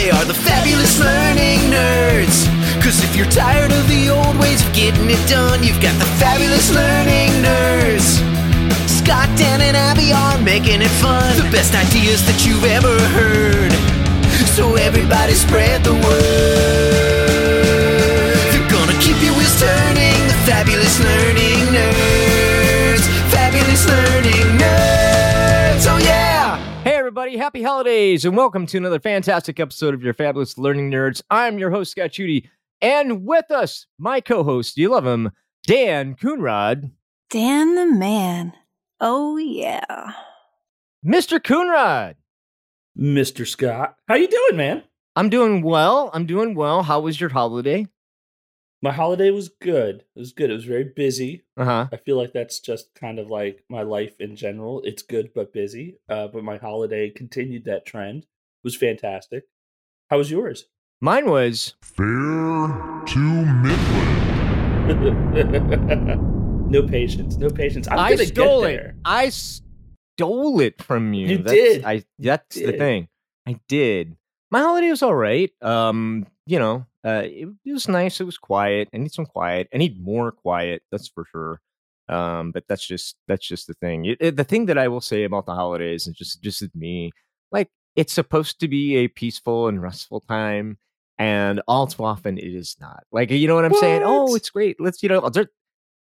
They 0.00 0.08
are 0.08 0.24
the 0.24 0.32
fabulous 0.32 0.98
learning 0.98 1.60
nerds. 1.68 2.48
Cause 2.82 3.04
if 3.04 3.14
you're 3.14 3.28
tired 3.28 3.70
of 3.70 3.86
the 3.86 4.08
old 4.08 4.34
ways 4.40 4.64
of 4.66 4.72
getting 4.72 5.10
it 5.10 5.20
done, 5.28 5.62
you've 5.62 5.82
got 5.82 5.92
the 6.00 6.08
fabulous 6.16 6.72
learning 6.72 7.28
nerds. 7.44 8.16
Scott, 8.88 9.28
Dan, 9.36 9.60
and 9.60 9.76
Abby 9.76 10.10
are 10.10 10.40
making 10.40 10.80
it 10.80 10.94
fun. 11.04 11.36
The 11.36 11.50
best 11.52 11.74
ideas 11.74 12.24
that 12.24 12.46
you've 12.46 12.64
ever 12.64 12.96
heard. 13.12 13.72
So 14.56 14.76
everybody 14.76 15.34
spread 15.34 15.84
the 15.84 15.92
word. 15.92 17.20
They're 18.56 18.70
gonna 18.72 18.96
keep 19.04 19.20
your 19.20 19.36
wheels 19.36 19.60
turning. 19.60 20.16
The 20.32 20.38
fabulous 20.48 20.96
learning 20.96 21.49
everybody, 27.30 27.44
happy 27.44 27.62
holidays, 27.62 28.24
and 28.24 28.36
welcome 28.36 28.66
to 28.66 28.76
another 28.76 28.98
fantastic 28.98 29.60
episode 29.60 29.94
of 29.94 30.02
your 30.02 30.12
Fabulous 30.12 30.58
Learning 30.58 30.90
Nerds. 30.90 31.22
I'm 31.30 31.60
your 31.60 31.70
host, 31.70 31.92
Scott 31.92 32.10
Judy, 32.10 32.50
and 32.80 33.24
with 33.24 33.52
us, 33.52 33.86
my 33.98 34.20
co 34.20 34.42
host, 34.42 34.76
you 34.76 34.88
love 34.88 35.06
him, 35.06 35.30
Dan 35.64 36.16
Coonrod. 36.16 36.90
Dan 37.28 37.76
the 37.76 37.86
man. 37.86 38.52
Oh 39.00 39.36
yeah. 39.36 40.10
Mr. 41.06 41.38
Coonrod. 41.38 42.16
Mr. 42.98 43.46
Scott. 43.46 43.94
How 44.08 44.16
you 44.16 44.26
doing, 44.26 44.56
man? 44.56 44.82
I'm 45.14 45.28
doing 45.28 45.62
well. 45.62 46.10
I'm 46.12 46.26
doing 46.26 46.56
well. 46.56 46.82
How 46.82 46.98
was 46.98 47.20
your 47.20 47.30
holiday? 47.30 47.86
My 48.82 48.92
holiday 48.92 49.30
was 49.30 49.50
good. 49.50 50.04
It 50.16 50.18
was 50.18 50.32
good. 50.32 50.48
It 50.50 50.54
was 50.54 50.64
very 50.64 50.84
busy. 50.84 51.42
Uh 51.56 51.64
huh. 51.64 51.88
I 51.92 51.96
feel 51.98 52.16
like 52.16 52.32
that's 52.32 52.60
just 52.60 52.94
kind 52.94 53.18
of 53.18 53.28
like 53.28 53.62
my 53.68 53.82
life 53.82 54.18
in 54.20 54.36
general. 54.36 54.80
It's 54.84 55.02
good 55.02 55.32
but 55.34 55.52
busy. 55.52 55.98
Uh, 56.08 56.28
but 56.28 56.44
my 56.44 56.56
holiday 56.56 57.10
continued 57.10 57.66
that 57.66 57.84
trend. 57.84 58.22
It 58.22 58.64
was 58.64 58.76
fantastic. 58.76 59.44
How 60.08 60.16
was 60.16 60.30
yours? 60.30 60.66
Mine 61.02 61.28
was 61.28 61.74
Fair 61.82 62.06
to 62.06 63.18
Midland. 63.18 64.20
no 66.70 66.82
patience. 66.82 67.36
No 67.36 67.50
patience. 67.50 67.86
I'm 67.86 67.98
I 67.98 68.16
stole 68.16 68.62
get 68.62 68.70
it. 68.70 68.94
I 69.04 69.28
stole 69.28 70.60
it 70.60 70.82
from 70.82 71.12
you. 71.12 71.26
You 71.28 71.38
that's, 71.38 71.52
did. 71.52 71.84
I. 71.84 72.04
That's 72.18 72.56
You 72.56 72.64
the 72.66 72.72
did. 72.72 72.78
thing. 72.80 73.08
I 73.46 73.60
did. 73.68 74.16
My 74.50 74.60
holiday 74.60 74.88
was 74.88 75.02
all 75.02 75.14
right. 75.14 75.50
Um, 75.60 76.26
you 76.50 76.58
know, 76.58 76.84
uh, 77.04 77.22
it, 77.24 77.48
it 77.64 77.72
was 77.72 77.86
nice. 77.88 78.20
It 78.20 78.24
was 78.24 78.36
quiet. 78.38 78.88
I 78.92 78.98
need 78.98 79.12
some 79.12 79.26
quiet. 79.26 79.68
I 79.72 79.78
need 79.78 80.02
more 80.02 80.32
quiet. 80.32 80.82
That's 80.90 81.08
for 81.08 81.24
sure. 81.30 81.60
Um, 82.08 82.50
but 82.50 82.64
that's 82.68 82.84
just 82.84 83.16
that's 83.28 83.46
just 83.46 83.68
the 83.68 83.74
thing. 83.74 84.04
It, 84.04 84.18
it- 84.20 84.36
the 84.36 84.44
thing 84.44 84.66
that 84.66 84.76
I 84.78 84.88
will 84.88 85.00
say 85.00 85.22
about 85.24 85.46
the 85.46 85.54
holidays 85.54 86.06
and 86.06 86.16
just 86.16 86.42
just 86.42 86.62
me, 86.74 87.12
like 87.52 87.68
it's 87.94 88.12
supposed 88.12 88.58
to 88.60 88.68
be 88.68 88.96
a 88.96 89.08
peaceful 89.08 89.68
and 89.68 89.80
restful 89.80 90.20
time, 90.20 90.76
and 91.18 91.62
all 91.68 91.86
too 91.86 92.04
often 92.04 92.36
it 92.36 92.52
is 92.52 92.76
not. 92.80 93.04
Like 93.12 93.30
you 93.30 93.46
know 93.46 93.54
what 93.54 93.64
I'm 93.64 93.74
saying? 93.74 94.02
Oh, 94.04 94.34
it's 94.34 94.50
great. 94.50 94.80
Let's 94.80 95.02
you 95.04 95.08
know. 95.08 95.28
there- 95.30 95.50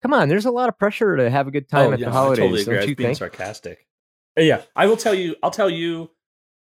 come 0.01 0.13
on, 0.13 0.29
there's 0.29 0.45
a 0.45 0.51
lot 0.51 0.69
of 0.69 0.77
pressure 0.77 1.17
to 1.17 1.29
have 1.29 1.47
a 1.47 1.51
good 1.51 1.67
time 1.67 1.89
oh, 1.89 1.93
at 1.93 1.99
yeah, 1.99 2.05
the 2.05 2.11
holidays. 2.13 2.39
I 2.39 2.47
totally 2.47 2.61
agree. 2.61 2.75
Don't 2.77 2.89
you 2.89 2.95
being 2.95 3.07
think? 3.09 3.17
sarcastic. 3.17 3.85
Yeah, 4.37 4.61
I 4.75 4.85
will 4.85 4.97
tell 4.97 5.13
you. 5.13 5.35
I'll 5.43 5.51
tell 5.51 5.69
you. 5.69 6.11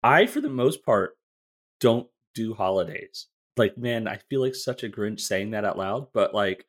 I, 0.02 0.26
for 0.26 0.40
the 0.40 0.48
most 0.48 0.84
part, 0.84 1.12
don't 1.78 2.08
do 2.34 2.54
holidays. 2.54 3.26
Like, 3.60 3.76
man, 3.76 4.08
I 4.08 4.16
feel 4.30 4.40
like 4.40 4.54
such 4.54 4.84
a 4.84 4.88
Grinch 4.88 5.20
saying 5.20 5.50
that 5.50 5.66
out 5.66 5.76
loud. 5.76 6.06
But 6.14 6.32
like, 6.34 6.64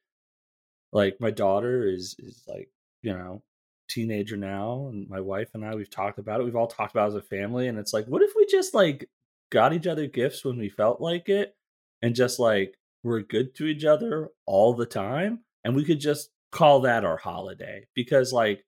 like 0.92 1.22
my 1.22 1.32
daughter 1.32 1.88
is 1.88 2.18
is 2.20 2.44
like 2.50 2.70
you 3.02 3.14
know 3.14 3.44
teenager 3.90 4.36
now, 4.36 4.90
and 4.90 5.08
my 5.08 5.22
wife 5.22 5.52
and 5.54 5.66
I 5.66 5.74
we've 5.74 5.90
talked 5.90 6.20
about 6.20 6.42
it. 6.42 6.44
We've 6.44 6.58
all 6.58 6.68
talked 6.68 6.92
about 6.92 7.06
it 7.06 7.16
as 7.16 7.16
a 7.16 7.22
family, 7.22 7.70
and 7.70 7.80
it's 7.80 7.94
like, 7.94 8.08
what 8.08 8.22
if 8.22 8.32
we 8.36 8.46
just 8.46 8.74
like 8.74 9.10
got 9.54 9.72
each 9.72 9.88
other 9.88 10.06
gifts 10.06 10.44
when 10.44 10.58
we 10.58 10.68
felt 10.68 11.00
like 11.00 11.30
it, 11.30 11.56
and 12.02 12.14
just 12.14 12.40
like 12.40 12.76
we're 13.04 13.22
good 13.22 13.56
to 13.56 13.68
each 13.68 13.86
other 13.86 14.28
all 14.46 14.74
the 14.74 14.86
time, 14.86 15.46
and 15.64 15.78
we 15.78 15.86
could 15.86 16.02
just 16.02 16.30
call 16.52 16.82
that 16.82 17.06
our 17.06 17.16
holiday 17.16 17.88
because 17.96 18.34
like 18.34 18.66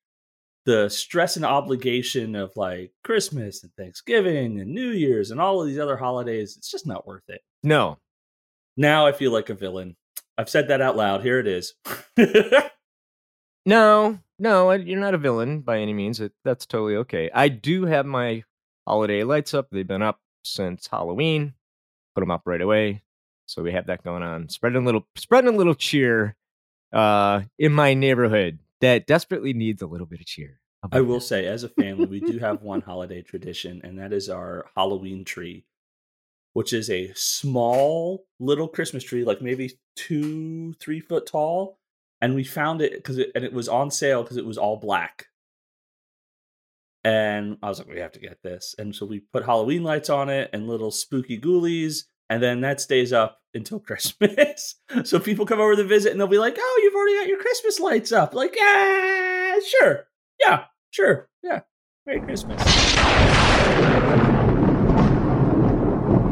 the 0.65 0.87
stress 0.87 1.35
and 1.35 1.43
obligation 1.43 2.37
of 2.37 2.55
like 2.55 2.93
Christmas 3.03 3.63
and 3.63 3.73
Thanksgiving 3.75 4.61
and 4.61 4.73
New 4.73 4.91
Year's 4.91 5.29
and 5.31 5.41
all 5.41 5.59
of 5.61 5.67
these 5.67 5.77
other 5.77 5.97
holidays, 5.97 6.55
it's 6.55 6.71
just 6.71 6.87
not 6.87 7.05
worth 7.05 7.27
it. 7.27 7.41
No, 7.63 7.97
Now 8.77 9.05
I 9.05 9.11
feel 9.11 9.31
like 9.31 9.49
a 9.49 9.53
villain. 9.53 9.95
I've 10.37 10.49
said 10.49 10.67
that 10.69 10.81
out 10.81 10.95
loud. 10.95 11.21
Here 11.21 11.39
it 11.39 11.47
is. 11.47 11.73
No, 13.65 14.19
no, 14.39 14.71
you're 14.71 14.99
not 14.99 15.13
a 15.13 15.17
villain 15.17 15.61
by 15.61 15.79
any 15.79 15.93
means. 15.93 16.21
That's 16.43 16.65
totally 16.65 16.97
okay. 16.97 17.29
I 17.33 17.47
do 17.47 17.85
have 17.85 18.05
my 18.05 18.43
holiday 18.85 19.23
lights 19.23 19.53
up. 19.53 19.67
They've 19.71 19.87
been 19.87 20.01
up 20.01 20.19
since 20.43 20.87
Halloween. 20.87 21.53
Put 22.13 22.21
them 22.21 22.31
up 22.31 22.41
right 22.45 22.61
away. 22.61 23.03
So 23.45 23.63
we 23.63 23.71
have 23.71 23.87
that 23.87 24.03
going 24.03 24.23
on. 24.23 24.49
Spreading 24.49 24.81
a 24.81 24.85
little, 24.85 25.07
spreading 25.15 25.53
a 25.53 25.57
little 25.57 25.75
cheer 25.75 26.35
uh, 26.91 27.41
in 27.57 27.71
my 27.71 27.93
neighborhood 27.93 28.59
that 28.81 29.07
desperately 29.07 29.53
needs 29.53 29.81
a 29.81 29.87
little 29.87 30.07
bit 30.07 30.19
of 30.19 30.25
cheer. 30.25 30.59
I 30.91 30.99
will 30.99 31.21
say, 31.21 31.45
as 31.45 31.63
a 31.63 31.69
family, 31.69 32.05
we 32.05 32.19
do 32.19 32.39
have 32.39 32.61
one 32.61 32.81
holiday 32.81 33.21
tradition, 33.21 33.79
and 33.85 33.97
that 33.99 34.11
is 34.11 34.29
our 34.29 34.65
Halloween 34.75 35.23
tree, 35.23 35.63
which 36.53 36.73
is 36.73 36.89
a 36.89 37.11
small 37.15 38.25
little 38.39 38.67
Christmas 38.67 39.03
tree, 39.03 39.23
like 39.23 39.41
maybe 39.41 39.77
two, 39.95 40.73
three 40.73 40.99
foot 40.99 41.25
tall. 41.25 41.79
And 42.21 42.35
we 42.35 42.43
found 42.43 42.81
it 42.81 42.93
because 42.93 43.17
it, 43.17 43.31
and 43.35 43.43
it 43.43 43.51
was 43.51 43.67
on 43.67 43.91
sale 43.91 44.23
because 44.23 44.37
it 44.37 44.45
was 44.45 44.57
all 44.57 44.77
black. 44.77 45.27
And 47.03 47.57
I 47.61 47.67
was 47.67 47.79
like, 47.79 47.89
we 47.89 47.99
have 47.99 48.13
to 48.13 48.19
get 48.19 48.41
this. 48.43 48.75
And 48.77 48.95
so 48.95 49.05
we 49.05 49.19
put 49.19 49.45
Halloween 49.45 49.83
lights 49.83 50.09
on 50.09 50.29
it 50.29 50.49
and 50.53 50.67
little 50.67 50.91
spooky 50.91 51.37
ghoulies. 51.39 52.03
And 52.29 52.41
then 52.41 52.61
that 52.61 52.79
stays 52.79 53.11
up 53.11 53.39
until 53.53 53.79
Christmas. 53.81 54.75
so 55.03 55.19
people 55.19 55.45
come 55.45 55.59
over 55.59 55.75
to 55.75 55.83
visit 55.83 56.11
and 56.11 56.19
they'll 56.19 56.27
be 56.27 56.37
like, 56.37 56.55
oh, 56.57 56.81
you've 56.83 56.95
already 56.95 57.17
got 57.17 57.27
your 57.27 57.39
Christmas 57.39 57.79
lights 57.79 58.11
up. 58.11 58.33
Like, 58.33 58.55
yeah, 58.55 59.59
sure. 59.59 60.07
Yeah, 60.39 60.65
sure. 60.91 61.29
Yeah. 61.43 61.61
Merry 62.05 62.21
Christmas. 62.21 62.61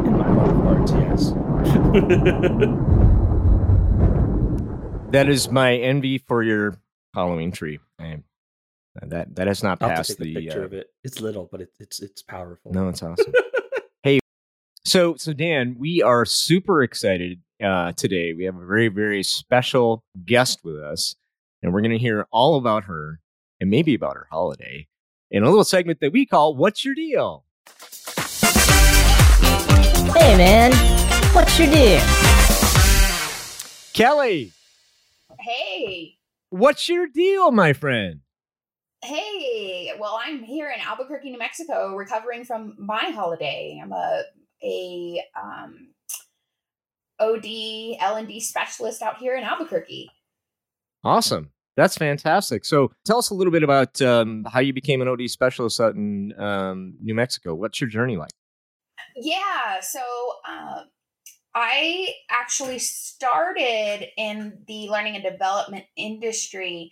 In 0.05 0.17
my 0.17 0.27
heart 0.27 0.49
of 0.49 0.63
hearts, 0.63 0.91
yes. 0.93 1.33
That 5.11 5.27
is 5.27 5.51
my 5.51 5.75
envy 5.75 6.19
for 6.19 6.41
your 6.41 6.77
Halloween 7.13 7.51
tree. 7.51 7.79
I, 7.99 8.19
that 9.01 9.35
that 9.35 9.47
has 9.47 9.61
not 9.61 9.81
I'll 9.81 9.89
passed 9.89 10.11
to 10.11 10.15
take 10.15 10.21
a 10.21 10.39
the. 10.39 10.45
picture 10.45 10.61
uh, 10.61 10.65
of 10.65 10.73
it. 10.73 10.87
It's 11.03 11.19
little, 11.19 11.49
but 11.51 11.59
it, 11.59 11.69
it's 11.81 12.01
it's 12.01 12.21
powerful. 12.21 12.71
No, 12.71 12.87
it's 12.87 13.03
awesome. 13.03 13.33
hey, 14.03 14.19
so 14.85 15.15
so 15.17 15.33
Dan, 15.33 15.75
we 15.77 16.01
are 16.01 16.25
super 16.25 16.81
excited 16.81 17.41
uh, 17.61 17.91
today. 17.91 18.33
We 18.33 18.45
have 18.45 18.55
a 18.55 18.65
very 18.65 18.87
very 18.87 19.21
special 19.21 20.01
guest 20.25 20.63
with 20.63 20.77
us, 20.77 21.15
and 21.61 21.73
we're 21.73 21.81
going 21.81 21.91
to 21.91 21.97
hear 21.97 22.25
all 22.31 22.55
about 22.55 22.85
her 22.85 23.19
and 23.59 23.69
maybe 23.69 23.93
about 23.93 24.15
her 24.15 24.27
holiday 24.31 24.87
in 25.29 25.43
a 25.43 25.49
little 25.49 25.65
segment 25.65 25.99
that 25.99 26.13
we 26.13 26.25
call 26.25 26.55
"What's 26.55 26.85
Your 26.85 26.95
Deal." 26.95 27.43
Hey 30.15 30.37
man, 30.37 30.71
what's 31.33 31.57
your 31.59 31.69
deal? 31.71 32.01
Kellie, 33.93 34.51
Hey, 35.39 36.17
what's 36.49 36.87
your 36.89 37.07
deal, 37.07 37.51
my 37.51 37.73
friend? 37.73 38.21
hey. 39.03 39.91
Well, 39.99 40.19
I'm 40.23 40.43
here 40.43 40.69
in 40.69 40.79
Albuquerque, 40.79 41.31
New 41.31 41.39
Mexico, 41.39 41.95
recovering 41.95 42.43
from 42.45 42.75
my 42.77 43.05
holiday. 43.13 43.79
I'm 43.81 43.91
a 43.91 44.23
a 44.63 45.23
um, 45.41 45.87
OD 47.19 47.45
L 47.99 48.15
and 48.17 48.27
D 48.27 48.39
specialist 48.39 49.01
out 49.01 49.17
here 49.17 49.35
in 49.35 49.43
Albuquerque. 49.43 50.09
Awesome. 51.03 51.51
That's 51.77 51.97
fantastic. 51.97 52.63
So, 52.65 52.91
tell 53.05 53.17
us 53.17 53.29
a 53.31 53.33
little 53.33 53.51
bit 53.51 53.63
about 53.63 53.99
um, 54.01 54.45
how 54.51 54.59
you 54.59 54.73
became 54.73 55.01
an 55.01 55.07
OD 55.07 55.29
specialist 55.29 55.79
out 55.81 55.95
in 55.95 56.33
um, 56.39 56.95
New 57.01 57.15
Mexico. 57.15 57.55
What's 57.55 57.81
your 57.81 57.89
journey 57.89 58.17
like? 58.17 58.31
Yeah, 59.15 59.79
so 59.81 59.99
uh, 60.47 60.81
I 61.53 62.13
actually 62.29 62.79
started 62.79 64.07
in 64.17 64.59
the 64.67 64.89
learning 64.89 65.15
and 65.15 65.23
development 65.23 65.85
industry 65.97 66.91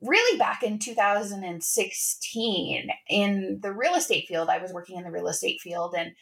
really 0.00 0.38
back 0.38 0.62
in 0.62 0.78
2016 0.78 2.88
in 3.08 3.58
the 3.62 3.72
real 3.72 3.94
estate 3.94 4.26
field. 4.28 4.48
I 4.48 4.58
was 4.58 4.72
working 4.72 4.96
in 4.96 5.04
the 5.04 5.10
real 5.10 5.28
estate 5.28 5.60
field 5.60 5.94
and 5.96 6.12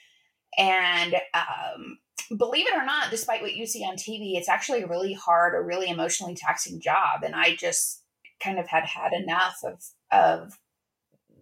and 0.56 1.16
um, 1.34 1.98
believe 2.36 2.66
it 2.66 2.76
or 2.76 2.84
not, 2.84 3.10
despite 3.10 3.42
what 3.42 3.56
you 3.56 3.66
see 3.66 3.84
on 3.84 3.96
TV, 3.96 4.36
it's 4.36 4.48
actually 4.48 4.82
a 4.82 4.86
really 4.86 5.12
hard, 5.12 5.54
a 5.54 5.60
really 5.60 5.88
emotionally 5.88 6.36
taxing 6.36 6.80
job. 6.80 7.24
And 7.24 7.34
I 7.34 7.56
just 7.56 8.02
kind 8.42 8.60
of 8.60 8.68
had 8.68 8.84
had 8.84 9.12
enough 9.12 9.58
of 9.64 9.82
of 10.12 10.58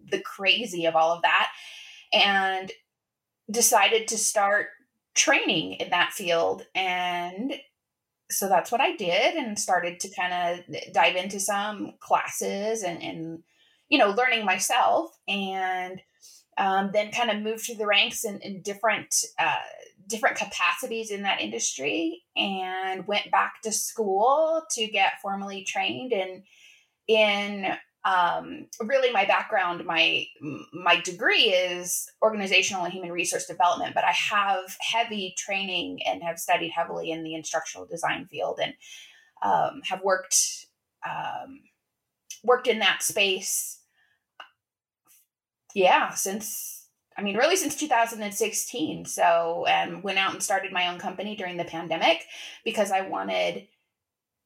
the 0.09 0.19
crazy 0.19 0.85
of 0.85 0.95
all 0.95 1.11
of 1.11 1.21
that, 1.21 1.51
and 2.11 2.71
decided 3.51 4.07
to 4.07 4.17
start 4.17 4.69
training 5.15 5.73
in 5.73 5.89
that 5.89 6.13
field 6.13 6.65
and 6.75 7.53
so 8.31 8.49
that's 8.49 8.71
what 8.71 8.81
I 8.81 8.95
did 8.95 9.35
and 9.35 9.59
started 9.59 9.99
to 9.99 10.09
kind 10.09 10.33
of 10.33 10.93
dive 10.93 11.15
into 11.15 11.39
some 11.39 11.93
classes 11.99 12.83
and, 12.83 13.01
and 13.01 13.43
you 13.89 13.97
know 13.97 14.09
learning 14.09 14.45
myself 14.45 15.17
and 15.27 16.01
um, 16.57 16.91
then 16.93 17.11
kind 17.11 17.31
of 17.31 17.41
moved 17.41 17.65
through 17.65 17.75
the 17.75 17.87
ranks 17.87 18.23
in, 18.23 18.39
in 18.39 18.61
different 18.61 19.15
uh, 19.39 19.55
different 20.07 20.37
capacities 20.37 21.11
in 21.11 21.23
that 21.23 21.41
industry 21.41 22.23
and 22.35 23.07
went 23.07 23.31
back 23.31 23.61
to 23.63 23.71
school 23.71 24.63
to 24.71 24.87
get 24.87 25.21
formally 25.21 25.63
trained 25.63 26.11
in 26.11 26.43
in 27.07 27.67
um, 28.05 28.67
really 28.81 29.11
my 29.11 29.25
background 29.25 29.85
my 29.85 30.25
my 30.73 30.99
degree 31.01 31.45
is 31.45 32.09
organizational 32.21 32.83
and 32.83 32.93
human 32.93 33.11
resource 33.11 33.45
development 33.45 33.95
but 33.95 34.03
i 34.03 34.11
have 34.11 34.75
heavy 34.79 35.33
training 35.37 35.99
and 36.05 36.21
have 36.21 36.37
studied 36.37 36.71
heavily 36.71 37.11
in 37.11 37.23
the 37.23 37.35
instructional 37.35 37.85
design 37.85 38.27
field 38.29 38.59
and 38.61 38.73
um, 39.41 39.81
have 39.83 40.01
worked 40.03 40.67
um, 41.07 41.59
worked 42.43 42.67
in 42.67 42.79
that 42.79 43.01
space 43.01 43.79
yeah 45.73 46.09
since 46.13 46.83
I 47.17 47.21
mean, 47.21 47.37
really 47.37 47.55
since 47.55 47.75
2016. 47.75 49.05
So, 49.05 49.65
and 49.67 50.03
went 50.03 50.17
out 50.17 50.33
and 50.33 50.41
started 50.41 50.71
my 50.71 50.87
own 50.87 50.99
company 50.99 51.35
during 51.35 51.57
the 51.57 51.63
pandemic 51.63 52.25
because 52.65 52.91
I 52.91 53.01
wanted 53.01 53.67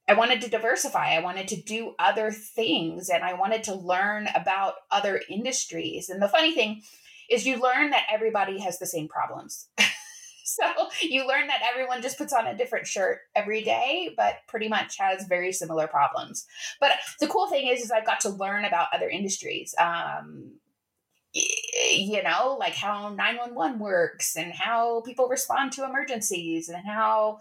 I 0.08 0.14
wanted 0.14 0.40
to 0.40 0.50
diversify. 0.50 1.14
I 1.14 1.20
wanted 1.20 1.48
to 1.48 1.60
do 1.60 1.94
other 1.98 2.30
things 2.30 3.10
and 3.10 3.22
I 3.22 3.34
wanted 3.34 3.62
to 3.64 3.74
learn 3.74 4.28
about 4.34 4.74
other 4.90 5.20
industries. 5.28 6.08
And 6.08 6.22
the 6.22 6.28
funny 6.28 6.54
thing 6.54 6.82
is 7.28 7.46
you 7.46 7.60
learn 7.60 7.90
that 7.90 8.06
everybody 8.10 8.58
has 8.60 8.78
the 8.78 8.86
same 8.86 9.06
problems. 9.06 9.68
so, 10.44 10.64
you 11.02 11.28
learn 11.28 11.46
that 11.48 11.60
everyone 11.70 12.00
just 12.00 12.16
puts 12.16 12.32
on 12.32 12.46
a 12.46 12.56
different 12.56 12.86
shirt 12.86 13.18
every 13.36 13.62
day, 13.62 14.14
but 14.16 14.36
pretty 14.48 14.68
much 14.68 14.96
has 14.98 15.26
very 15.26 15.52
similar 15.52 15.86
problems. 15.86 16.46
But 16.80 16.92
the 17.20 17.26
cool 17.26 17.48
thing 17.48 17.66
is 17.68 17.82
is 17.82 17.90
I've 17.90 18.06
got 18.06 18.20
to 18.20 18.30
learn 18.30 18.64
about 18.64 18.88
other 18.94 19.10
industries. 19.10 19.74
Um, 19.78 20.52
you 21.34 22.22
know, 22.22 22.56
like 22.58 22.74
how 22.74 23.10
911 23.10 23.78
works 23.78 24.36
and 24.36 24.52
how 24.52 25.02
people 25.02 25.28
respond 25.28 25.72
to 25.72 25.84
emergencies 25.84 26.70
and 26.70 26.82
how 26.86 27.40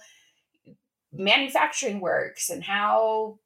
manufacturing 1.13 1.99
works 1.99 2.49
and 2.49 2.63
how 2.63 3.39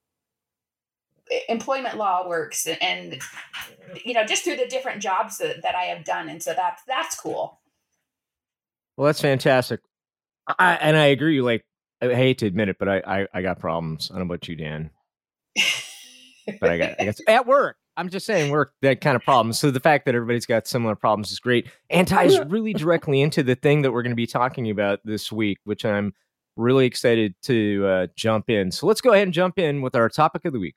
employment 1.47 1.97
law 1.97 2.27
works 2.27 2.67
and, 2.67 2.81
and 2.81 3.21
you 4.03 4.13
know 4.13 4.25
just 4.25 4.43
through 4.43 4.57
the 4.57 4.67
different 4.67 5.01
jobs 5.01 5.37
that, 5.37 5.61
that 5.63 5.75
i 5.75 5.83
have 5.83 6.03
done. 6.03 6.29
And 6.29 6.41
so 6.41 6.53
that's 6.53 6.83
that's 6.87 7.15
cool. 7.15 7.59
Well 8.97 9.05
that's 9.05 9.21
fantastic. 9.21 9.81
I, 10.59 10.73
and 10.75 10.97
i 10.97 11.05
agree 11.05 11.41
like 11.41 11.63
i 12.01 12.13
hate 12.13 12.39
to 12.39 12.47
admit 12.47 12.67
it 12.67 12.77
but 12.79 12.89
i 12.89 13.01
i, 13.05 13.27
I 13.33 13.41
got 13.41 13.59
problems. 13.59 14.09
I 14.09 14.17
don't 14.17 14.27
know 14.27 14.33
about 14.33 14.47
you 14.47 14.55
dan. 14.55 14.89
But 16.59 16.69
i 16.69 16.77
got 16.77 16.95
i 16.99 17.05
guess 17.05 17.21
at 17.27 17.45
work. 17.45 17.77
I'm 17.97 18.09
just 18.09 18.25
saying 18.25 18.51
we're 18.51 18.67
that 18.81 19.01
kind 19.01 19.15
of 19.15 19.21
problem. 19.21 19.53
So 19.53 19.69
the 19.69 19.79
fact 19.79 20.05
that 20.05 20.15
everybody's 20.15 20.45
got 20.45 20.65
similar 20.65 20.95
problems 20.95 21.31
is 21.31 21.39
great. 21.39 21.69
And 21.89 22.07
ties 22.07 22.39
really 22.47 22.73
directly 22.73 23.21
into 23.21 23.43
the 23.43 23.53
thing 23.55 23.81
that 23.81 23.91
we're 23.91 24.01
going 24.01 24.13
to 24.13 24.15
be 24.15 24.25
talking 24.25 24.69
about 24.69 25.01
this 25.03 25.29
week, 25.29 25.57
which 25.65 25.83
I'm 25.83 26.13
really 26.55 26.85
excited 26.85 27.35
to 27.43 27.85
uh, 27.87 28.07
jump 28.15 28.49
in. 28.49 28.71
So 28.71 28.87
let's 28.87 29.01
go 29.01 29.11
ahead 29.11 29.23
and 29.27 29.33
jump 29.33 29.59
in 29.59 29.81
with 29.81 29.95
our 29.95 30.09
topic 30.09 30.45
of 30.45 30.53
the 30.53 30.59
week. 30.59 30.75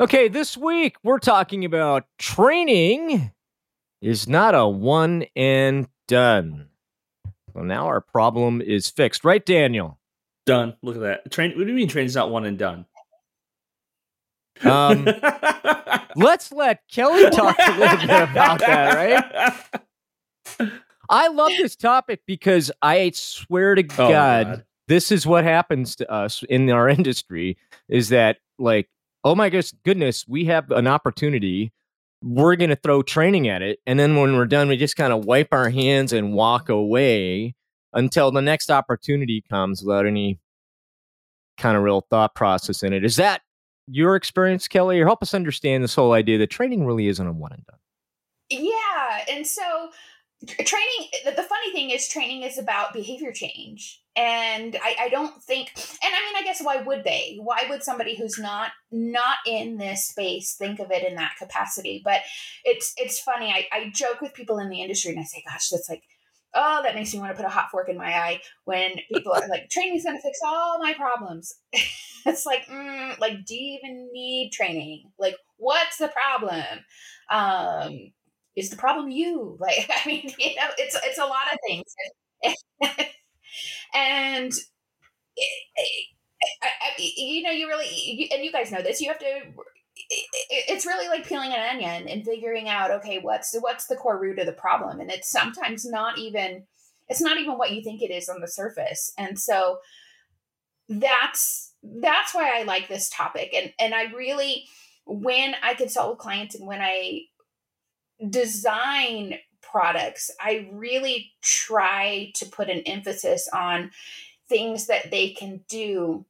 Okay, 0.00 0.28
this 0.28 0.56
week 0.56 0.96
we're 1.02 1.18
talking 1.18 1.66
about 1.66 2.04
training 2.18 3.32
is 4.00 4.26
not 4.26 4.54
a 4.54 4.66
one 4.66 5.26
and 5.36 5.88
done. 6.08 6.68
Well, 7.52 7.64
now 7.64 7.86
our 7.86 8.00
problem 8.00 8.62
is 8.62 8.88
fixed, 8.88 9.26
right, 9.26 9.44
Daniel? 9.44 9.98
Done. 10.46 10.74
Look 10.82 10.96
at 10.96 11.02
that. 11.02 11.30
Train. 11.30 11.50
What 11.50 11.64
do 11.64 11.68
you 11.68 11.74
mean 11.74 11.88
training's 11.88 12.14
not 12.14 12.30
one 12.30 12.46
and 12.46 12.56
done? 12.56 12.86
Um, 14.62 15.04
let's 16.16 16.52
let 16.52 16.80
Kellie 16.90 17.30
talk 17.30 17.56
a 17.58 17.78
little 17.78 17.96
bit 17.98 18.30
about 18.30 18.58
that, 18.60 18.94
right? 20.58 20.70
I 21.08 21.28
love 21.28 21.50
this 21.58 21.76
topic 21.76 22.20
because 22.26 22.70
I 22.82 23.10
swear 23.14 23.74
to 23.74 23.82
Oh, 23.82 23.86
God, 24.10 24.46
God. 24.46 24.64
this 24.88 25.10
is 25.10 25.26
what 25.26 25.44
happens 25.44 25.96
to 25.96 26.10
us 26.10 26.42
in 26.48 26.70
our 26.70 26.88
industry 26.98 27.56
is 27.88 28.10
that 28.10 28.38
like, 28.58 28.88
oh 29.24 29.34
my 29.34 29.48
goodness, 29.50 29.74
goodness, 29.84 30.24
we 30.28 30.44
have 30.46 30.70
an 30.70 30.86
opportunity. 30.86 31.72
We're 32.22 32.56
going 32.56 32.70
to 32.70 32.76
throw 32.76 33.02
training 33.02 33.48
at 33.48 33.62
it. 33.62 33.80
And 33.86 33.98
then 33.98 34.16
when 34.16 34.36
we're 34.36 34.46
done, 34.46 34.68
we 34.68 34.76
just 34.76 34.96
kind 34.96 35.12
of 35.12 35.24
wipe 35.24 35.48
our 35.52 35.70
hands 35.70 36.12
and 36.12 36.32
walk 36.34 36.68
away 36.68 37.54
until 37.92 38.30
the 38.30 38.42
next 38.42 38.70
opportunity 38.70 39.42
comes 39.50 39.82
without 39.82 40.06
any 40.06 40.38
kind 41.58 41.76
of 41.76 41.82
real 41.82 42.06
thought 42.08 42.34
process 42.34 42.82
in 42.82 42.92
it. 42.92 43.04
Is 43.04 43.16
that 43.16 43.40
your 43.90 44.16
experience, 44.16 44.68
Kellie, 44.68 45.00
or 45.00 45.06
help 45.06 45.22
us 45.22 45.34
understand 45.34 45.82
this 45.82 45.94
whole 45.94 46.12
idea 46.12 46.38
that 46.38 46.48
training 46.48 46.86
really 46.86 47.08
isn't 47.08 47.26
a 47.26 47.32
one 47.32 47.52
and 47.52 47.64
done? 47.66 47.78
Yeah, 48.48 49.24
and 49.30 49.46
so 49.46 49.90
training. 50.46 51.10
The 51.24 51.42
funny 51.42 51.72
thing 51.72 51.90
is, 51.90 52.08
training 52.08 52.42
is 52.42 52.58
about 52.58 52.92
behavior 52.92 53.32
change, 53.32 54.02
and 54.16 54.76
I, 54.82 54.96
I 55.00 55.08
don't 55.08 55.42
think. 55.42 55.72
And 55.76 56.14
I 56.14 56.24
mean, 56.26 56.36
I 56.36 56.42
guess 56.44 56.62
why 56.62 56.82
would 56.82 57.04
they? 57.04 57.36
Why 57.40 57.66
would 57.68 57.82
somebody 57.82 58.16
who's 58.16 58.38
not 58.38 58.72
not 58.90 59.38
in 59.46 59.76
this 59.76 60.06
space 60.06 60.54
think 60.54 60.80
of 60.80 60.90
it 60.90 61.06
in 61.06 61.16
that 61.16 61.32
capacity? 61.38 62.00
But 62.04 62.20
it's 62.64 62.94
it's 62.96 63.20
funny. 63.20 63.50
I, 63.50 63.66
I 63.72 63.90
joke 63.94 64.20
with 64.20 64.34
people 64.34 64.58
in 64.58 64.70
the 64.70 64.82
industry, 64.82 65.10
and 65.10 65.20
I 65.20 65.24
say, 65.24 65.42
"Gosh, 65.46 65.68
that's 65.68 65.88
like." 65.88 66.02
Oh, 66.54 66.80
that 66.82 66.96
makes 66.96 67.12
me 67.14 67.20
want 67.20 67.30
to 67.30 67.36
put 67.36 67.46
a 67.46 67.48
hot 67.48 67.70
fork 67.70 67.88
in 67.88 67.96
my 67.96 68.12
eye 68.12 68.40
when 68.64 68.92
people 69.12 69.32
are 69.32 69.46
like, 69.48 69.70
"Training's 69.70 70.04
going 70.04 70.16
to 70.16 70.22
fix 70.22 70.40
all 70.44 70.78
my 70.80 70.94
problems." 70.94 71.54
it's 72.26 72.44
like, 72.44 72.66
mm, 72.66 73.18
like, 73.20 73.44
do 73.44 73.54
you 73.54 73.78
even 73.78 74.10
need 74.12 74.50
training? 74.52 75.10
Like, 75.18 75.36
what's 75.58 75.98
the 75.98 76.08
problem? 76.08 76.64
Um, 77.30 78.12
is 78.56 78.70
the 78.70 78.76
problem 78.76 79.10
you? 79.10 79.56
Like, 79.60 79.88
I 79.90 80.06
mean, 80.08 80.32
you 80.38 80.56
know, 80.56 80.68
it's 80.78 80.96
it's 81.04 81.18
a 81.18 81.24
lot 81.24 81.52
of 81.52 81.58
things, 81.66 81.94
and 83.94 84.52
I, 86.62 86.68
I, 86.68 86.90
you 86.98 87.42
know, 87.42 87.50
you 87.50 87.66
really, 87.68 87.86
you, 87.92 88.28
and 88.32 88.44
you 88.44 88.52
guys 88.52 88.70
know 88.72 88.82
this. 88.82 89.00
You 89.00 89.08
have 89.08 89.18
to. 89.20 89.40
It's 90.50 90.86
really 90.86 91.08
like 91.08 91.26
peeling 91.26 91.52
an 91.52 91.76
onion 91.76 92.08
and 92.08 92.24
figuring 92.24 92.68
out, 92.68 92.90
okay, 92.90 93.18
what's 93.18 93.54
what's 93.60 93.86
the 93.86 93.96
core 93.96 94.18
root 94.18 94.38
of 94.38 94.46
the 94.46 94.52
problem, 94.52 95.00
and 95.00 95.10
it's 95.10 95.30
sometimes 95.30 95.84
not 95.84 96.18
even, 96.18 96.64
it's 97.08 97.20
not 97.20 97.38
even 97.38 97.58
what 97.58 97.72
you 97.72 97.82
think 97.82 98.02
it 98.02 98.10
is 98.10 98.28
on 98.28 98.40
the 98.40 98.48
surface, 98.48 99.12
and 99.18 99.38
so 99.38 99.78
that's 100.88 101.74
that's 101.82 102.34
why 102.34 102.58
I 102.58 102.64
like 102.64 102.88
this 102.88 103.10
topic, 103.10 103.52
and 103.54 103.72
and 103.78 103.94
I 103.94 104.04
really, 104.12 104.64
when 105.06 105.54
I 105.62 105.74
consult 105.74 106.10
with 106.10 106.18
clients 106.18 106.54
and 106.54 106.66
when 106.66 106.80
I 106.80 107.22
design 108.28 109.34
products, 109.62 110.30
I 110.40 110.68
really 110.72 111.32
try 111.42 112.32
to 112.34 112.46
put 112.46 112.68
an 112.68 112.80
emphasis 112.80 113.48
on 113.52 113.90
things 114.48 114.86
that 114.88 115.10
they 115.10 115.30
can 115.30 115.60
do 115.68 116.26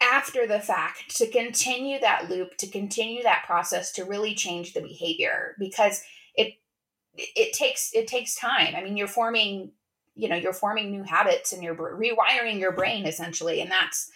after 0.00 0.46
the 0.46 0.60
fact 0.60 1.16
to 1.16 1.28
continue 1.28 1.98
that 2.00 2.30
loop, 2.30 2.56
to 2.58 2.66
continue 2.66 3.22
that 3.22 3.44
process 3.46 3.92
to 3.92 4.04
really 4.04 4.34
change 4.34 4.72
the 4.72 4.80
behavior 4.80 5.54
because 5.58 6.02
it 6.34 6.54
it 7.16 7.52
takes 7.52 7.90
it 7.94 8.06
takes 8.06 8.36
time. 8.36 8.74
I 8.76 8.82
mean, 8.82 8.96
you're 8.96 9.08
forming 9.08 9.72
you 10.14 10.28
know 10.28 10.36
you're 10.36 10.52
forming 10.52 10.90
new 10.90 11.02
habits 11.02 11.52
and 11.52 11.62
you're 11.62 11.76
rewiring 11.76 12.58
your 12.58 12.72
brain 12.72 13.06
essentially 13.06 13.60
and 13.60 13.70
that's 13.70 14.10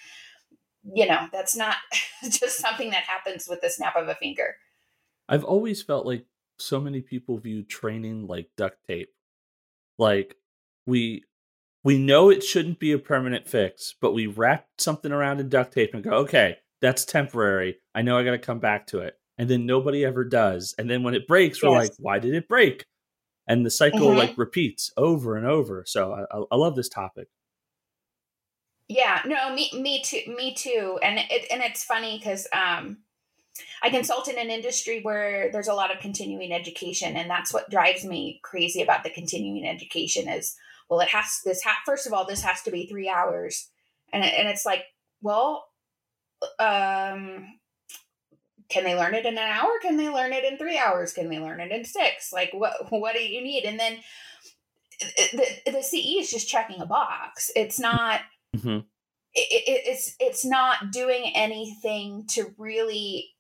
you 0.83 1.07
know 1.07 1.29
that's 1.33 1.55
not 1.55 1.77
just 2.25 2.59
something 2.59 2.91
that 2.91 3.05
happens 3.05 3.47
with 3.49 3.61
the 3.61 3.71
snap 3.71 3.95
of 3.95 4.09
a 4.09 4.15
finger 4.17 4.57
I've 5.29 5.45
always 5.45 5.83
felt 5.83 6.05
like 6.05 6.27
so 6.59 6.81
many 6.81 7.01
people 7.01 7.39
view 7.39 7.63
training 7.63 8.27
like 8.27 8.49
duct 8.57 8.77
tape. 8.87 9.11
Like 9.99 10.37
we 10.87 11.25
we 11.85 11.99
know 11.99 12.31
it 12.31 12.43
shouldn't 12.45 12.79
be 12.79 12.93
a 12.93 12.99
permanent 12.99 13.49
fix, 13.49 13.95
but 14.01 14.13
we 14.13 14.27
wrap 14.27 14.67
something 14.79 15.13
around 15.13 15.41
in 15.41 15.49
duct 15.49 15.73
tape 15.73 15.95
and 15.95 16.03
go, 16.05 16.13
"Okay, 16.19 16.59
that's 16.81 17.05
temporary. 17.05 17.79
I 17.95 18.03
know 18.03 18.19
I 18.19 18.25
got 18.25 18.33
to 18.33 18.39
come 18.39 18.61
back 18.61 18.87
to 18.89 19.01
it." 19.01 19.19
And 19.39 19.49
then 19.51 19.67
nobody 19.67 20.05
ever 20.05 20.25
does. 20.25 20.75
And 20.79 20.89
then 20.91 21.03
when 21.03 21.15
it 21.15 21.27
breaks, 21.27 21.63
we're 21.63 21.71
like, 21.71 21.93
"Why 21.99 22.19
did 22.19 22.35
it 22.35 22.49
break?" 22.49 22.85
And 23.49 23.67
the 23.67 23.71
cycle 23.71 24.15
Mhm. 24.15 24.17
like 24.17 24.39
repeats 24.39 24.93
over 24.97 25.37
and 25.37 25.47
over. 25.47 25.85
So 25.87 26.13
I, 26.15 26.39
I, 26.39 26.45
I 26.53 26.57
love 26.57 26.77
this 26.77 26.89
topic. 26.91 27.29
Yeah, 28.89 29.23
no, 29.25 29.55
me 29.55 29.71
me 29.73 30.03
too, 30.03 30.23
me 30.37 30.55
too. 30.55 30.99
And 31.03 31.19
it 31.19 31.47
and 31.51 31.63
it's 31.63 31.85
funny 31.85 32.19
because 32.19 32.47
um 32.53 32.99
I 33.83 33.91
consult 33.91 34.29
in 34.29 34.39
an 34.39 34.51
industry 34.51 35.01
where 35.03 35.51
there's 35.53 35.69
a 35.69 35.75
lot 35.75 35.95
of 35.95 36.01
continuing 36.01 36.53
education, 36.53 37.17
and 37.17 37.31
that's 37.31 37.53
what 37.55 37.71
drives 37.71 38.05
me 38.05 38.41
crazy 38.45 38.83
about 38.83 39.05
the 39.05 39.11
continuing 39.11 39.67
education 39.67 40.29
is 40.29 40.57
well, 40.93 41.01
it 41.01 41.09
has 41.09 41.41
this 41.45 41.63
ha- 41.63 41.79
first 41.87 42.07
of 42.07 42.13
all, 42.13 42.27
this 42.27 42.43
has 42.43 42.61
to 42.63 42.71
be 42.71 42.87
three 42.87 43.09
hours, 43.09 43.71
and 44.13 44.23
it- 44.23 44.35
and 44.35 44.47
it's 44.47 44.67
like, 44.67 44.85
well, 45.23 45.65
um, 46.59 47.47
can 48.69 48.85
they 48.85 48.95
learn 48.95 49.15
it 49.15 49.25
in 49.27 49.35
an 49.39 49.39
hour? 49.39 49.71
Can 49.81 49.97
they 49.97 50.09
learn 50.11 50.33
it 50.33 50.45
in 50.45 50.59
three 50.59 50.77
hours? 50.79 51.13
Can 51.13 51.29
they 51.31 51.39
learn 51.39 51.61
it 51.61 51.73
in 51.73 51.85
six? 51.85 52.33
Like, 52.33 52.51
what 52.53 52.91
what 52.93 53.15
do 53.15 53.23
you 53.23 53.43
need? 53.43 53.65
And 53.65 53.81
then 53.81 53.99
the, 55.33 55.47
the 55.73 55.83
CE 55.83 56.19
is 56.21 56.31
just 56.31 56.49
checking 56.49 56.81
a 56.81 56.87
box. 56.87 57.51
It's 57.57 57.79
not 57.81 58.21
Mm-hmm. 58.55 58.81
it, 59.35 59.63
it, 59.67 59.83
it's 59.87 60.15
it's 60.21 60.45
not 60.45 60.91
doing 60.93 61.33
anything 61.35 62.27
to 62.33 62.53
really 62.59 63.31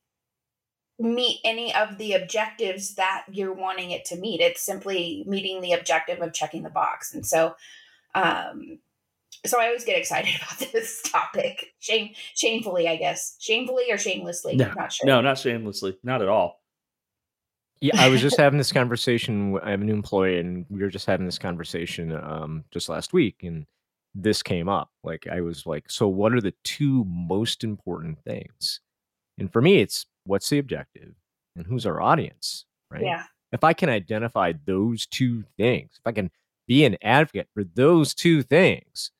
meet 1.03 1.41
any 1.45 1.75
of 1.75 1.99
the 1.99 2.13
objectives 2.13 2.95
that 2.95 3.25
you're 3.31 3.53
wanting 3.53 3.91
it 3.91 4.05
to 4.07 4.17
meet. 4.17 4.41
It's 4.41 4.63
simply 4.63 5.25
meeting 5.27 5.61
the 5.61 5.73
objective 5.73 6.21
of 6.21 6.33
checking 6.33 6.63
the 6.63 6.71
box. 6.71 7.13
And 7.13 7.27
so, 7.27 7.57
um, 8.15 8.79
so 9.45 9.61
I 9.61 9.67
always 9.67 9.85
get 9.85 9.99
excited 9.99 10.35
about 10.37 10.73
this 10.73 11.03
topic. 11.03 11.75
Shame, 11.81 12.11
shamefully, 12.35 12.89
I 12.89 12.97
guess, 12.97 13.37
shamefully 13.41 13.91
or 13.91 13.99
shamelessly. 13.99 14.57
No, 14.57 14.67
I'm 14.67 14.75
not 14.77 14.93
sure. 14.93 15.07
no, 15.07 15.21
not 15.21 15.39
shamelessly, 15.39 15.99
not 16.05 16.23
at 16.23 16.29
all. 16.29 16.61
Yeah, 17.81 18.01
I 18.01 18.09
was 18.09 18.21
just 18.21 18.37
having 18.39 18.59
this 18.59 18.73
conversation. 18.73 19.59
I 19.61 19.73
have 19.73 19.81
a 19.81 19.85
new 19.85 19.95
employee, 19.95 20.39
and 20.39 20.65
we 20.71 20.83
were 20.83 20.89
just 20.89 21.07
having 21.07 21.27
this 21.27 21.39
conversation 21.39 22.13
um, 22.13 22.65
just 22.71 22.89
last 22.89 23.13
week, 23.13 23.43
and 23.43 23.67
this 24.15 24.41
came 24.41 24.69
up. 24.69 24.91
Like, 25.03 25.27
I 25.27 25.41
was 25.41 25.67
like, 25.67 25.91
"So, 25.91 26.07
what 26.07 26.33
are 26.33 26.41
the 26.41 26.55
two 26.63 27.05
most 27.09 27.65
important 27.65 28.23
things?" 28.23 28.81
And 29.37 29.53
for 29.53 29.61
me, 29.61 29.81
it's 29.81 30.07
what's 30.25 30.49
the 30.49 30.59
objective 30.59 31.15
and 31.57 31.67
who's 31.67 31.87
our 31.87 32.01
audience, 32.01 32.65
right? 32.91 33.03
Yeah. 33.03 33.25
If 33.53 33.65
I 33.65 33.75
can 33.75 33.89
identify 33.89 34.55
those 34.65 35.07
two 35.07 35.45
things, 35.59 35.91
if 35.99 36.07
I 36.07 36.13
can 36.13 36.31
be 36.67 36.85
an 36.85 36.97
advocate 37.03 37.49
for 37.53 37.65
those 37.65 38.15
two 38.15 38.43
things, 38.43 39.11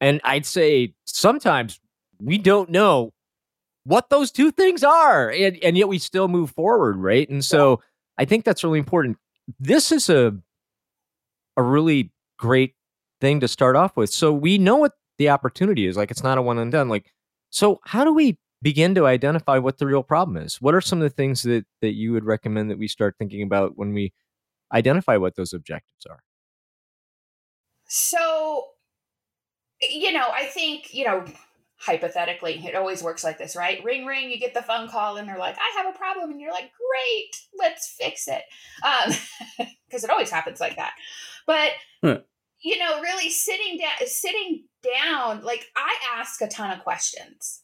and 0.00 0.20
I'd 0.24 0.46
say 0.46 0.94
sometimes 1.04 1.80
we 2.20 2.38
don't 2.38 2.70
know 2.70 3.12
what 3.84 4.10
those 4.10 4.30
two 4.30 4.50
things 4.50 4.84
are 4.84 5.30
and, 5.30 5.58
and 5.62 5.76
yet 5.76 5.88
we 5.88 5.98
still 5.98 6.28
move 6.28 6.50
forward 6.50 6.96
right 6.96 7.28
and 7.28 7.44
so 7.44 7.80
i 8.18 8.24
think 8.24 8.44
that's 8.44 8.62
really 8.62 8.78
important 8.78 9.16
this 9.58 9.90
is 9.90 10.08
a 10.08 10.32
a 11.56 11.62
really 11.62 12.12
great 12.38 12.74
thing 13.20 13.40
to 13.40 13.48
start 13.48 13.76
off 13.76 13.96
with 13.96 14.10
so 14.10 14.32
we 14.32 14.58
know 14.58 14.76
what 14.76 14.92
the 15.18 15.28
opportunity 15.28 15.86
is 15.86 15.96
like 15.96 16.10
it's 16.10 16.22
not 16.22 16.38
a 16.38 16.42
one 16.42 16.58
and 16.58 16.72
done 16.72 16.88
like 16.88 17.12
so 17.50 17.80
how 17.84 18.04
do 18.04 18.12
we 18.12 18.38
begin 18.62 18.94
to 18.94 19.06
identify 19.06 19.58
what 19.58 19.78
the 19.78 19.86
real 19.86 20.02
problem 20.02 20.36
is 20.36 20.60
what 20.60 20.74
are 20.74 20.80
some 20.80 21.00
of 21.00 21.04
the 21.04 21.10
things 21.14 21.42
that 21.42 21.64
that 21.80 21.94
you 21.94 22.12
would 22.12 22.24
recommend 22.24 22.70
that 22.70 22.78
we 22.78 22.88
start 22.88 23.16
thinking 23.18 23.42
about 23.42 23.76
when 23.76 23.92
we 23.92 24.12
identify 24.72 25.16
what 25.16 25.36
those 25.36 25.52
objectives 25.52 26.06
are 26.08 26.20
So, 27.86 28.68
you 29.80 30.12
know, 30.12 30.28
I 30.32 30.46
think, 30.46 30.94
you 30.94 31.04
know, 31.04 31.24
hypothetically, 31.76 32.64
it 32.64 32.76
always 32.76 33.02
works 33.02 33.24
like 33.24 33.38
this, 33.38 33.56
right? 33.56 33.82
Ring, 33.84 34.06
ring, 34.06 34.30
you 34.30 34.38
get 34.38 34.54
the 34.54 34.62
phone 34.62 34.88
call 34.88 35.16
and 35.16 35.28
they're 35.28 35.38
like, 35.38 35.56
I 35.58 35.82
have 35.82 35.92
a 35.92 35.98
problem. 35.98 36.30
And 36.30 36.40
you're 36.40 36.52
like, 36.52 36.70
great, 36.72 37.30
let's 37.58 37.94
fix 37.98 38.28
it. 38.28 38.42
Um, 38.84 39.12
because 39.88 40.04
it 40.04 40.10
always 40.10 40.30
happens 40.30 40.60
like 40.60 40.76
that. 40.76 40.94
But, 41.46 41.72
Huh. 42.02 42.22
you 42.62 42.78
know, 42.78 43.00
really 43.00 43.30
sitting 43.30 43.78
down, 43.78 44.06
sitting 44.06 44.64
down, 44.82 45.42
like 45.44 45.66
I 45.76 45.96
ask 46.16 46.40
a 46.42 46.48
ton 46.48 46.70
of 46.76 46.84
questions. 46.84 47.61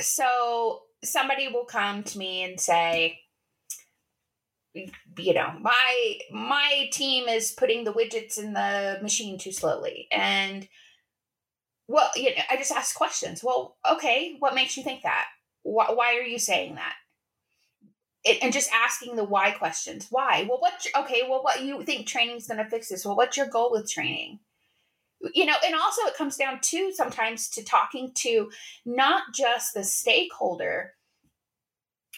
So 0.00 0.82
somebody 1.04 1.48
will 1.48 1.64
come 1.64 2.02
to 2.04 2.18
me 2.18 2.42
and 2.42 2.60
say, 2.60 3.18
you 5.18 5.34
know 5.34 5.52
my 5.60 6.18
my 6.30 6.88
team 6.92 7.28
is 7.28 7.52
putting 7.52 7.84
the 7.84 7.92
widgets 7.92 8.38
in 8.38 8.52
the 8.54 8.98
machine 9.02 9.38
too 9.38 9.52
slowly. 9.52 10.08
And 10.10 10.68
well 11.88 12.10
you 12.16 12.30
know 12.30 12.42
i 12.50 12.56
just 12.56 12.72
ask 12.72 12.96
questions. 12.96 13.42
Well 13.44 13.76
okay 13.90 14.36
what 14.38 14.54
makes 14.54 14.76
you 14.76 14.82
think 14.82 15.02
that? 15.02 15.26
Why, 15.62 15.90
why 15.92 16.16
are 16.16 16.22
you 16.22 16.38
saying 16.38 16.76
that? 16.76 16.94
It, 18.24 18.38
and 18.42 18.52
just 18.52 18.70
asking 18.72 19.16
the 19.16 19.24
why 19.24 19.50
questions. 19.50 20.06
Why? 20.10 20.46
Well 20.48 20.60
what 20.60 20.86
okay 20.96 21.22
well 21.28 21.42
what 21.42 21.62
you 21.62 21.82
think 21.82 22.06
training 22.06 22.36
is 22.36 22.46
going 22.46 22.62
to 22.62 22.70
fix 22.70 22.88
this? 22.88 23.04
Well 23.04 23.16
what's 23.16 23.36
your 23.36 23.46
goal 23.46 23.72
with 23.72 23.90
training 23.90 24.40
you 25.34 25.44
know 25.44 25.54
and 25.64 25.74
also 25.74 26.02
it 26.06 26.16
comes 26.16 26.36
down 26.36 26.58
to 26.60 26.92
sometimes 26.92 27.48
to 27.48 27.64
talking 27.64 28.12
to 28.14 28.50
not 28.84 29.22
just 29.34 29.74
the 29.74 29.84
stakeholder 29.84 30.92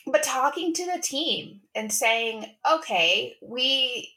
but 0.07 0.23
talking 0.23 0.73
to 0.73 0.85
the 0.87 1.01
team 1.01 1.61
and 1.75 1.93
saying 1.93 2.47
okay 2.71 3.35
we 3.43 4.11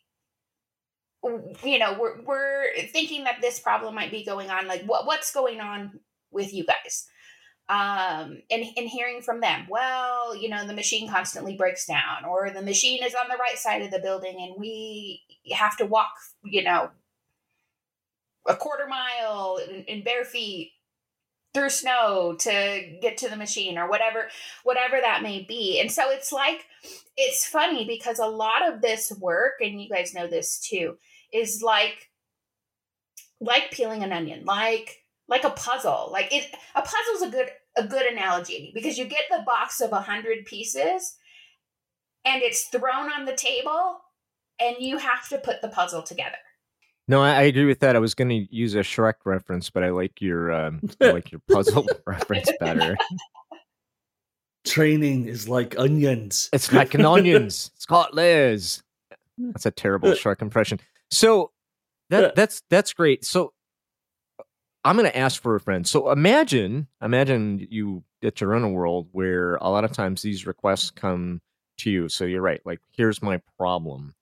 you 1.63 1.79
know 1.79 1.97
we're 1.99 2.21
we're 2.21 2.65
thinking 2.91 3.23
that 3.23 3.41
this 3.41 3.59
problem 3.59 3.95
might 3.95 4.11
be 4.11 4.23
going 4.23 4.49
on 4.49 4.67
like 4.67 4.83
what 4.83 5.05
what's 5.05 5.33
going 5.33 5.59
on 5.59 5.99
with 6.31 6.53
you 6.53 6.65
guys? 6.65 7.07
Um 7.69 8.41
and 8.49 8.63
and 8.77 8.87
hearing 8.87 9.21
from 9.21 9.41
them 9.41 9.67
well 9.69 10.35
you 10.35 10.47
know 10.47 10.65
the 10.65 10.73
machine 10.73 11.09
constantly 11.09 11.57
breaks 11.57 11.85
down 11.85 12.23
or 12.25 12.49
the 12.49 12.61
machine 12.61 13.03
is 13.03 13.13
on 13.13 13.27
the 13.29 13.37
right 13.37 13.57
side 13.57 13.81
of 13.81 13.91
the 13.91 13.99
building 13.99 14.37
and 14.39 14.55
we 14.57 15.21
have 15.51 15.75
to 15.77 15.85
walk 15.85 16.11
you 16.45 16.63
know 16.63 16.89
a 18.47 18.55
quarter 18.55 18.87
mile 18.87 19.59
in, 19.69 19.83
in 19.83 20.03
bare 20.03 20.25
feet 20.25 20.71
through 21.53 21.69
snow 21.69 22.35
to 22.39 22.97
get 23.01 23.17
to 23.17 23.29
the 23.29 23.35
machine 23.35 23.77
or 23.77 23.89
whatever 23.89 24.27
whatever 24.63 24.99
that 25.01 25.23
may 25.23 25.43
be. 25.43 25.79
And 25.79 25.91
so 25.91 26.11
it's 26.11 26.31
like 26.31 26.65
it's 27.15 27.47
funny 27.47 27.85
because 27.85 28.19
a 28.19 28.27
lot 28.27 28.67
of 28.67 28.81
this 28.81 29.11
work 29.19 29.53
and 29.59 29.81
you 29.81 29.89
guys 29.89 30.13
know 30.13 30.27
this 30.27 30.59
too 30.59 30.97
is 31.33 31.61
like 31.63 32.09
like 33.39 33.71
peeling 33.71 34.03
an 34.03 34.13
onion 34.13 34.45
like 34.45 35.03
like 35.27 35.43
a 35.43 35.49
puzzle. 35.49 36.09
Like 36.11 36.33
it 36.33 36.53
a 36.75 36.81
puzzle's 36.81 37.27
a 37.27 37.31
good 37.31 37.49
a 37.75 37.87
good 37.87 38.05
analogy 38.11 38.71
because 38.73 38.97
you 38.97 39.05
get 39.05 39.25
the 39.29 39.43
box 39.45 39.81
of 39.81 39.91
a 39.91 40.01
hundred 40.01 40.45
pieces 40.45 41.15
and 42.25 42.41
it's 42.41 42.65
thrown 42.65 43.11
on 43.11 43.25
the 43.25 43.35
table 43.35 43.99
and 44.59 44.77
you 44.79 44.97
have 44.97 45.27
to 45.29 45.37
put 45.37 45.61
the 45.61 45.69
puzzle 45.69 46.01
together 46.01 46.37
no 47.07 47.21
i, 47.21 47.31
I 47.31 47.41
agree 47.43 47.65
with 47.65 47.79
that 47.79 47.95
i 47.95 47.99
was 47.99 48.13
going 48.13 48.29
to 48.29 48.55
use 48.55 48.75
a 48.75 48.79
shrek 48.79 49.15
reference 49.25 49.69
but 49.69 49.83
i 49.83 49.89
like 49.89 50.21
your 50.21 50.51
um, 50.51 50.81
I 51.01 51.11
like 51.11 51.31
your 51.31 51.41
puzzle 51.49 51.87
reference 52.05 52.51
better 52.59 52.95
Training 54.67 55.27
is 55.27 55.47
like 55.47 55.79
onions. 55.79 56.49
It's 56.51 56.73
like 56.73 56.93
an 56.93 57.05
onions. 57.05 57.71
It's 57.75 57.85
got 57.85 58.13
layers. 58.13 58.83
That's 59.37 59.65
a 59.65 59.71
terrible 59.71 60.09
Shrek 60.11 60.41
impression. 60.41 60.79
So 61.09 61.51
that 62.09 62.35
that's 62.35 62.63
that's 62.69 62.91
great. 62.91 63.23
So 63.23 63.53
I'm 64.83 64.97
going 64.97 65.09
to 65.09 65.17
ask 65.17 65.41
for 65.41 65.55
a 65.55 65.59
friend. 65.59 65.87
So 65.87 66.11
imagine, 66.11 66.87
imagine 67.01 67.65
you 67.69 68.03
that 68.21 68.41
you're 68.41 68.55
in 68.55 68.63
a 68.63 68.69
world 68.69 69.07
where 69.11 69.55
a 69.55 69.69
lot 69.69 69.83
of 69.83 69.91
times 69.91 70.21
these 70.21 70.45
requests 70.45 70.91
come 70.91 71.41
to 71.79 71.91
you. 71.91 72.09
So 72.09 72.25
you're 72.25 72.41
right. 72.41 72.61
Like, 72.65 72.79
here's 72.91 73.21
my 73.21 73.41
problem. 73.57 74.15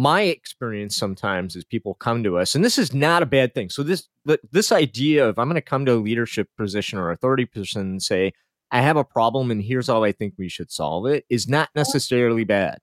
My 0.00 0.22
experience 0.22 0.96
sometimes 0.96 1.56
is 1.56 1.64
people 1.64 1.94
come 1.94 2.22
to 2.24 2.38
us, 2.38 2.54
and 2.54 2.64
this 2.64 2.78
is 2.78 2.94
not 2.94 3.22
a 3.22 3.26
bad 3.26 3.54
thing. 3.54 3.68
So 3.68 3.82
this 3.82 4.08
this 4.50 4.72
idea 4.72 5.28
of 5.28 5.38
I'm 5.38 5.48
going 5.48 5.56
to 5.56 5.60
come 5.60 5.84
to 5.86 5.94
a 5.94 5.96
leadership 5.96 6.48
position 6.56 6.98
or 6.98 7.10
authority 7.10 7.44
position 7.44 7.82
and 7.82 8.02
say 8.02 8.32
I 8.70 8.80
have 8.80 8.96
a 8.96 9.04
problem, 9.04 9.50
and 9.50 9.62
here's 9.62 9.88
how 9.88 10.04
I 10.04 10.12
think 10.12 10.34
we 10.38 10.48
should 10.48 10.70
solve 10.70 11.06
it 11.06 11.24
is 11.28 11.48
not 11.48 11.68
oh. 11.68 11.80
necessarily 11.80 12.44
bad 12.44 12.78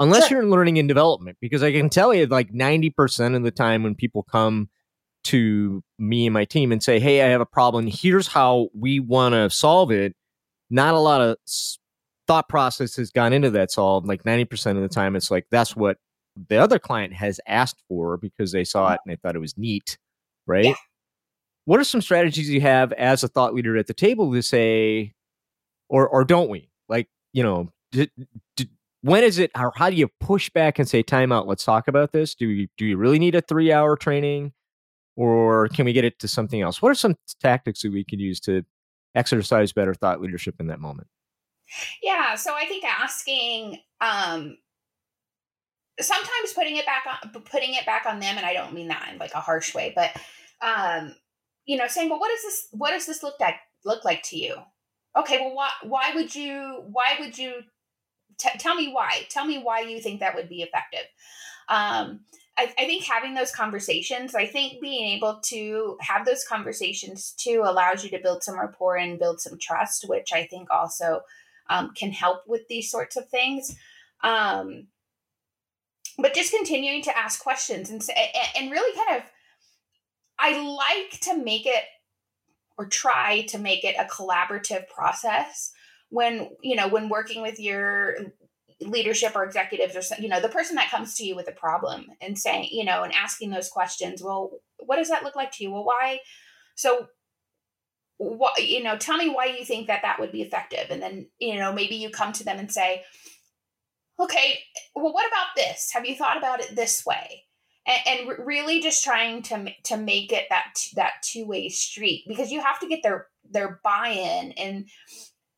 unless 0.00 0.26
Sure. 0.26 0.38
you're 0.38 0.44
in 0.44 0.50
learning 0.50 0.78
and 0.78 0.88
development 0.88 1.36
because 1.40 1.62
i 1.62 1.70
can 1.70 1.88
tell 1.88 2.12
you 2.12 2.26
like 2.26 2.50
90% 2.52 3.36
of 3.36 3.44
the 3.44 3.50
time 3.52 3.84
when 3.84 3.94
people 3.94 4.24
come 4.24 4.68
to 5.24 5.84
me 5.98 6.26
and 6.26 6.34
my 6.34 6.46
team 6.46 6.72
and 6.72 6.82
say 6.82 6.98
hey 6.98 7.22
i 7.22 7.28
have 7.28 7.42
a 7.42 7.46
problem 7.46 7.86
here's 7.86 8.26
how 8.26 8.68
we 8.74 8.98
want 8.98 9.34
to 9.34 9.50
solve 9.50 9.92
it 9.92 10.16
not 10.70 10.94
a 10.94 10.98
lot 10.98 11.20
of 11.20 11.36
thought 12.26 12.48
process 12.48 12.96
has 12.96 13.10
gone 13.10 13.32
into 13.32 13.50
that 13.50 13.70
solve 13.70 14.06
like 14.06 14.24
90% 14.24 14.76
of 14.76 14.82
the 14.82 14.88
time 14.88 15.14
it's 15.14 15.30
like 15.30 15.46
that's 15.50 15.76
what 15.76 15.98
the 16.48 16.56
other 16.56 16.78
client 16.78 17.12
has 17.12 17.40
asked 17.46 17.82
for 17.88 18.16
because 18.16 18.52
they 18.52 18.64
saw 18.64 18.92
it 18.92 19.00
and 19.04 19.12
they 19.12 19.16
thought 19.16 19.36
it 19.36 19.40
was 19.40 19.56
neat 19.58 19.98
right? 20.46 20.64
Yeah. 20.64 20.74
what 21.64 21.78
are 21.80 21.84
some 21.84 22.00
strategies 22.00 22.50
you 22.50 22.60
have 22.60 22.92
as 22.94 23.22
a 23.22 23.28
thought 23.28 23.54
leader 23.54 23.76
at 23.76 23.86
the 23.86 23.94
table 23.94 24.32
to 24.32 24.42
say 24.42 25.12
or 25.88 26.08
or 26.08 26.24
don't 26.24 26.50
we? 26.50 26.70
Like 26.88 27.08
you 27.32 27.42
know 27.42 27.68
d- 27.92 28.10
d- 28.56 28.68
when 29.02 29.22
is 29.24 29.38
it 29.38 29.50
or 29.56 29.72
how 29.76 29.90
do 29.90 29.96
you 29.96 30.08
push 30.20 30.50
back 30.50 30.78
and 30.78 30.88
say 30.88 31.02
time 31.02 31.32
out 31.32 31.46
let's 31.46 31.64
talk 31.64 31.88
about 31.88 32.12
this. 32.12 32.34
Do 32.34 32.48
you 32.48 32.68
do 32.76 32.84
you 32.84 32.96
really 32.96 33.18
need 33.18 33.34
a 33.34 33.40
three 33.40 33.72
hour 33.72 33.96
training 33.96 34.52
or 35.16 35.68
can 35.68 35.84
we 35.84 35.92
get 35.92 36.04
it 36.04 36.18
to 36.20 36.28
something 36.28 36.60
else? 36.62 36.82
What 36.82 36.90
are 36.90 36.96
some 36.96 37.16
tactics 37.40 37.82
that 37.82 37.92
we 37.92 38.04
could 38.04 38.20
use 38.20 38.40
to 38.40 38.64
exercise 39.14 39.72
better 39.72 39.94
thought 39.94 40.20
leadership 40.20 40.56
in 40.58 40.66
that 40.68 40.80
moment? 40.80 41.08
Yeah, 42.02 42.34
so 42.34 42.54
I 42.54 42.64
think 42.66 42.84
asking 42.84 43.78
um 44.00 44.56
sometimes 46.00 46.52
putting 46.54 46.76
it 46.76 46.86
back 46.86 47.04
on 47.06 47.42
putting 47.42 47.74
it 47.74 47.86
back 47.86 48.06
on 48.06 48.20
them 48.20 48.36
and 48.36 48.46
I 48.46 48.54
don't 48.54 48.74
mean 48.74 48.88
that 48.88 49.08
in 49.12 49.18
like 49.18 49.34
a 49.34 49.40
harsh 49.40 49.74
way, 49.74 49.92
but 49.94 50.10
um 50.60 51.14
you 51.66 51.76
know, 51.76 51.86
saying, 51.86 52.08
"Well, 52.08 52.18
what 52.18 52.30
does 52.30 52.42
this 52.42 52.68
what 52.72 52.90
does 52.90 53.06
this 53.06 53.22
look 53.22 53.38
like 53.40 53.56
look 53.84 54.04
like 54.04 54.22
to 54.24 54.36
you?" 54.36 54.56
Okay, 55.16 55.38
well 55.40 55.54
why 55.54 55.70
why 55.82 56.12
would 56.14 56.34
you 56.34 56.82
why 56.90 57.16
would 57.20 57.38
you 57.38 57.62
t- 58.38 58.58
tell 58.58 58.74
me 58.74 58.92
why? 58.92 59.26
Tell 59.30 59.44
me 59.44 59.58
why 59.58 59.80
you 59.80 60.00
think 60.00 60.20
that 60.20 60.34
would 60.34 60.48
be 60.48 60.62
effective. 60.62 61.06
Um 61.68 62.20
I, 62.60 62.64
I 62.78 62.84
think 62.84 63.04
having 63.04 63.34
those 63.34 63.52
conversations, 63.52 64.34
I 64.34 64.44
think 64.44 64.82
being 64.82 65.16
able 65.16 65.40
to 65.44 65.96
have 66.00 66.26
those 66.26 66.44
conversations 66.44 67.32
too 67.38 67.62
allows 67.64 68.04
you 68.04 68.10
to 68.10 68.18
build 68.22 68.42
some 68.42 68.58
rapport 68.58 68.96
and 68.96 69.18
build 69.18 69.40
some 69.40 69.58
trust, 69.58 70.06
which 70.06 70.30
I 70.32 70.44
think 70.44 70.68
also 70.70 71.22
um, 71.70 71.92
can 71.94 72.10
help 72.10 72.42
with 72.46 72.68
these 72.68 72.90
sorts 72.90 73.16
of 73.16 73.28
things. 73.30 73.74
Um, 74.22 74.88
but 76.20 76.34
just 76.34 76.52
continuing 76.52 77.02
to 77.02 77.16
ask 77.16 77.42
questions 77.42 77.90
and 77.90 78.02
and 78.58 78.70
really 78.70 78.96
kind 78.96 79.18
of, 79.18 79.30
I 80.38 80.60
like 80.60 81.20
to 81.20 81.36
make 81.36 81.66
it 81.66 81.84
or 82.78 82.86
try 82.86 83.42
to 83.48 83.58
make 83.58 83.84
it 83.84 83.96
a 83.98 84.04
collaborative 84.04 84.88
process 84.88 85.72
when 86.08 86.50
you 86.62 86.76
know 86.76 86.88
when 86.88 87.08
working 87.08 87.42
with 87.42 87.60
your 87.60 88.16
leadership 88.80 89.32
or 89.36 89.44
executives 89.44 89.94
or 89.94 90.22
you 90.22 90.28
know 90.28 90.40
the 90.40 90.48
person 90.48 90.76
that 90.76 90.90
comes 90.90 91.14
to 91.14 91.24
you 91.24 91.36
with 91.36 91.48
a 91.48 91.52
problem 91.52 92.06
and 92.22 92.38
saying 92.38 92.66
you 92.70 92.84
know 92.84 93.02
and 93.02 93.12
asking 93.14 93.50
those 93.50 93.68
questions 93.68 94.22
well 94.22 94.50
what 94.84 94.96
does 94.96 95.08
that 95.08 95.22
look 95.22 95.36
like 95.36 95.52
to 95.52 95.64
you? 95.64 95.70
Well 95.70 95.84
why? 95.84 96.20
So 96.74 97.08
what 98.18 98.62
you 98.62 98.82
know 98.82 98.98
tell 98.98 99.16
me 99.16 99.30
why 99.30 99.46
you 99.46 99.64
think 99.64 99.86
that 99.86 100.02
that 100.02 100.20
would 100.20 100.32
be 100.32 100.42
effective. 100.42 100.86
And 100.90 101.02
then 101.02 101.28
you 101.38 101.56
know 101.56 101.72
maybe 101.72 101.96
you 101.96 102.10
come 102.10 102.32
to 102.34 102.44
them 102.44 102.58
and 102.58 102.70
say 102.70 103.04
okay 104.20 104.60
well 104.94 105.12
what 105.12 105.26
about 105.26 105.48
this? 105.56 105.90
Have 105.92 106.06
you 106.06 106.16
thought 106.16 106.36
about 106.36 106.60
it 106.60 106.74
this 106.74 107.04
way? 107.04 107.44
And, 107.86 108.28
and 108.28 108.46
really 108.46 108.80
just 108.80 109.02
trying 109.02 109.42
to 109.44 109.70
to 109.84 109.96
make 109.96 110.32
it 110.32 110.46
that 110.50 110.74
that 110.94 111.14
two-way 111.22 111.68
street 111.68 112.24
because 112.28 112.50
you 112.50 112.60
have 112.60 112.78
to 112.80 112.88
get 112.88 113.02
their 113.02 113.26
their 113.50 113.80
buy-in 113.82 114.52
and 114.52 114.88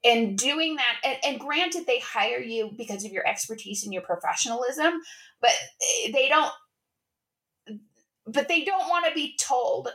and 0.05 0.37
doing 0.37 0.77
that 0.77 0.97
and, 1.05 1.19
and 1.25 1.41
granted 1.41 1.87
they 1.87 2.01
hire 2.01 2.41
you 2.41 2.71
because 2.77 3.05
of 3.05 3.13
your 3.13 3.27
expertise 3.27 3.85
and 3.85 3.93
your 3.93 4.03
professionalism 4.03 5.01
but 5.41 5.51
eh, 5.51 6.11
they 6.13 6.29
don't 6.29 6.53
but 8.27 8.49
they 8.49 8.65
don't 8.65 8.89
want 8.89 9.07
to 9.07 9.13
be 9.13 9.37
told 9.39 9.89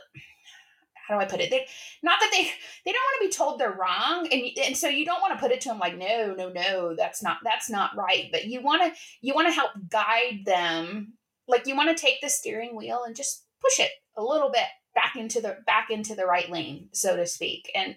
how 1.08 1.14
do 1.14 1.20
I 1.20 1.24
put 1.24 1.40
it? 1.40 1.50
They 1.50 1.66
not 2.02 2.20
that 2.20 2.30
they 2.30 2.50
they 2.84 2.92
don't 2.92 3.02
want 3.02 3.22
to 3.22 3.28
be 3.28 3.32
told 3.32 3.58
they're 3.58 3.72
wrong, 3.72 4.28
and 4.30 4.42
and 4.64 4.76
so 4.76 4.88
you 4.88 5.04
don't 5.04 5.22
want 5.22 5.32
to 5.32 5.40
put 5.40 5.52
it 5.52 5.60
to 5.62 5.70
them 5.70 5.78
like 5.78 5.96
no 5.96 6.34
no 6.36 6.50
no 6.50 6.94
that's 6.94 7.22
not 7.22 7.38
that's 7.42 7.70
not 7.70 7.96
right. 7.96 8.28
But 8.30 8.44
you 8.44 8.62
want 8.62 8.82
to 8.82 9.00
you 9.22 9.34
want 9.34 9.48
to 9.48 9.52
help 9.52 9.70
guide 9.88 10.42
them, 10.44 11.14
like 11.46 11.66
you 11.66 11.74
want 11.76 11.96
to 11.96 12.00
take 12.00 12.20
the 12.20 12.28
steering 12.28 12.76
wheel 12.76 13.04
and 13.04 13.16
just 13.16 13.44
push 13.62 13.84
it 13.84 13.90
a 14.16 14.22
little 14.22 14.50
bit 14.50 14.66
back 14.94 15.16
into 15.16 15.40
the 15.40 15.56
back 15.66 15.88
into 15.90 16.14
the 16.14 16.26
right 16.26 16.50
lane, 16.50 16.88
so 16.92 17.16
to 17.16 17.26
speak, 17.26 17.70
and 17.74 17.96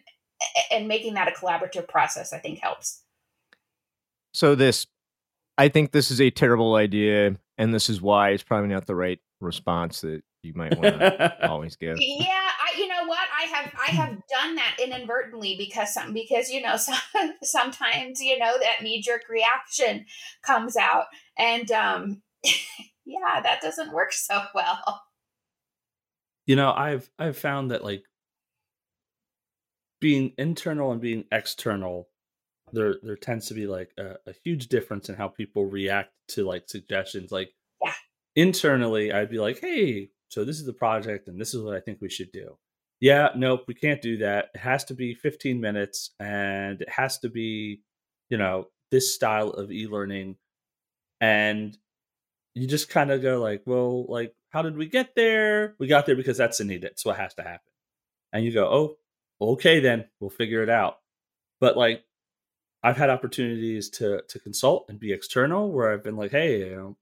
and 0.72 0.88
making 0.88 1.16
that 1.16 1.28
a 1.28 1.32
collaborative 1.32 1.88
process, 1.88 2.34
I 2.34 2.40
think 2.40 2.60
helps. 2.60 3.04
So 4.34 4.56
this, 4.56 4.88
I 5.58 5.68
think 5.70 5.92
this 5.92 6.10
is 6.10 6.22
a 6.22 6.30
terrible 6.30 6.76
idea, 6.76 7.36
and 7.58 7.74
this 7.74 7.90
is 7.90 8.02
why 8.02 8.30
it's 8.30 8.44
probably 8.44 8.70
not 8.70 8.88
the 8.88 8.96
right 8.96 9.20
response 9.42 10.02
that 10.02 10.24
you 10.44 10.54
might 10.56 10.78
want 10.78 11.00
to 11.00 11.48
always 11.50 11.76
give. 11.76 11.98
Yeah, 12.00 12.26
I, 12.28 12.71
you 12.71 12.71
know 12.71 12.71
what? 12.71 12.71
I 13.42 13.46
have 13.46 13.74
I 13.88 13.92
have 13.92 14.10
done 14.30 14.56
that 14.56 14.78
inadvertently 14.84 15.56
because 15.58 15.94
some 15.94 16.14
because 16.14 16.50
you 16.50 16.62
know 16.62 16.76
some, 16.78 17.00
sometimes 17.42 18.22
you 18.22 18.38
know 18.38 18.58
that 18.60 18.84
knee 18.84 19.02
jerk 19.02 19.24
reaction 19.30 20.06
comes 20.46 20.78
out, 20.78 21.06
and 21.38 21.72
um, 21.72 22.22
yeah, 23.06 23.42
that 23.42 23.62
doesn't 23.62 23.94
work 23.94 24.14
so 24.14 24.42
well. 24.54 25.02
You 26.46 26.56
know, 26.56 26.72
I've 26.72 27.10
I've 27.18 27.38
found 27.38 27.72
that 27.72 27.84
like 27.84 28.04
being 30.00 30.34
internal 30.38 30.92
and 30.92 31.02
being 31.02 31.26
external 31.32 32.08
there 32.74 32.96
there 33.04 33.18
tends 33.18 33.48
to 33.48 33.54
be 33.54 33.68
like 33.68 33.92
a, 33.98 34.16
a, 34.26 34.34
huge 34.46 34.68
difference 34.68 35.10
in 35.10 35.16
how 35.16 35.28
people 35.28 35.66
react 35.66 36.12
to 36.30 36.46
like 36.46 36.64
suggestions. 36.68 37.30
Like 37.30 37.54
yeah. 37.84 37.94
internally 38.36 39.12
i'd 39.12 39.30
be 39.30 39.40
like 39.40 39.60
hey 39.60 40.10
so 40.30 40.46
this 40.46 40.58
is 40.58 40.66
the 40.66 40.72
project 40.74 41.28
and 41.28 41.40
this 41.40 41.54
is 41.54 41.62
what 41.62 41.76
i 41.76 41.82
think 41.82 42.00
we 42.00 42.10
should 42.10 42.32
do 42.32 42.58
yeah 43.02 43.30
nope 43.36 43.66
we 43.68 43.74
can't 43.74 44.02
do 44.02 44.18
that 44.18 44.50
it 44.54 44.60
has 44.60 44.86
to 44.86 44.94
be 44.94 45.14
15 45.14 45.60
minutes 45.60 46.12
and 46.20 46.82
it 46.82 46.90
has 46.90 47.18
to 47.20 47.30
be 47.30 47.82
you 48.30 48.38
know 48.38 48.68
this 48.92 49.14
style 49.14 49.50
of 49.50 49.72
e-learning 49.72 50.38
and 51.20 51.78
you 52.56 52.68
just 52.68 52.90
kind 52.90 53.12
of 53.12 53.22
go 53.22 53.42
like 53.42 53.64
well 53.66 54.06
like 54.08 54.34
how 54.52 54.62
did 54.62 54.76
we 54.76 54.86
get 54.86 55.16
there? 55.16 55.76
We 55.80 55.88
got 55.88 56.06
there 56.06 56.16
because 56.18 56.38
that's 56.38 56.58
the 56.58 56.66
need 56.66 56.84
it's 56.84 57.06
what 57.06 57.18
has 57.18 57.34
to 57.36 57.44
happen 57.44 57.72
and 58.32 58.46
you 58.46 58.54
go 58.54 58.98
oh 59.42 59.52
okay 59.54 59.80
then 59.80 60.06
we'll 60.20 60.30
figure 60.30 60.64
it 60.64 60.70
out. 60.70 60.98
But 61.60 61.78
like 61.78 62.04
i've 62.84 62.98
had 62.98 63.10
opportunities 63.10 63.90
to 63.90 64.22
to 64.28 64.40
consult 64.40 64.86
and 64.90 65.00
be 65.00 65.12
external 65.14 65.72
where 65.72 65.92
i've 65.92 66.04
been 66.04 66.16
like 66.16 66.32
hey 66.32 66.60
you 66.60 66.76
know 66.76 66.98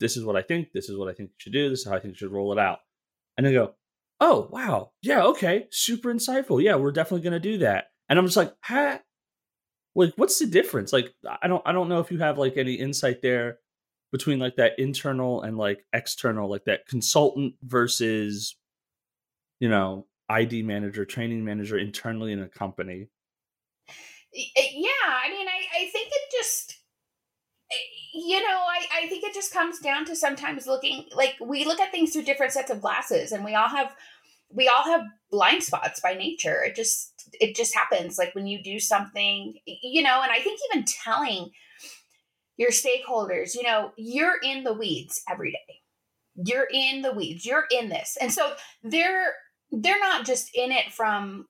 this 0.00 0.16
is 0.16 0.24
what 0.24 0.36
i 0.36 0.42
think 0.42 0.72
this 0.72 0.88
is 0.88 0.96
what 0.96 1.08
i 1.08 1.12
think 1.12 1.30
you 1.30 1.34
should 1.38 1.52
do 1.52 1.68
this 1.70 1.80
is 1.80 1.86
how 1.86 1.94
i 1.94 1.98
think 2.00 2.12
you 2.12 2.18
should 2.18 2.32
roll 2.32 2.52
it 2.52 2.58
out 2.58 2.80
and 3.36 3.46
they 3.46 3.52
go 3.52 3.74
oh 4.24 4.48
wow. 4.50 4.90
Yeah 5.02 5.24
okay. 5.24 5.66
Super 5.70 6.12
insightful. 6.12 6.62
Yeah 6.62 6.76
we're 6.76 6.92
definitely 6.92 7.28
to 7.30 7.40
do 7.40 7.58
that. 7.58 7.86
And 8.08 8.18
i'm 8.18 8.26
just 8.26 8.36
like 8.36 8.54
ha? 8.62 9.00
Like 9.94 10.12
what's 10.16 10.38
the 10.38 10.46
difference? 10.46 10.92
Like 10.92 11.12
i 11.42 11.46
don't 11.46 11.62
i 11.66 11.72
don't 11.72 11.88
know 11.88 12.00
if 12.00 12.10
you 12.10 12.18
have 12.18 12.38
like 12.38 12.56
any 12.56 12.74
insight 12.74 13.22
there 13.22 13.58
between 14.12 14.38
like 14.38 14.56
that 14.56 14.78
internal 14.78 15.42
and 15.42 15.56
like 15.56 15.84
external 15.92 16.48
like 16.48 16.64
that 16.64 16.86
consultant 16.86 17.54
versus 17.62 18.56
you 19.60 19.68
know 19.68 20.06
ID 20.28 20.62
manager, 20.62 21.04
training 21.04 21.44
manager 21.44 21.78
internally 21.78 22.32
in 22.32 22.40
a 22.40 22.48
company? 22.48 23.08
Yeah, 24.32 24.88
I 25.06 25.30
mean, 25.30 25.46
I, 25.46 25.82
I 25.82 25.90
think 25.90 26.08
it 26.10 26.32
just, 26.32 26.76
eh, 27.70 27.74
you 28.14 28.40
know, 28.40 28.58
I, 28.68 29.04
I 29.04 29.08
think 29.08 29.22
it 29.22 29.34
just 29.34 29.52
comes 29.52 29.78
down 29.78 30.04
to 30.06 30.16
sometimes 30.16 30.66
looking 30.66 31.04
like 31.14 31.36
we 31.40 31.64
look 31.64 31.78
at 31.78 31.92
things 31.92 32.12
through 32.12 32.22
different 32.22 32.52
sets 32.52 32.70
of 32.70 32.80
glasses 32.80 33.32
and 33.32 33.44
we 33.44 33.54
all 33.54 33.68
have 33.68 33.94
we 34.54 34.68
all 34.68 34.84
have 34.84 35.02
blind 35.30 35.62
spots 35.62 36.00
by 36.00 36.14
nature. 36.14 36.62
It 36.62 36.76
just 36.76 37.12
it 37.40 37.56
just 37.56 37.74
happens. 37.74 38.16
Like 38.16 38.34
when 38.34 38.46
you 38.46 38.62
do 38.62 38.78
something 38.78 39.54
you 39.66 40.02
know 40.02 40.20
and 40.22 40.30
i 40.30 40.40
think 40.40 40.60
even 40.70 40.84
telling 40.84 41.50
your 42.56 42.70
stakeholders 42.70 43.54
you 43.54 43.62
know 43.62 43.92
you're 43.96 44.38
in 44.42 44.64
the 44.64 44.72
weeds 44.72 45.22
every 45.28 45.50
day. 45.50 45.80
You're 46.36 46.68
in 46.72 47.02
the 47.02 47.12
weeds. 47.12 47.46
You're 47.46 47.66
in 47.70 47.88
this. 47.90 48.16
And 48.20 48.32
so 48.32 48.54
they're 48.82 49.34
they're 49.70 50.00
not 50.00 50.24
just 50.24 50.50
in 50.54 50.72
it 50.72 50.92
from 50.92 51.46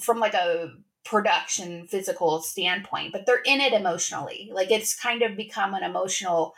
from 0.00 0.18
like 0.18 0.34
a 0.34 0.70
production 1.04 1.84
physical 1.88 2.40
standpoint 2.40 3.12
but 3.12 3.26
they're 3.26 3.42
in 3.44 3.60
it 3.60 3.72
emotionally. 3.72 4.50
Like 4.52 4.70
it's 4.70 4.98
kind 4.98 5.22
of 5.22 5.36
become 5.36 5.74
an 5.74 5.82
emotional 5.82 6.54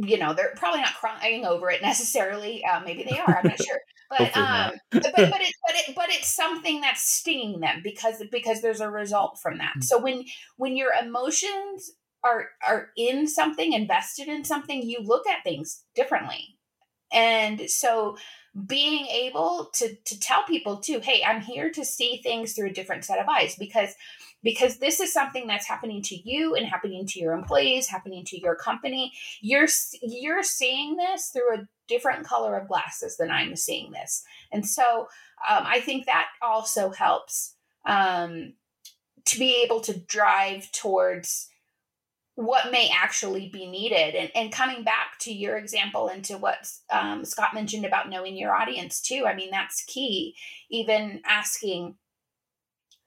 you 0.00 0.18
know 0.18 0.32
they're 0.32 0.54
probably 0.56 0.80
not 0.80 0.94
crying 0.94 1.44
over 1.44 1.70
it 1.70 1.82
necessarily 1.82 2.64
uh, 2.64 2.80
maybe 2.84 3.04
they 3.08 3.18
are 3.18 3.38
i'm 3.38 3.48
not 3.48 3.62
sure. 3.62 3.80
But 4.10 4.34
um 4.38 4.72
but 4.90 5.02
but 5.02 5.18
it, 5.18 5.54
but 5.66 5.76
it 5.76 5.94
but 5.94 6.06
it's 6.08 6.34
something 6.34 6.80
that's 6.80 7.02
stinging 7.02 7.60
them 7.60 7.82
because 7.84 8.22
because 8.32 8.62
there's 8.62 8.80
a 8.80 8.90
result 8.90 9.38
from 9.38 9.58
that. 9.58 9.72
Mm-hmm. 9.72 9.82
so 9.82 10.00
when 10.00 10.24
when 10.56 10.78
your 10.78 10.92
emotions 10.94 11.90
are 12.24 12.46
are 12.66 12.88
in 12.96 13.26
something 13.26 13.74
invested 13.74 14.28
in 14.28 14.44
something 14.44 14.82
you 14.82 15.00
look 15.02 15.26
at 15.26 15.44
things 15.44 15.84
differently. 15.94 16.56
And 17.12 17.68
so 17.70 18.16
being 18.66 19.06
able 19.08 19.68
to 19.74 19.94
to 20.04 20.18
tell 20.18 20.42
people 20.44 20.78
too 20.78 21.00
hey 21.00 21.22
i'm 21.24 21.40
here 21.40 21.70
to 21.70 21.84
see 21.84 22.20
things 22.22 22.54
through 22.54 22.68
a 22.68 22.72
different 22.72 23.04
set 23.04 23.18
of 23.18 23.28
eyes 23.28 23.54
because 23.56 23.94
because 24.42 24.78
this 24.78 25.00
is 25.00 25.12
something 25.12 25.46
that's 25.46 25.66
happening 25.66 26.02
to 26.02 26.16
you 26.16 26.54
and 26.54 26.66
happening 26.66 27.06
to 27.06 27.20
your 27.20 27.32
employees 27.32 27.88
happening 27.88 28.24
to 28.26 28.40
your 28.40 28.54
company. 28.54 29.12
You're 29.40 29.68
you're 30.02 30.42
seeing 30.42 30.96
this 30.96 31.28
through 31.28 31.54
a 31.54 31.68
different 31.88 32.26
color 32.26 32.56
of 32.56 32.68
glasses 32.68 33.16
than 33.16 33.30
i'm 33.30 33.56
seeing 33.56 33.92
this. 33.92 34.24
And 34.52 34.66
so 34.66 35.08
um, 35.48 35.64
i 35.66 35.80
think 35.80 36.06
that 36.06 36.28
also 36.42 36.90
helps 36.90 37.54
um, 37.86 38.54
to 39.24 39.38
be 39.38 39.62
able 39.64 39.80
to 39.82 39.98
drive 39.98 40.70
towards 40.72 41.48
what 42.34 42.70
may 42.70 42.88
actually 42.94 43.48
be 43.48 43.66
needed. 43.66 44.14
And, 44.14 44.30
and 44.32 44.52
coming 44.52 44.84
back 44.84 45.18
to 45.22 45.32
your 45.32 45.56
example 45.56 46.06
and 46.06 46.24
to 46.26 46.38
what 46.38 46.70
um, 46.92 47.24
scott 47.24 47.54
mentioned 47.54 47.84
about 47.84 48.08
knowing 48.08 48.36
your 48.36 48.54
audience 48.54 49.00
too 49.00 49.24
i 49.26 49.34
mean 49.34 49.50
that's 49.50 49.84
key. 49.84 50.36
Even 50.70 51.22
asking 51.24 51.96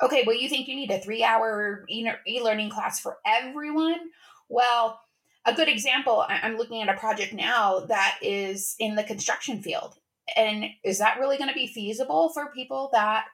okay 0.01 0.23
well 0.25 0.35
you 0.35 0.49
think 0.49 0.67
you 0.67 0.75
need 0.75 0.91
a 0.91 0.99
three 0.99 1.23
hour 1.23 1.85
e-learning 1.89 2.69
class 2.69 2.99
for 2.99 3.17
everyone 3.25 3.99
well 4.49 4.99
a 5.45 5.53
good 5.53 5.69
example 5.69 6.25
i'm 6.27 6.57
looking 6.57 6.81
at 6.81 6.93
a 6.93 6.99
project 6.99 7.33
now 7.33 7.79
that 7.79 8.17
is 8.21 8.75
in 8.79 8.95
the 8.95 9.03
construction 9.03 9.61
field 9.61 9.95
and 10.35 10.65
is 10.83 10.99
that 10.99 11.19
really 11.19 11.37
going 11.37 11.49
to 11.49 11.55
be 11.55 11.67
feasible 11.67 12.29
for 12.29 12.51
people 12.51 12.89
that 12.93 13.25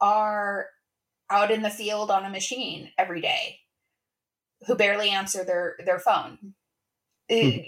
are 0.00 0.66
out 1.30 1.50
in 1.50 1.62
the 1.62 1.70
field 1.70 2.10
on 2.10 2.24
a 2.24 2.30
machine 2.30 2.90
every 2.98 3.20
day 3.20 3.60
who 4.66 4.74
barely 4.74 5.10
answer 5.10 5.44
their 5.44 5.76
their 5.84 5.98
phone. 5.98 6.54
Hmm. 7.30 7.58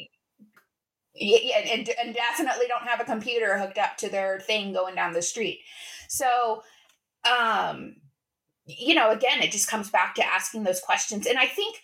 Yeah, 1.15 1.59
and, 1.59 1.89
and 2.03 2.15
definitely 2.15 2.67
don't 2.69 2.89
have 2.89 3.01
a 3.01 3.05
computer 3.05 3.59
hooked 3.59 3.77
up 3.77 3.99
to 3.99 4.09
their 4.09 4.41
thing 4.41 4.73
going 4.73 4.95
down 4.95 5.13
the 5.13 5.21
street. 5.21 5.61
So, 6.09 6.63
um, 7.31 7.97
you 8.79 8.95
know, 8.95 9.11
again, 9.11 9.43
it 9.43 9.53
just 9.53 9.69
comes 9.69 9.91
back 9.91 10.15
to 10.17 10.25
asking 10.25 10.65
those 10.65 10.81
questions. 10.81 11.27
And 11.27 11.39
I 11.39 11.47
think, 11.47 11.77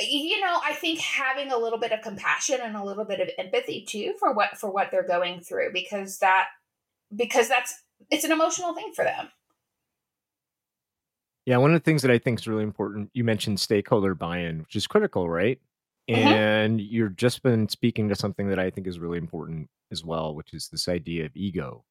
you 0.00 0.40
know, 0.40 0.58
I 0.64 0.74
think 0.74 1.00
having 1.00 1.52
a 1.52 1.58
little 1.58 1.78
bit 1.78 1.92
of 1.92 2.02
compassion 2.02 2.58
and 2.62 2.76
a 2.76 2.84
little 2.84 3.04
bit 3.04 3.20
of 3.20 3.30
empathy 3.38 3.84
too 3.88 4.14
for 4.18 4.32
what 4.32 4.58
for 4.58 4.70
what 4.70 4.90
they're 4.90 5.06
going 5.06 5.40
through, 5.40 5.72
because 5.72 6.18
that 6.18 6.46
because 7.14 7.48
that's 7.48 7.74
it's 8.10 8.24
an 8.24 8.32
emotional 8.32 8.74
thing 8.74 8.92
for 8.94 9.04
them. 9.04 9.28
Yeah, 11.46 11.58
one 11.58 11.74
of 11.74 11.80
the 11.80 11.84
things 11.84 12.02
that 12.02 12.10
I 12.10 12.18
think 12.18 12.40
is 12.40 12.48
really 12.48 12.62
important, 12.62 13.10
you 13.12 13.22
mentioned 13.22 13.60
stakeholder 13.60 14.14
buy-in, 14.14 14.60
which 14.60 14.76
is 14.76 14.86
critical, 14.86 15.28
right? 15.28 15.60
Mhm. 16.08 16.16
And 16.16 16.80
you've 16.80 17.16
just 17.16 17.42
been 17.42 17.68
speaking 17.68 18.08
to 18.08 18.14
something 18.14 18.48
that 18.48 18.58
I 18.58 18.70
think 18.70 18.86
is 18.86 18.98
really 18.98 19.18
important 19.18 19.68
as 19.90 20.02
well, 20.04 20.34
which 20.34 20.54
is 20.54 20.68
this 20.68 20.88
idea 20.88 21.26
of 21.26 21.36
ego, 21.36 21.84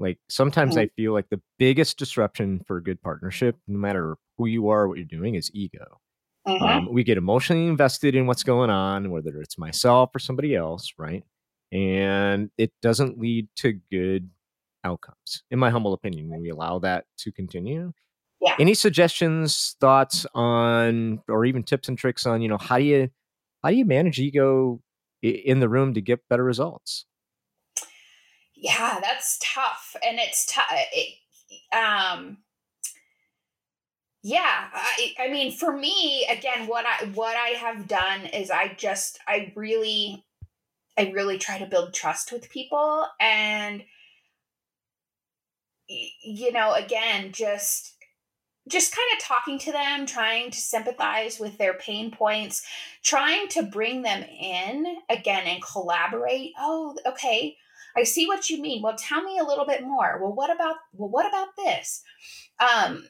Like 0.00 0.18
sometimes 0.30 0.76
Mhm. 0.76 0.80
I 0.82 0.88
feel 0.96 1.12
like 1.12 1.28
the 1.30 1.42
biggest 1.58 1.98
disruption 1.98 2.60
for 2.66 2.78
a 2.78 2.82
good 2.82 3.00
partnership, 3.02 3.56
no 3.68 3.78
matter 3.78 4.16
who 4.38 4.46
you 4.46 4.68
are, 4.70 4.88
what 4.88 4.98
you're 4.98 5.06
doing, 5.06 5.36
is 5.36 5.50
ego. 5.54 6.00
Mhm. 6.48 6.62
Um, 6.62 6.88
we 6.92 7.04
get 7.04 7.18
emotionally 7.18 7.66
invested 7.66 8.14
in 8.16 8.26
what's 8.26 8.42
going 8.42 8.70
on, 8.70 9.10
whether 9.10 9.40
it's 9.42 9.58
myself 9.58 10.10
or 10.16 10.18
somebody 10.18 10.56
else, 10.56 10.92
right? 10.98 11.24
And 11.72 12.50
it 12.58 12.72
doesn't 12.82 13.18
lead 13.18 13.48
to 13.58 13.74
good 13.92 14.30
outcomes, 14.84 15.44
in 15.50 15.58
my 15.58 15.70
humble 15.70 15.92
opinion, 15.92 16.30
when 16.30 16.40
we 16.40 16.48
allow 16.50 16.78
that 16.80 17.04
to 17.18 17.30
continue. 17.32 17.92
Yeah. 18.40 18.56
Any 18.58 18.74
suggestions, 18.74 19.76
thoughts 19.80 20.26
on, 20.34 21.22
or 21.28 21.44
even 21.44 21.62
tips 21.62 21.88
and 21.88 21.98
tricks 21.98 22.26
on, 22.26 22.40
you 22.42 22.48
know, 22.48 22.58
how 22.58 22.78
do 22.78 22.84
you 22.84 23.10
how 23.62 23.68
do 23.70 23.76
you 23.76 23.84
manage 23.84 24.18
ego 24.18 24.80
in 25.22 25.60
the 25.60 25.68
room 25.68 25.92
to 25.94 26.00
get 26.00 26.26
better 26.30 26.44
results? 26.44 27.04
Yeah 28.60 28.98
that's 29.00 29.38
tough 29.42 29.96
and 30.06 30.18
it's 30.18 30.46
tough 30.46 30.66
it, 30.70 31.14
um 31.74 32.36
yeah 34.22 34.68
I, 34.72 35.14
I 35.18 35.28
mean 35.30 35.50
for 35.50 35.74
me 35.74 36.26
again 36.30 36.66
what 36.66 36.84
i 36.86 37.06
what 37.14 37.36
i 37.36 37.50
have 37.50 37.88
done 37.88 38.26
is 38.26 38.50
i 38.50 38.74
just 38.76 39.18
i 39.26 39.52
really 39.56 40.24
i 40.98 41.10
really 41.10 41.38
try 41.38 41.58
to 41.58 41.66
build 41.66 41.94
trust 41.94 42.32
with 42.32 42.50
people 42.50 43.06
and 43.18 43.82
you 45.88 46.52
know 46.52 46.74
again 46.74 47.32
just 47.32 47.96
just 48.68 48.94
kind 48.94 49.08
of 49.14 49.24
talking 49.24 49.58
to 49.58 49.72
them 49.72 50.04
trying 50.04 50.50
to 50.50 50.58
sympathize 50.58 51.40
with 51.40 51.56
their 51.56 51.74
pain 51.74 52.10
points 52.10 52.62
trying 53.02 53.48
to 53.48 53.62
bring 53.62 54.02
them 54.02 54.22
in 54.22 54.98
again 55.08 55.46
and 55.46 55.62
collaborate 55.62 56.52
oh 56.58 56.94
okay 57.06 57.56
I 57.96 58.04
see 58.04 58.26
what 58.26 58.48
you 58.50 58.60
mean. 58.60 58.82
Well, 58.82 58.96
tell 58.98 59.22
me 59.22 59.38
a 59.38 59.44
little 59.44 59.66
bit 59.66 59.82
more. 59.82 60.18
Well, 60.22 60.32
what 60.32 60.54
about 60.54 60.76
well, 60.92 61.08
what 61.08 61.26
about 61.26 61.48
this? 61.56 62.02
Um, 62.60 63.08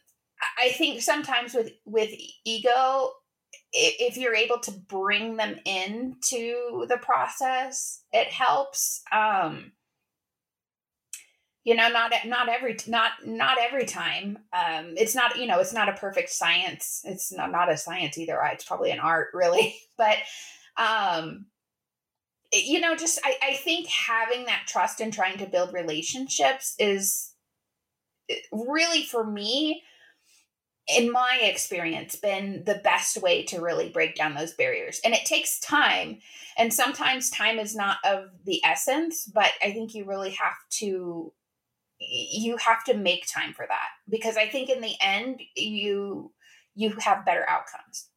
I- 0.58 0.70
think 0.70 1.02
sometimes 1.02 1.54
with 1.54 1.72
with 1.84 2.10
ego, 2.44 3.10
if 3.72 4.16
you're 4.16 4.34
able 4.34 4.58
to 4.60 4.70
bring 4.72 5.36
them 5.36 5.56
into 5.64 6.86
the 6.88 6.98
process, 6.98 8.02
it 8.12 8.28
helps. 8.28 9.02
Um, 9.12 9.72
you 11.64 11.74
know, 11.74 11.88
not 11.90 12.12
not 12.24 12.48
every 12.48 12.76
not 12.86 13.12
not 13.26 13.58
every 13.60 13.84
time. 13.84 14.38
Um, 14.52 14.94
it's 14.96 15.14
not 15.14 15.36
you 15.38 15.46
know 15.46 15.58
it's 15.60 15.74
not 15.74 15.88
a 15.90 15.92
perfect 15.92 16.30
science. 16.30 17.02
It's 17.04 17.30
not 17.32 17.52
not 17.52 17.70
a 17.70 17.76
science 17.76 18.16
either. 18.18 18.40
It's 18.52 18.64
probably 18.64 18.90
an 18.90 19.00
art, 19.00 19.28
really. 19.34 19.76
But 19.98 20.16
um, 20.78 21.44
you 22.52 22.80
know 22.80 22.96
just 22.96 23.18
I, 23.24 23.36
I 23.42 23.54
think 23.54 23.86
having 23.88 24.46
that 24.46 24.64
trust 24.66 25.00
and 25.00 25.12
trying 25.12 25.38
to 25.38 25.46
build 25.46 25.72
relationships 25.72 26.74
is 26.78 27.32
eh, 28.28 28.36
really 28.52 29.02
for 29.02 29.24
me 29.24 29.82
in 30.88 31.12
my 31.12 31.38
experience 31.42 32.16
been 32.16 32.64
the 32.64 32.80
best 32.82 33.20
way 33.22 33.44
to 33.44 33.60
really 33.60 33.90
break 33.90 34.16
down 34.16 34.34
those 34.34 34.54
barriers. 34.54 35.00
And 35.04 35.14
it 35.14 35.24
takes 35.24 35.60
time 35.60 36.18
and 36.58 36.74
sometimes 36.74 37.30
time 37.30 37.60
is 37.60 37.76
not 37.76 37.98
of 38.04 38.24
the 38.44 38.60
essence 38.64 39.30
but 39.32 39.50
i 39.62 39.70
think 39.70 39.94
you 39.94 40.04
really 40.04 40.30
have 40.30 40.56
to 40.70 41.32
you 41.98 42.56
have 42.56 42.82
to 42.84 42.94
make 42.94 43.26
time 43.26 43.52
for 43.52 43.66
that 43.68 43.88
because 44.08 44.36
i 44.36 44.48
think 44.48 44.68
in 44.68 44.80
the 44.80 44.94
end 45.00 45.40
you 45.54 46.32
you 46.74 46.96
have 47.00 47.24
better 47.24 47.44
outcomes. 47.48 48.08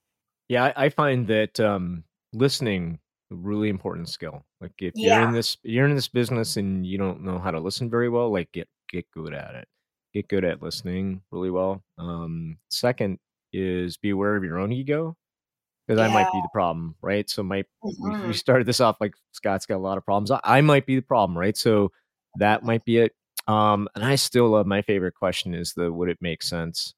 Yeah, 0.47 0.65
I, 0.65 0.85
I 0.85 0.89
find 0.89 1.27
that 1.27 1.59
um, 1.59 2.03
listening 2.33 2.99
really 3.35 3.69
important 3.69 4.09
skill. 4.09 4.45
Like 4.61 4.73
if 4.79 4.93
you're 4.95 5.27
in 5.27 5.33
this 5.33 5.57
you're 5.63 5.87
in 5.87 5.95
this 5.95 6.07
business 6.07 6.57
and 6.57 6.85
you 6.85 6.97
don't 6.97 7.23
know 7.23 7.39
how 7.39 7.51
to 7.51 7.59
listen 7.59 7.89
very 7.89 8.09
well, 8.09 8.31
like 8.31 8.51
get 8.51 8.67
get 8.89 9.09
good 9.11 9.33
at 9.33 9.55
it. 9.55 9.67
Get 10.13 10.27
good 10.27 10.45
at 10.45 10.61
listening 10.61 11.21
really 11.31 11.49
well. 11.49 11.83
Um, 11.97 12.57
second 12.69 13.19
is 13.51 13.97
be 13.97 14.11
aware 14.11 14.35
of 14.35 14.43
your 14.43 14.59
own 14.59 14.71
ego 14.71 15.15
because 15.87 15.99
I 15.99 16.07
might 16.07 16.31
be 16.31 16.41
the 16.41 16.49
problem, 16.53 16.95
right? 17.01 17.29
So 17.29 17.43
my 17.43 17.63
we, 17.81 18.27
we 18.27 18.33
started 18.33 18.67
this 18.67 18.79
off 18.79 18.97
like 19.01 19.13
Scott's 19.31 19.65
got 19.65 19.75
a 19.75 19.77
lot 19.77 19.97
of 19.97 20.05
problems. 20.05 20.31
I, 20.31 20.39
I 20.43 20.61
might 20.61 20.85
be 20.85 20.95
the 20.95 21.01
problem, 21.01 21.37
right? 21.37 21.57
So 21.57 21.91
that 22.37 22.63
might 22.63 22.85
be 22.85 22.97
it. 22.97 23.13
Um, 23.47 23.89
and 23.95 24.05
I 24.05 24.15
still 24.15 24.49
love 24.49 24.65
my 24.65 24.81
favorite 24.81 25.15
question 25.15 25.53
is 25.53 25.73
the 25.73 25.91
would 25.91 26.09
it 26.09 26.19
make 26.21 26.41
sense? 26.43 26.93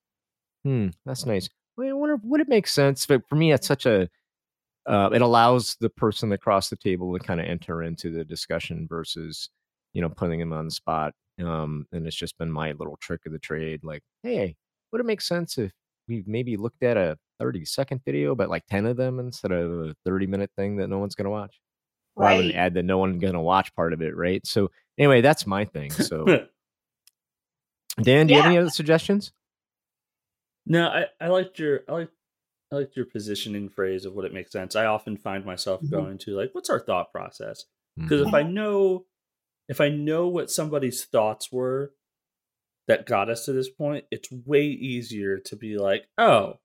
Hmm, 0.63 0.89
that's 1.05 1.25
nice. 1.25 1.49
Well, 1.77 1.89
I 1.89 1.93
wonder 1.93 2.17
would 2.23 2.41
it 2.41 2.47
make 2.49 2.67
sense? 2.67 3.05
But 3.05 3.27
for 3.27 3.35
me, 3.35 3.51
it's 3.51 3.67
such 3.67 3.85
a 3.85 4.09
uh, 4.87 5.09
it 5.13 5.21
allows 5.21 5.75
the 5.79 5.89
person 5.89 6.31
across 6.31 6.69
the 6.69 6.75
table 6.75 7.17
to 7.17 7.23
kind 7.23 7.39
of 7.39 7.47
enter 7.47 7.83
into 7.83 8.11
the 8.11 8.23
discussion 8.23 8.87
versus 8.89 9.49
you 9.93 10.01
know 10.01 10.09
putting 10.09 10.39
them 10.39 10.53
on 10.53 10.65
the 10.65 10.71
spot. 10.71 11.13
Um, 11.43 11.85
and 11.91 12.07
it's 12.07 12.15
just 12.15 12.37
been 12.37 12.51
my 12.51 12.71
little 12.73 12.97
trick 13.01 13.21
of 13.25 13.31
the 13.33 13.39
trade. 13.39 13.83
Like, 13.83 14.01
hey, 14.23 14.55
would 14.91 15.01
it 15.01 15.05
make 15.05 15.21
sense 15.21 15.57
if 15.57 15.71
we 16.07 16.23
maybe 16.27 16.55
looked 16.55 16.83
at 16.83 16.97
a 16.97 17.17
30 17.39 17.65
second 17.65 18.01
video, 18.05 18.35
but 18.35 18.49
like 18.49 18.65
10 18.67 18.85
of 18.85 18.97
them 18.97 19.19
instead 19.19 19.51
of 19.51 19.89
a 19.89 19.95
30 20.05 20.27
minute 20.27 20.51
thing 20.55 20.77
that 20.77 20.87
no 20.87 20.99
one's 20.99 21.15
going 21.15 21.25
to 21.25 21.31
watch? 21.31 21.59
Rather 22.15 22.37
than 22.37 22.47
right 22.47 22.55
add 22.55 22.73
the 22.73 22.83
no 22.83 22.97
one's 22.97 23.19
going 23.19 23.33
to 23.33 23.41
watch 23.41 23.75
part 23.75 23.91
of 23.91 24.01
it, 24.01 24.15
right? 24.15 24.45
So, 24.47 24.71
anyway, 24.97 25.21
that's 25.21 25.45
my 25.45 25.65
thing. 25.65 25.91
So, 26.01 26.47
Dan, 28.01 28.27
do 28.27 28.33
you 28.33 28.41
have 28.41 28.49
any 28.49 28.57
other 28.57 28.69
suggestions? 28.69 29.31
No, 30.65 30.87
I, 30.87 31.05
I 31.21 31.27
liked 31.27 31.59
your 31.59 31.81
I 31.87 31.91
like 31.91 32.09
I 32.71 32.75
liked 32.77 32.95
your 32.95 33.05
positioning 33.05 33.69
phrase 33.69 34.05
of 34.05 34.13
what 34.13 34.25
it 34.25 34.33
makes 34.33 34.51
sense. 34.51 34.75
I 34.75 34.85
often 34.85 35.17
find 35.17 35.45
myself 35.45 35.81
Mhm. 35.81 35.91
going 35.91 36.17
to 36.19 36.35
like, 36.35 36.53
what's 36.53 36.69
our 36.69 36.79
thought 36.79 37.11
process? 37.11 37.65
Because 37.97 38.27
if 38.27 38.33
I 38.33 38.43
know 38.43 39.05
if 39.67 39.81
I 39.81 39.89
know 39.89 40.27
what 40.27 40.51
somebody's 40.51 41.05
thoughts 41.05 41.51
were 41.51 41.93
that 42.87 43.05
got 43.07 43.29
us 43.29 43.45
to 43.45 43.53
this 43.53 43.69
point, 43.69 44.05
it's 44.11 44.31
way 44.31 44.65
easier 44.65 45.39
to 45.39 45.55
be 45.55 45.77
like, 45.77 46.07
oh, 46.19 46.59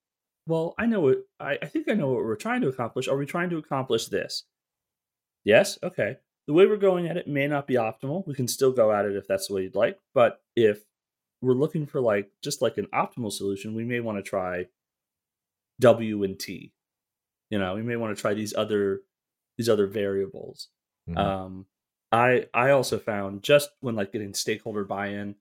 well, 0.47 0.75
I 0.79 0.85
know 0.87 1.01
what 1.01 1.19
I, 1.39 1.59
I 1.63 1.67
think 1.67 1.89
I 1.89 1.95
know 1.95 2.09
what 2.09 2.25
we're 2.25 2.37
trying 2.37 2.61
to 2.63 2.69
accomplish. 2.69 3.09
Are 3.09 3.17
we 3.17 3.25
trying 3.27 3.51
to 3.51 3.59
accomplish 3.59 4.07
this? 4.07 4.45
Yes, 5.45 5.79
okay. 5.83 6.17
The 6.47 6.53
way 6.53 6.67
we're 6.67 6.77
going 6.77 7.07
at 7.09 7.17
it 7.17 7.29
may 7.29 7.47
not 7.47 7.67
be 7.67 7.75
optimal. 7.75 8.27
We 8.27 8.35
can 8.35 8.49
still 8.49 8.73
go 8.73 8.93
at 8.93 9.05
it 9.07 9.17
if 9.17 9.27
that's 9.29 9.49
the 9.49 9.55
way 9.55 9.63
you'd 9.63 9.75
like. 9.77 9.99
But 10.15 10.43
if 10.57 10.83
we're 11.41 11.55
looking 11.55 11.87
for 11.87 12.01
like 12.01 12.31
just 12.43 12.61
like 12.61 12.77
an 12.77 12.87
optimal 12.93 13.33
solution, 13.33 13.75
we 13.75 13.85
may 13.85 14.01
want 14.01 14.19
to 14.19 14.23
try 14.23 14.67
W 15.81 16.23
and 16.23 16.39
T. 16.39 16.73
You 17.51 17.59
know, 17.59 17.75
we 17.75 17.83
may 17.83 17.97
want 17.97 18.17
to 18.17 18.21
try 18.21 18.35
these 18.35 18.55
other 18.55 19.01
these 19.59 19.69
other 19.69 19.87
variables. 19.87 20.69
Mhm. 21.09 21.19
Um, 21.19 21.67
I 22.13 22.47
I 22.55 22.71
also 22.71 22.99
found 22.99 23.43
just 23.43 23.71
when 23.81 23.97
like 23.97 24.13
getting 24.13 24.35
stakeholder 24.35 24.85
buy-in, 24.85 25.35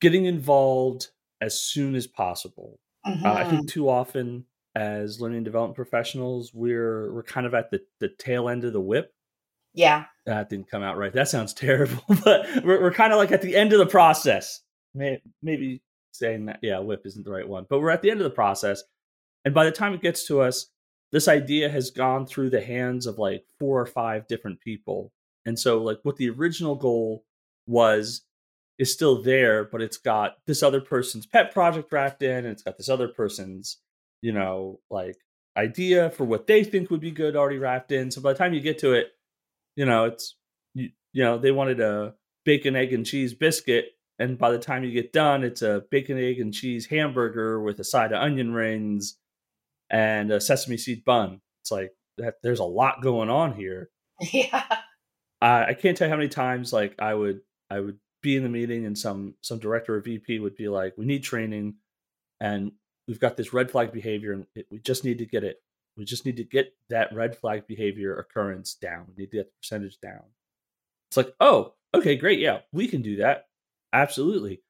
getting 0.00 0.24
involved 0.26 1.08
as 1.40 1.60
soon 1.60 1.94
as 1.94 2.06
possible. 2.06 2.78
Uh, 3.04 3.32
I 3.32 3.44
think 3.50 3.68
too 3.68 3.88
often 3.88 4.46
as 4.76 5.20
learning 5.20 5.38
and 5.38 5.44
development 5.44 5.74
professionals, 5.76 6.52
we're 6.54 7.12
we're 7.12 7.22
kind 7.24 7.46
of 7.46 7.54
at 7.54 7.70
the 7.70 7.80
the 8.00 8.08
tail 8.08 8.48
end 8.48 8.64
of 8.64 8.72
the 8.72 8.80
whip. 8.80 9.12
yeah 9.74 10.04
That 10.26 10.48
didn't 10.48 10.70
come 10.70 10.82
out 10.84 10.96
right. 10.96 11.12
That 11.12 11.28
sounds 11.28 11.52
terrible, 11.66 12.04
but 12.24 12.46
we're 12.64 12.80
we're 12.80 12.92
kind 12.92 13.12
of 13.12 13.18
like 13.18 13.32
at 13.32 13.42
the 13.42 13.56
end 13.56 13.72
of 13.72 13.78
the 13.80 13.86
process. 13.86 14.60
May, 14.94 15.20
maybe 15.42 15.82
saying 16.12 16.46
that 16.46 16.60
yeah, 16.62 16.78
whip 16.78 17.02
isn't 17.06 17.24
the 17.24 17.30
right 17.32 17.48
one, 17.48 17.66
but 17.68 17.80
we're 17.80 17.90
at 17.90 18.02
the 18.02 18.10
end 18.10 18.20
of 18.20 18.24
the 18.24 18.30
process, 18.30 18.82
and 19.44 19.54
by 19.54 19.64
the 19.64 19.72
time 19.72 19.94
it 19.94 20.02
gets 20.02 20.26
to 20.26 20.40
us, 20.40 20.68
this 21.10 21.28
idea 21.28 21.68
has 21.68 21.90
gone 21.90 22.26
through 22.26 22.50
the 22.50 22.62
hands 22.62 23.06
of 23.06 23.18
like 23.18 23.44
four 23.58 23.80
or 23.80 23.86
five 23.86 24.26
different 24.28 24.60
people, 24.60 25.12
and 25.44 25.58
so 25.58 25.82
like 25.82 25.98
what 26.02 26.16
the 26.16 26.30
original 26.30 26.74
goal 26.74 27.24
was 27.66 28.22
is 28.78 28.92
still 28.92 29.22
there, 29.22 29.64
but 29.64 29.82
it's 29.82 29.98
got 29.98 30.36
this 30.46 30.62
other 30.62 30.80
person's 30.80 31.26
pet 31.26 31.52
project 31.52 31.92
wrapped 31.92 32.22
in, 32.22 32.38
and 32.38 32.48
it's 32.48 32.62
got 32.62 32.76
this 32.76 32.88
other 32.88 33.08
person's 33.08 33.78
you 34.22 34.32
know 34.32 34.80
like 34.90 35.16
idea 35.56 36.10
for 36.10 36.24
what 36.24 36.46
they 36.46 36.64
think 36.64 36.90
would 36.90 37.00
be 37.00 37.10
good 37.10 37.36
already 37.36 37.58
wrapped 37.58 37.92
in. 37.92 38.10
So 38.10 38.20
by 38.20 38.32
the 38.32 38.38
time 38.38 38.54
you 38.54 38.60
get 38.60 38.78
to 38.78 38.92
it, 38.94 39.08
you 39.76 39.84
know 39.84 40.04
it's 40.06 40.36
you, 40.74 40.90
you 41.12 41.22
know 41.22 41.38
they 41.38 41.50
wanted 41.50 41.80
a 41.80 42.14
bacon 42.44 42.76
egg 42.76 42.92
and 42.92 43.06
cheese 43.06 43.34
biscuit 43.34 43.86
and 44.18 44.38
by 44.38 44.50
the 44.50 44.58
time 44.58 44.84
you 44.84 44.92
get 44.92 45.12
done 45.12 45.44
it's 45.44 45.62
a 45.62 45.84
bacon 45.90 46.18
egg 46.18 46.40
and 46.40 46.52
cheese 46.52 46.86
hamburger 46.86 47.60
with 47.60 47.78
a 47.78 47.84
side 47.84 48.12
of 48.12 48.20
onion 48.20 48.52
rings 48.52 49.16
and 49.92 50.32
a 50.32 50.40
sesame 50.40 50.76
seed 50.76 51.04
bun. 51.04 51.40
It's 51.60 51.70
like 51.70 51.92
that 52.18 52.42
there's 52.42 52.58
a 52.58 52.64
lot 52.64 53.02
going 53.02 53.30
on 53.30 53.54
here. 53.54 53.90
Yeah. 54.32 54.64
I, 55.40 55.64
I 55.64 55.74
can't 55.74 55.96
tell 55.96 56.06
you 56.06 56.10
how 56.12 56.16
many 56.16 56.28
times 56.28 56.72
like 56.72 56.94
i 57.00 57.12
would 57.12 57.40
i 57.68 57.80
would 57.80 57.98
be 58.20 58.36
in 58.36 58.44
the 58.44 58.48
meeting 58.48 58.86
and 58.86 58.96
some 58.96 59.34
some 59.40 59.58
director 59.58 59.96
or 59.96 60.00
vp 60.00 60.38
would 60.38 60.54
be 60.54 60.68
like 60.68 60.94
we 60.96 61.04
need 61.04 61.24
training 61.24 61.74
and 62.40 62.70
we've 63.08 63.18
got 63.18 63.36
this 63.36 63.52
red 63.52 63.68
flag 63.68 63.90
behavior 63.90 64.32
and 64.32 64.46
it, 64.54 64.66
we 64.70 64.78
just 64.78 65.04
need 65.04 65.18
to 65.18 65.26
get 65.26 65.42
it 65.42 65.60
we 65.96 66.04
just 66.04 66.24
need 66.24 66.36
to 66.36 66.44
get 66.44 66.74
that 66.88 67.12
red 67.14 67.36
flag 67.36 67.66
behavior 67.66 68.16
occurrence 68.16 68.74
down. 68.74 69.06
We 69.08 69.22
need 69.22 69.30
to 69.30 69.36
get 69.38 69.46
the 69.46 69.58
percentage 69.60 70.00
down. 70.00 70.22
It's 71.10 71.16
like 71.16 71.34
oh 71.40 71.74
okay 71.94 72.16
great 72.16 72.38
yeah 72.38 72.60
we 72.72 72.88
can 72.88 73.02
do 73.02 73.16
that. 73.16 73.46
Absolutely. 73.92 74.62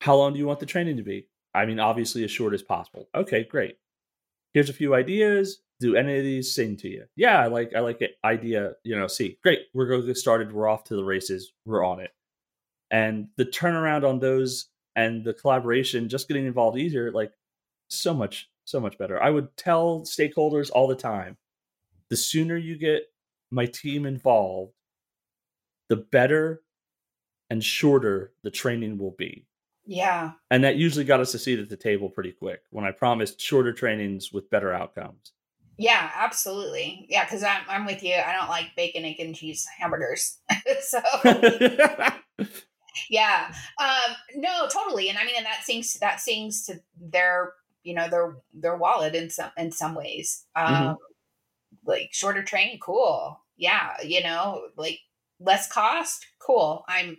How 0.00 0.16
long 0.16 0.32
do 0.32 0.38
you 0.38 0.46
want 0.46 0.60
the 0.60 0.66
training 0.66 0.96
to 0.96 1.02
be? 1.02 1.28
I 1.54 1.66
mean 1.66 1.78
obviously 1.80 2.24
as 2.24 2.30
short 2.30 2.54
as 2.54 2.62
possible. 2.62 3.08
Okay 3.14 3.44
great 3.44 3.78
here's 4.58 4.68
a 4.68 4.72
few 4.72 4.92
ideas 4.92 5.60
do 5.78 5.94
any 5.94 6.18
of 6.18 6.24
these 6.24 6.52
sing 6.52 6.76
to 6.76 6.88
you. 6.88 7.04
Yeah 7.14 7.38
i 7.40 7.46
like 7.46 7.72
i 7.76 7.78
like 7.78 8.02
it 8.02 8.16
idea 8.24 8.72
you 8.82 8.98
know 8.98 9.06
see 9.06 9.38
great 9.44 9.60
we're 9.72 9.86
going 9.86 10.00
to 10.00 10.06
get 10.08 10.16
started 10.16 10.52
we're 10.52 10.66
off 10.66 10.82
to 10.84 10.96
the 10.96 11.04
races 11.04 11.52
we're 11.64 11.84
on 11.84 12.00
it. 12.00 12.10
And 12.90 13.28
the 13.36 13.44
turnaround 13.44 14.08
on 14.08 14.18
those 14.18 14.70
and 14.96 15.24
the 15.24 15.34
collaboration 15.34 16.08
just 16.08 16.26
getting 16.26 16.46
involved 16.46 16.76
easier 16.76 17.12
like 17.12 17.30
so 17.88 18.12
much 18.12 18.50
so 18.64 18.80
much 18.80 18.98
better. 18.98 19.22
I 19.22 19.30
would 19.30 19.56
tell 19.56 20.00
stakeholders 20.00 20.70
all 20.72 20.88
the 20.88 20.96
time 20.96 21.36
the 22.10 22.16
sooner 22.16 22.56
you 22.56 22.76
get 22.76 23.04
my 23.52 23.66
team 23.66 24.06
involved 24.06 24.72
the 25.88 25.96
better 25.96 26.62
and 27.48 27.62
shorter 27.62 28.32
the 28.42 28.50
training 28.50 28.98
will 28.98 29.14
be 29.16 29.46
Yeah. 29.90 30.32
and 30.50 30.62
that 30.64 30.76
usually 30.76 31.04
got 31.06 31.20
us 31.20 31.32
a 31.34 31.38
seat 31.38 31.58
at 31.58 31.68
the 31.70 31.76
table 31.76 32.10
pretty 32.10 32.32
quick 32.32 32.60
when 32.70 32.84
i 32.84 32.90
promised 32.92 33.40
shorter 33.40 33.72
trainings 33.72 34.32
with 34.32 34.50
better 34.50 34.72
outcomes 34.72 35.32
Yeah, 35.78 36.10
absolutely. 36.14 37.06
Yeah, 37.08 37.24
because 37.24 37.42
I'm 37.44 37.62
I'm 37.68 37.86
with 37.86 38.02
you. 38.02 38.14
I 38.16 38.32
don't 38.32 38.48
like 38.50 38.74
bacon, 38.76 39.04
egg, 39.04 39.20
and 39.20 39.32
cheese 39.34 39.64
hamburgers. 39.78 40.38
so 40.80 40.98
yeah. 43.10 43.52
Um, 43.78 44.16
no, 44.34 44.66
totally. 44.68 45.08
And 45.08 45.18
I 45.18 45.24
mean 45.24 45.34
and 45.36 45.46
that 45.46 45.62
sings 45.64 45.94
that 46.00 46.20
sings 46.20 46.64
to 46.66 46.80
their 47.00 47.52
you 47.84 47.94
know 47.94 48.08
their 48.08 48.36
their 48.52 48.76
wallet 48.76 49.14
in 49.14 49.30
some 49.30 49.50
in 49.56 49.70
some 49.72 49.94
ways. 49.94 50.44
Um 50.56 50.66
Mhm. 50.74 50.96
like 51.86 52.08
shorter 52.12 52.42
training, 52.42 52.78
cool. 52.80 53.40
Yeah, 53.56 53.92
you 54.04 54.22
know, 54.22 54.68
like 54.76 54.98
less 55.40 55.70
cost, 55.70 56.26
cool. 56.40 56.84
I'm 56.88 57.18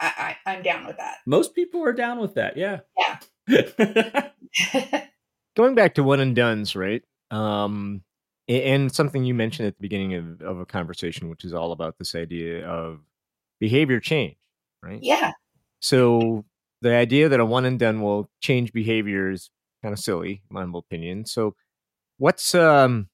I, 0.00 0.36
I 0.46 0.52
I'm 0.52 0.62
down 0.62 0.86
with 0.86 0.96
that. 0.98 1.18
most 1.26 1.54
people 1.54 1.82
are 1.84 1.92
down 1.92 2.18
with 2.18 2.34
that 2.34 2.56
yeah 2.56 2.80
Yeah. 3.48 4.30
going 5.56 5.74
back 5.74 5.94
to 5.94 6.02
one 6.02 6.20
and 6.20 6.34
duns, 6.34 6.74
right? 6.76 7.02
Um, 7.30 8.02
and 8.48 8.92
something 8.94 9.24
you 9.24 9.34
mentioned 9.34 9.68
at 9.68 9.76
the 9.76 9.80
beginning 9.82 10.14
of, 10.14 10.42
of 10.42 10.58
a 10.60 10.66
conversation, 10.66 11.28
which 11.30 11.44
is 11.44 11.54
all 11.54 11.72
about 11.72 11.96
this 11.98 12.14
idea 12.14 12.66
of 12.66 13.00
behavior 13.60 14.00
change, 14.00 14.36
right? 14.82 14.98
yeah. 15.02 15.32
So 15.80 16.44
the 16.82 16.94
idea 16.94 17.28
that 17.28 17.40
a 17.40 17.44
one 17.44 17.64
and 17.64 17.78
done 17.78 18.00
will 18.02 18.30
change 18.40 18.72
behavior 18.72 19.30
is 19.30 19.50
kind 19.82 19.92
of 19.92 19.98
silly, 19.98 20.42
in 20.48 20.54
my 20.54 20.60
humble 20.60 20.80
opinion. 20.80 21.26
So 21.26 21.54
what's 22.18 22.54
um 22.54 23.08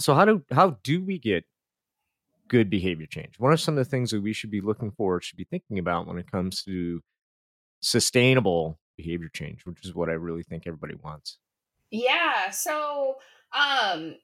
so 0.00 0.14
how 0.14 0.24
do 0.24 0.42
how 0.50 0.78
do 0.82 1.02
we 1.04 1.18
get 1.18 1.44
good 2.48 2.70
behavior 2.70 3.06
change? 3.06 3.34
What 3.38 3.52
are 3.52 3.56
some 3.56 3.78
of 3.78 3.84
the 3.84 3.90
things 3.90 4.10
that 4.10 4.22
we 4.22 4.32
should 4.32 4.50
be 4.50 4.60
looking 4.60 4.90
for, 4.90 5.20
should 5.20 5.36
be 5.36 5.46
thinking 5.50 5.78
about 5.78 6.06
when 6.06 6.18
it 6.18 6.30
comes 6.30 6.62
to 6.64 7.00
sustainable 7.80 8.78
behavior 8.96 9.28
change, 9.32 9.64
which 9.64 9.84
is 9.84 9.94
what 9.94 10.08
I 10.08 10.14
really 10.14 10.42
think 10.42 10.64
everybody 10.66 10.94
wants. 10.94 11.38
Yeah. 11.90 12.50
So, 12.50 13.16
um, 13.56 14.16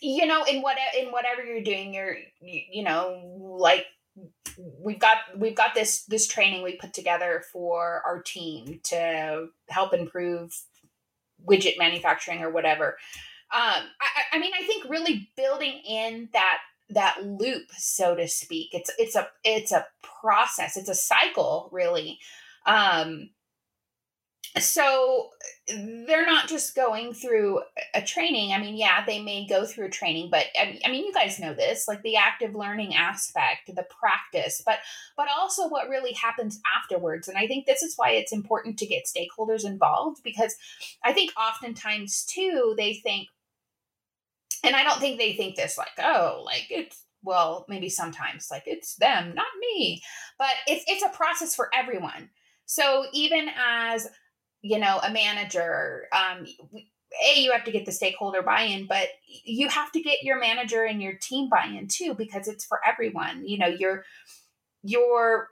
you 0.00 0.26
know, 0.26 0.44
in 0.44 0.62
what 0.62 0.76
in 0.98 1.08
whatever 1.08 1.44
you're 1.44 1.62
doing, 1.62 1.94
you're 1.94 2.16
you, 2.40 2.60
you 2.70 2.82
know 2.82 3.56
like 3.58 3.86
we've 4.80 4.98
got 4.98 5.18
we've 5.36 5.54
got 5.54 5.74
this 5.74 6.04
this 6.04 6.26
training 6.26 6.62
we 6.62 6.76
put 6.76 6.92
together 6.92 7.42
for 7.52 8.02
our 8.06 8.22
team 8.22 8.80
to 8.84 9.48
help 9.68 9.92
improve 9.94 10.52
widget 11.46 11.78
manufacturing 11.78 12.42
or 12.42 12.50
whatever. 12.50 12.96
Um, 13.54 13.84
I, 14.00 14.22
I- 14.32 14.38
mean, 14.38 14.52
I 14.58 14.64
think 14.66 14.84
really 14.88 15.30
building 15.36 15.80
in 15.88 16.28
that 16.32 16.58
that 16.90 17.18
loop, 17.24 17.64
so 17.76 18.14
to 18.14 18.28
speak. 18.28 18.68
It's 18.72 18.90
it's 18.98 19.16
a 19.16 19.28
it's 19.44 19.72
a 19.72 19.86
process. 20.02 20.76
It's 20.76 20.88
a 20.88 20.94
cycle, 20.94 21.68
really. 21.72 22.18
Um, 22.64 23.30
so 24.58 25.30
they're 25.68 26.24
not 26.24 26.48
just 26.48 26.74
going 26.74 27.12
through 27.12 27.60
a 27.94 28.00
training. 28.00 28.52
I 28.52 28.58
mean, 28.58 28.76
yeah, 28.76 29.04
they 29.04 29.20
may 29.20 29.46
go 29.46 29.66
through 29.66 29.86
a 29.86 29.90
training, 29.90 30.28
but 30.30 30.44
I 30.58 30.88
mean, 30.90 31.04
you 31.04 31.12
guys 31.12 31.38
know 31.38 31.52
this, 31.52 31.86
like 31.86 32.02
the 32.02 32.16
active 32.16 32.54
learning 32.54 32.94
aspect, 32.94 33.66
the 33.74 33.84
practice, 33.84 34.62
but 34.64 34.78
but 35.16 35.26
also 35.36 35.68
what 35.68 35.88
really 35.88 36.12
happens 36.12 36.60
afterwards. 36.80 37.28
And 37.28 37.36
I 37.36 37.46
think 37.46 37.66
this 37.66 37.82
is 37.82 37.94
why 37.96 38.10
it's 38.10 38.32
important 38.32 38.78
to 38.78 38.86
get 38.86 39.04
stakeholders 39.04 39.66
involved 39.66 40.22
because 40.22 40.54
I 41.04 41.12
think 41.12 41.32
oftentimes 41.38 42.24
too 42.24 42.74
they 42.78 42.94
think, 42.94 43.28
and 44.66 44.76
I 44.76 44.82
don't 44.82 45.00
think 45.00 45.18
they 45.18 45.34
think 45.34 45.56
this 45.56 45.78
like, 45.78 45.88
oh, 45.98 46.42
like 46.44 46.66
it's 46.70 47.02
well, 47.22 47.66
maybe 47.68 47.88
sometimes 47.88 48.48
like 48.50 48.64
it's 48.66 48.96
them, 48.96 49.34
not 49.34 49.46
me, 49.60 50.02
but 50.38 50.52
it's 50.66 50.84
it's 50.86 51.02
a 51.02 51.16
process 51.16 51.54
for 51.54 51.70
everyone. 51.74 52.30
So 52.66 53.06
even 53.12 53.48
as 53.56 54.08
you 54.62 54.78
know 54.78 54.98
a 55.02 55.10
manager 55.10 56.06
um 56.12 56.46
a 57.24 57.40
you 57.40 57.52
have 57.52 57.64
to 57.64 57.70
get 57.70 57.86
the 57.86 57.92
stakeholder 57.92 58.42
buy-in 58.42 58.86
but 58.86 59.08
you 59.44 59.68
have 59.68 59.92
to 59.92 60.00
get 60.00 60.22
your 60.22 60.40
manager 60.40 60.84
and 60.84 61.00
your 61.00 61.14
team 61.14 61.48
buy-in 61.48 61.86
too 61.88 62.14
because 62.14 62.48
it's 62.48 62.64
for 62.64 62.80
everyone 62.84 63.46
you 63.46 63.58
know 63.58 63.68
you're 63.68 64.02
you're 64.82 65.48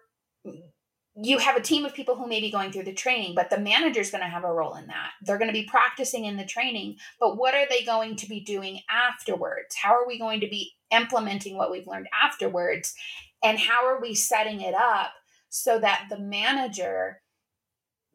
you 1.16 1.38
have 1.38 1.57
a 1.57 1.62
team 1.62 1.85
of 1.85 1.94
people 1.94 2.16
who 2.16 2.27
may 2.27 2.40
be 2.40 2.50
going 2.50 2.72
through 2.72 2.85
the 2.85 2.92
training 2.92 3.35
but 3.35 3.48
the 3.50 3.59
manager's 3.59 4.11
going 4.11 4.22
to 4.22 4.29
have 4.29 4.44
a 4.44 4.53
role 4.53 4.74
in 4.74 4.87
that. 4.88 5.11
They're 5.22 5.38
going 5.38 5.48
to 5.48 5.53
be 5.53 5.64
practicing 5.64 6.24
in 6.24 6.37
the 6.37 6.44
training 6.44 6.96
but 7.20 7.37
what 7.37 7.55
are 7.55 7.66
they 7.68 7.85
going 7.85 8.16
to 8.16 8.29
be 8.29 8.40
doing 8.40 8.81
afterwards? 8.90 9.77
How 9.77 9.94
are 9.94 10.07
we 10.07 10.18
going 10.18 10.40
to 10.40 10.48
be 10.48 10.72
implementing 10.90 11.57
what 11.57 11.70
we've 11.70 11.87
learned 11.87 12.09
afterwards? 12.22 12.94
And 13.42 13.59
how 13.59 13.87
are 13.87 14.00
we 14.00 14.14
setting 14.14 14.61
it 14.61 14.74
up 14.74 15.12
so 15.50 15.79
that 15.79 16.07
the 16.11 16.18
manager 16.18 17.20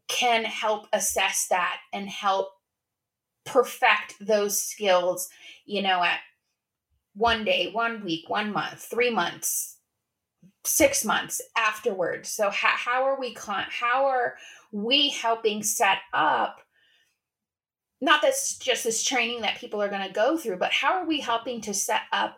can 0.10 0.44
help 0.44 0.88
assess 0.92 1.48
that 1.50 1.78
and 1.94 2.10
help 2.10 2.50
perfect 3.46 4.16
those 4.20 4.60
skills, 4.60 5.30
you 5.66 5.82
know, 5.82 6.04
at 6.04 6.20
one 7.14 7.46
day, 7.46 7.70
one 7.72 8.04
week, 8.04 8.30
one 8.30 8.52
month, 8.52 8.82
three 8.82 9.10
months, 9.10 9.78
six 10.70 11.04
months 11.04 11.42
afterwards. 11.58 12.30
So 12.30 12.50
how, 12.50 12.70
how 12.70 13.04
are 13.04 13.20
we 13.20 13.34
con- 13.34 13.66
how 13.70 14.06
are 14.06 14.36
we 14.72 15.10
helping 15.10 15.64
set 15.64 16.00
up 16.14 16.62
not 18.02 18.22
this 18.22 18.58
just 18.58 18.86
this 18.86 19.04
training 19.04 19.42
that 19.42 19.58
people 19.58 19.82
are 19.82 19.90
going 19.90 20.08
to 20.08 20.14
go 20.14 20.38
through, 20.38 20.58
but 20.58 20.72
how 20.72 20.94
are 20.94 21.06
we 21.06 21.20
helping 21.20 21.60
to 21.62 21.74
set 21.74 22.02
up 22.14 22.38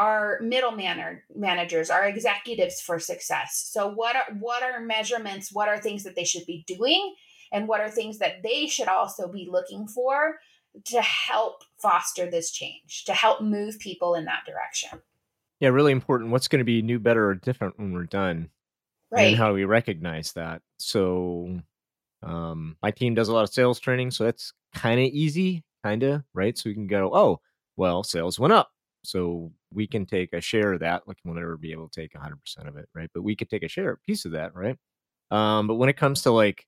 our 0.00 0.38
middle 0.40 0.70
manner 0.70 1.24
managers, 1.36 1.90
our 1.90 2.06
executives 2.06 2.80
for 2.80 2.98
success. 2.98 3.68
So 3.70 3.86
what 3.92 4.16
are 4.16 4.34
what 4.38 4.62
are 4.62 4.80
measurements? 4.80 5.52
What 5.52 5.68
are 5.68 5.78
things 5.78 6.04
that 6.04 6.16
they 6.16 6.24
should 6.24 6.46
be 6.46 6.64
doing? 6.66 7.14
And 7.52 7.68
what 7.68 7.80
are 7.80 7.90
things 7.90 8.18
that 8.18 8.42
they 8.42 8.66
should 8.66 8.88
also 8.88 9.28
be 9.28 9.48
looking 9.50 9.86
for 9.86 10.38
to 10.86 11.02
help 11.02 11.64
foster 11.82 12.30
this 12.30 12.50
change, 12.50 13.04
to 13.06 13.12
help 13.12 13.42
move 13.42 13.78
people 13.78 14.14
in 14.14 14.24
that 14.24 14.44
direction? 14.46 15.02
Yeah, 15.60 15.68
really 15.68 15.92
important. 15.92 16.30
What's 16.30 16.48
going 16.48 16.60
to 16.60 16.64
be 16.64 16.82
new, 16.82 16.98
better, 16.98 17.28
or 17.28 17.34
different 17.34 17.78
when 17.78 17.92
we're 17.92 18.04
done? 18.04 18.48
Right. 19.10 19.28
And 19.28 19.36
how 19.36 19.48
do 19.48 19.54
we 19.54 19.64
recognize 19.64 20.32
that? 20.32 20.62
So, 20.78 21.60
um, 22.22 22.76
my 22.82 22.90
team 22.90 23.14
does 23.14 23.28
a 23.28 23.34
lot 23.34 23.44
of 23.44 23.52
sales 23.52 23.78
training, 23.78 24.10
so 24.10 24.24
that's 24.24 24.52
kind 24.74 25.00
of 25.00 25.06
easy, 25.06 25.64
kind 25.84 26.02
of 26.02 26.22
right. 26.34 26.56
So 26.56 26.70
we 26.70 26.74
can 26.74 26.86
go, 26.86 27.10
oh, 27.14 27.40
well, 27.76 28.02
sales 28.02 28.38
went 28.38 28.52
up, 28.52 28.70
so 29.04 29.52
we 29.72 29.86
can 29.86 30.06
take 30.06 30.32
a 30.32 30.40
share 30.40 30.74
of 30.74 30.80
that. 30.80 31.02
Like 31.06 31.18
we'll 31.24 31.34
never 31.34 31.56
be 31.56 31.72
able 31.72 31.88
to 31.88 32.00
take 32.00 32.14
100 32.14 32.36
percent 32.40 32.68
of 32.68 32.76
it, 32.76 32.88
right? 32.94 33.10
But 33.12 33.22
we 33.22 33.36
could 33.36 33.50
take 33.50 33.62
a 33.62 33.68
share, 33.68 33.92
a 33.92 33.98
piece 33.98 34.24
of 34.24 34.32
that, 34.32 34.54
right? 34.54 34.76
Um, 35.30 35.66
but 35.66 35.74
when 35.76 35.88
it 35.88 35.96
comes 35.96 36.22
to 36.22 36.30
like, 36.30 36.66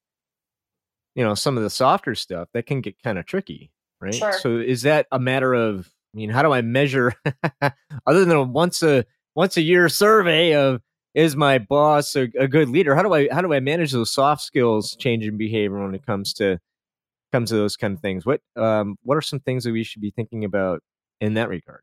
you 1.14 1.24
know, 1.24 1.35
some 1.35 1.57
of 1.57 1.62
the 1.62 1.70
softer 1.70 2.14
stuff, 2.14 2.48
that 2.55 2.66
can 2.66 2.81
get 2.81 3.02
kind 3.02 3.18
of 3.18 3.26
tricky, 3.26 3.70
right? 4.00 4.14
Sure. 4.14 4.33
So 4.33 4.57
is 4.57 4.83
that 4.83 5.07
a 5.12 5.18
matter 5.18 5.55
of? 5.55 5.90
I 6.12 6.16
mean, 6.16 6.31
how 6.31 6.42
do 6.42 6.53
I 6.53 6.62
measure? 6.62 7.14
other 8.07 8.25
than 8.25 8.37
a 8.37 8.42
once 8.42 8.83
a 8.83 9.05
once 9.35 9.57
a 9.57 9.62
year 9.62 9.88
survey 9.88 10.55
of 10.55 10.81
is 11.14 11.37
my 11.37 11.59
boss 11.59 12.16
a, 12.16 12.29
a 12.38 12.48
good 12.48 12.68
leader? 12.68 12.94
How 12.94 13.03
do 13.03 13.12
I 13.12 13.29
how 13.31 13.40
do 13.40 13.53
I 13.53 13.61
manage 13.61 13.92
those 13.92 14.12
soft 14.12 14.42
skills, 14.42 14.96
changing 14.96 15.37
behavior 15.37 15.83
when 15.83 15.94
it 15.94 16.05
comes 16.07 16.33
to 16.35 16.59
comes 17.33 17.51
to 17.51 17.57
those 17.57 17.77
kind 17.77 17.94
of 17.94 18.01
things? 18.01 18.27
What 18.27 18.40
um 18.57 18.96
what 19.03 19.16
are 19.16 19.22
some 19.22 19.40
things 19.40 19.64
that 19.64 19.72
we 19.72 19.85
should 19.85 20.03
be 20.03 20.11
thinking 20.11 20.44
about 20.44 20.83
in 21.20 21.35
that 21.35 21.48
regard? 21.48 21.83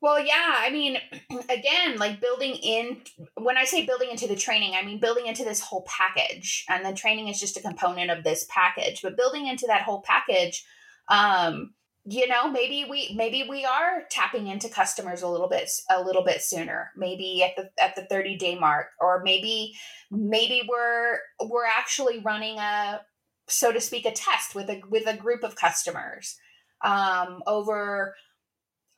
Well, 0.00 0.20
yeah, 0.20 0.54
I 0.58 0.70
mean, 0.70 0.98
again, 1.48 1.96
like 1.98 2.20
building 2.20 2.54
in, 2.54 2.98
when 3.34 3.58
I 3.58 3.64
say 3.64 3.84
building 3.84 4.10
into 4.10 4.28
the 4.28 4.36
training, 4.36 4.74
I 4.74 4.84
mean 4.84 5.00
building 5.00 5.26
into 5.26 5.44
this 5.44 5.60
whole 5.60 5.84
package. 5.88 6.64
And 6.68 6.84
the 6.84 6.92
training 6.92 7.28
is 7.28 7.40
just 7.40 7.56
a 7.56 7.62
component 7.62 8.10
of 8.10 8.24
this 8.24 8.46
package, 8.48 9.02
but 9.02 9.16
building 9.16 9.46
into 9.46 9.66
that 9.66 9.82
whole 9.82 10.02
package, 10.02 10.64
um, 11.08 11.74
you 12.10 12.26
know, 12.26 12.50
maybe 12.50 12.86
we 12.88 13.12
maybe 13.14 13.46
we 13.48 13.66
are 13.66 14.04
tapping 14.08 14.46
into 14.46 14.70
customers 14.70 15.20
a 15.20 15.28
little 15.28 15.48
bit 15.48 15.68
a 15.94 16.02
little 16.02 16.24
bit 16.24 16.40
sooner, 16.40 16.90
maybe 16.96 17.42
at 17.42 17.54
the 17.54 17.70
at 17.82 17.96
the 17.96 18.02
30 18.02 18.38
day 18.38 18.58
mark, 18.58 18.86
or 18.98 19.20
maybe 19.22 19.74
maybe 20.10 20.62
we're 20.66 21.18
we're 21.38 21.66
actually 21.66 22.20
running 22.20 22.58
a 22.58 23.02
so 23.46 23.72
to 23.72 23.80
speak 23.80 24.06
a 24.06 24.10
test 24.10 24.54
with 24.54 24.70
a 24.70 24.80
with 24.88 25.06
a 25.06 25.18
group 25.18 25.42
of 25.42 25.54
customers 25.56 26.38
um, 26.82 27.42
over 27.46 28.14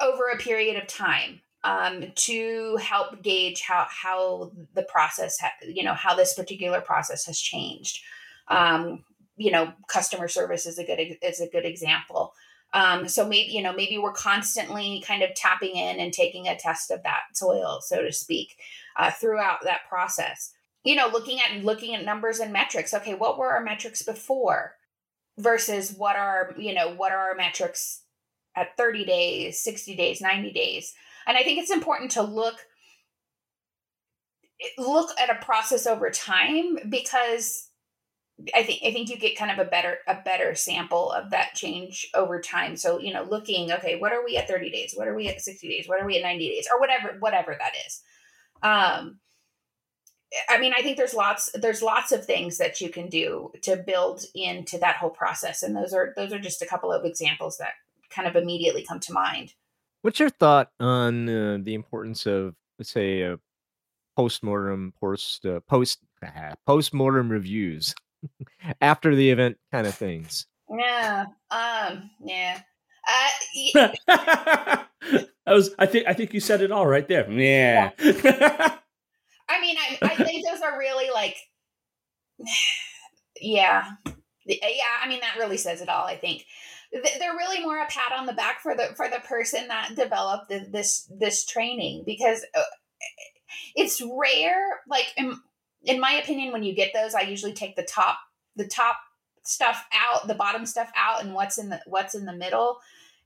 over 0.00 0.28
a 0.28 0.38
period 0.38 0.80
of 0.80 0.86
time 0.86 1.40
um, 1.64 2.12
to 2.14 2.76
help 2.76 3.22
gauge 3.22 3.62
how 3.62 3.88
how 3.90 4.52
the 4.74 4.84
process 4.84 5.36
ha- 5.40 5.50
you 5.66 5.82
know 5.82 5.94
how 5.94 6.14
this 6.14 6.34
particular 6.34 6.80
process 6.80 7.26
has 7.26 7.40
changed. 7.40 7.98
Um, 8.46 9.04
you 9.36 9.50
know 9.50 9.72
customer 9.88 10.28
service 10.28 10.66
is 10.66 10.78
a 10.78 10.84
good 10.84 11.00
is 11.22 11.40
a 11.40 11.48
good 11.48 11.64
example 11.64 12.34
um, 12.72 13.08
so 13.08 13.26
maybe 13.26 13.50
you 13.52 13.62
know 13.62 13.72
maybe 13.72 13.98
we're 13.98 14.12
constantly 14.12 15.02
kind 15.06 15.22
of 15.22 15.34
tapping 15.34 15.76
in 15.76 15.98
and 15.98 16.12
taking 16.12 16.46
a 16.48 16.56
test 16.56 16.90
of 16.90 17.02
that 17.02 17.22
soil 17.34 17.80
so 17.82 18.02
to 18.02 18.12
speak 18.12 18.56
uh, 18.96 19.10
throughout 19.10 19.58
that 19.64 19.80
process 19.88 20.52
you 20.84 20.94
know, 20.94 21.08
looking 21.08 21.38
at 21.40 21.62
looking 21.62 21.94
at 21.94 22.04
numbers 22.04 22.38
and 22.38 22.52
metrics. 22.52 22.94
Okay, 22.94 23.14
what 23.14 23.38
were 23.38 23.50
our 23.50 23.62
metrics 23.62 24.02
before 24.02 24.76
versus 25.38 25.94
what 25.96 26.16
are, 26.16 26.54
you 26.58 26.74
know, 26.74 26.94
what 26.94 27.12
are 27.12 27.30
our 27.30 27.34
metrics 27.34 28.02
at 28.56 28.76
30 28.76 29.04
days, 29.04 29.62
60 29.62 29.94
days, 29.96 30.20
90 30.20 30.52
days? 30.52 30.94
And 31.26 31.36
I 31.36 31.42
think 31.42 31.58
it's 31.58 31.70
important 31.70 32.10
to 32.12 32.22
look 32.22 32.56
look 34.76 35.10
at 35.18 35.30
a 35.30 35.42
process 35.42 35.86
over 35.86 36.10
time 36.10 36.78
because 36.90 37.69
I 38.54 38.62
think 38.62 38.80
I 38.84 38.92
think 38.92 39.08
you 39.08 39.18
get 39.18 39.36
kind 39.36 39.50
of 39.50 39.64
a 39.64 39.70
better 39.70 39.98
a 40.06 40.16
better 40.24 40.54
sample 40.54 41.10
of 41.12 41.30
that 41.30 41.54
change 41.54 42.08
over 42.14 42.40
time. 42.40 42.76
So 42.76 42.98
you 42.98 43.12
know, 43.12 43.22
looking 43.22 43.72
okay, 43.72 43.98
what 43.98 44.12
are 44.12 44.24
we 44.24 44.36
at 44.36 44.48
thirty 44.48 44.70
days? 44.70 44.94
What 44.94 45.08
are 45.08 45.14
we 45.14 45.28
at 45.28 45.40
sixty 45.40 45.68
days? 45.68 45.88
What 45.88 46.00
are 46.00 46.06
we 46.06 46.16
at 46.16 46.22
ninety 46.22 46.48
days? 46.48 46.66
Or 46.72 46.80
whatever 46.80 47.16
whatever 47.18 47.56
that 47.58 47.72
is. 47.86 48.02
Um, 48.62 49.18
I 50.48 50.58
mean, 50.58 50.72
I 50.76 50.82
think 50.82 50.96
there's 50.96 51.14
lots 51.14 51.50
there's 51.54 51.82
lots 51.82 52.12
of 52.12 52.24
things 52.24 52.58
that 52.58 52.80
you 52.80 52.88
can 52.88 53.08
do 53.08 53.52
to 53.62 53.76
build 53.76 54.24
into 54.34 54.78
that 54.78 54.96
whole 54.96 55.10
process, 55.10 55.62
and 55.62 55.74
those 55.76 55.92
are 55.92 56.12
those 56.16 56.32
are 56.32 56.38
just 56.38 56.62
a 56.62 56.66
couple 56.66 56.92
of 56.92 57.04
examples 57.04 57.58
that 57.58 57.72
kind 58.10 58.28
of 58.28 58.36
immediately 58.36 58.84
come 58.84 59.00
to 59.00 59.12
mind. 59.12 59.54
What's 60.02 60.20
your 60.20 60.30
thought 60.30 60.70
on 60.80 61.28
uh, 61.28 61.58
the 61.60 61.74
importance 61.74 62.26
of, 62.26 62.54
let's 62.78 62.90
say, 62.90 63.22
a 63.22 63.38
post-mortem 64.16 64.94
post 65.00 65.44
uh, 65.46 65.60
post 65.60 66.00
uh, 66.24 66.54
post-mortem 66.66 67.28
reviews 67.28 67.94
after 68.80 69.14
the 69.14 69.30
event 69.30 69.58
kind 69.72 69.86
of 69.86 69.94
things? 69.94 70.46
Yeah. 70.70 71.26
Um. 71.50 72.10
Yeah. 72.24 72.60
Uh, 73.08 73.28
y- 73.74 73.94
I 74.06 75.24
was. 75.46 75.74
I 75.78 75.86
think. 75.86 76.06
I 76.06 76.12
think 76.12 76.32
you 76.34 76.40
said 76.40 76.62
it 76.62 76.70
all 76.70 76.86
right 76.86 77.06
there. 77.08 77.30
Yeah. 77.30 77.90
I 79.50 79.60
mean, 79.60 79.76
I, 79.78 79.98
I 80.02 80.24
think 80.24 80.46
those 80.46 80.60
are 80.62 80.78
really 80.78 81.10
like, 81.12 81.36
yeah, 83.40 83.84
yeah. 84.46 84.58
I 85.02 85.08
mean, 85.08 85.20
that 85.20 85.36
really 85.38 85.56
says 85.56 85.80
it 85.80 85.88
all. 85.88 86.06
I 86.06 86.16
think 86.16 86.44
they're 86.92 87.36
really 87.36 87.60
more 87.60 87.78
a 87.78 87.86
pat 87.86 88.12
on 88.16 88.26
the 88.26 88.32
back 88.32 88.60
for 88.60 88.76
the 88.76 88.88
for 88.96 89.08
the 89.08 89.20
person 89.26 89.68
that 89.68 89.94
developed 89.96 90.48
the, 90.48 90.66
this 90.70 91.10
this 91.18 91.46
training 91.46 92.04
because 92.06 92.44
uh, 92.54 92.62
it's 93.74 94.00
rare. 94.00 94.80
Like 94.88 95.12
in, 95.16 95.36
in 95.82 96.00
my 96.00 96.12
opinion, 96.12 96.52
when 96.52 96.62
you 96.62 96.74
get 96.74 96.92
those, 96.92 97.14
I 97.14 97.22
usually 97.22 97.52
take 97.52 97.76
the 97.76 97.82
top 97.82 98.18
the 98.56 98.66
top 98.66 98.96
stuff 99.44 99.84
out, 99.92 100.28
the 100.28 100.34
bottom 100.34 100.66
stuff 100.66 100.90
out, 100.96 101.22
and 101.22 101.34
what's 101.34 101.58
in 101.58 101.68
the 101.68 101.80
what's 101.86 102.14
in 102.14 102.26
the 102.26 102.36
middle 102.36 102.78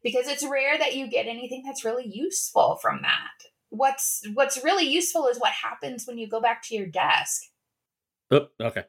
because 0.02 0.28
it's 0.28 0.46
rare 0.46 0.76
that 0.78 0.94
you 0.94 1.08
get 1.08 1.26
anything 1.26 1.62
that's 1.64 1.84
really 1.84 2.06
useful 2.06 2.76
from 2.82 3.00
that 3.02 3.30
what's 3.74 4.22
what's 4.34 4.62
really 4.62 4.84
useful 4.84 5.26
is 5.26 5.38
what 5.38 5.52
happens 5.52 6.06
when 6.06 6.18
you 6.18 6.28
go 6.28 6.40
back 6.40 6.62
to 6.62 6.74
your 6.74 6.86
desk. 6.86 7.42
Oh, 8.30 8.46
okay. 8.60 8.84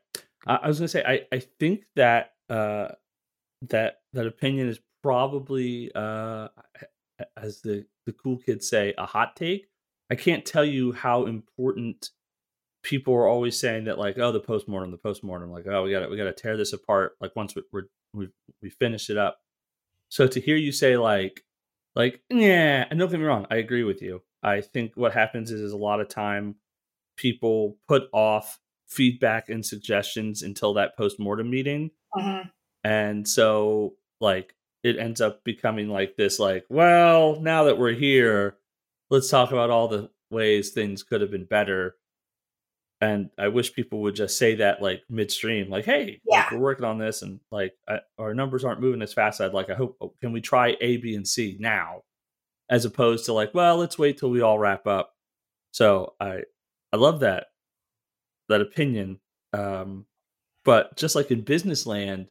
I, 0.46 0.56
I 0.56 0.68
was 0.68 0.80
gonna 0.80 0.88
say 0.88 1.04
I 1.06 1.36
I 1.36 1.40
think 1.60 1.86
that 1.96 2.34
uh 2.50 2.90
that 3.70 4.02
that 4.14 4.28
opinion 4.28 4.70
is 4.70 4.80
probably 5.02 5.92
uh 5.96 6.50
as 7.38 7.62
the 7.62 7.86
the 8.06 8.14
cool 8.14 8.38
kids 8.38 8.70
say 8.70 8.94
a 8.98 9.06
hot 9.06 9.36
take. 9.36 9.68
I 10.12 10.16
can't 10.16 10.46
tell 10.46 10.66
you 10.66 10.92
how 10.92 11.26
important 11.26 12.12
people 12.86 13.14
were 13.14 13.28
always 13.28 13.60
saying 13.60 13.86
that 13.86 13.98
like 13.98 14.18
oh 14.20 14.32
the 14.32 14.40
postmortem 14.40 14.92
the 14.92 14.98
postmortem 14.98 15.52
like 15.52 15.66
oh 15.68 15.84
we 15.84 15.92
got 15.92 16.02
to 16.02 16.08
we 16.08 16.16
got 16.16 16.26
to 16.26 16.34
tear 16.34 16.56
this 16.56 16.72
apart 16.72 17.14
like 17.20 17.36
once 17.36 17.56
we, 17.56 17.64
we're 17.74 17.86
we 18.14 18.30
we 18.62 18.70
finish 18.70 19.10
it 19.10 19.18
up. 19.18 19.40
So 20.10 20.28
to 20.28 20.40
hear 20.40 20.56
you 20.56 20.72
say 20.72 20.96
like 20.96 21.44
like 21.96 22.22
yeah 22.30 22.86
and 22.90 23.00
don't 23.00 23.10
get 23.10 23.20
me 23.20 23.26
wrong 23.26 23.48
I 23.50 23.56
agree 23.56 23.84
with 23.84 24.02
you 24.02 24.22
I 24.44 24.62
think 24.62 24.92
what 24.96 25.14
happens 25.14 25.50
is, 25.50 25.60
is 25.60 25.72
a 25.72 25.78
lot 25.78 26.00
of 26.00 26.08
time 26.08 26.56
people 27.18 27.78
put 27.88 28.04
off 28.14 28.60
feedback 28.88 29.50
and 29.50 29.66
suggestions 29.66 30.44
until 30.44 30.76
that 30.76 30.96
post-mortem 30.96 31.50
meeting. 31.50 31.90
Mm-hmm. 32.16 32.50
And 32.84 33.28
so 33.28 33.96
like 34.22 34.54
it 34.84 35.00
ends 35.00 35.22
up 35.22 35.44
becoming 35.44 35.90
like 35.90 36.16
this 36.18 36.38
like, 36.38 36.66
well, 36.70 37.40
now 37.42 37.64
that 37.64 37.80
we're 37.80 37.94
here, 37.94 38.58
let's 39.10 39.30
talk 39.30 39.52
about 39.52 39.72
all 39.72 39.88
the 39.88 40.12
ways 40.30 40.70
things 40.70 41.02
could 41.02 41.22
have 41.22 41.32
been 41.32 41.46
better. 41.46 41.96
And 43.02 43.30
I 43.38 43.50
wish 43.50 43.74
people 43.74 44.02
would 44.04 44.16
just 44.16 44.38
say 44.38 44.56
that 44.56 44.82
like 44.82 45.04
midstream, 45.10 45.70
like, 45.70 45.86
"Hey, 45.86 46.22
Yeah. 46.26 46.40
like, 46.44 46.52
we're 46.52 46.58
working 46.60 46.86
on 46.86 46.98
this, 46.98 47.22
and 47.22 47.40
like 47.52 47.74
I, 47.88 48.00
our 48.18 48.34
numbers 48.34 48.64
aren't 48.64 48.80
moving 48.82 49.02
as 49.02 49.14
fast. 49.14 49.42
I'd 49.42 49.54
like. 49.54 49.70
I 49.70 49.76
hope. 49.76 49.98
oh, 50.02 50.14
Can 50.22 50.32
we 50.32 50.40
try 50.42 50.78
A, 50.80 50.98
B, 50.98 51.14
and 51.16 51.28
C 51.28 51.58
now, 51.60 52.04
as 52.70 52.86
opposed 52.86 53.26
to 53.26 53.34
like, 53.34 53.54
well, 53.54 53.78
let's 53.78 53.98
wait 54.00 54.18
till 54.18 54.30
we 54.32 54.42
all 54.42 54.58
wrap 54.58 54.88
up. 54.88 55.14
So 55.72 56.14
I, 56.22 56.44
I 56.94 56.98
love 56.98 57.20
that, 57.20 57.48
that 58.48 58.62
opinion. 58.62 59.20
Um, 59.52 60.06
but 60.64 60.96
just 60.96 61.16
like 61.16 61.30
in 61.32 61.42
business 61.42 61.86
land, 61.86 62.28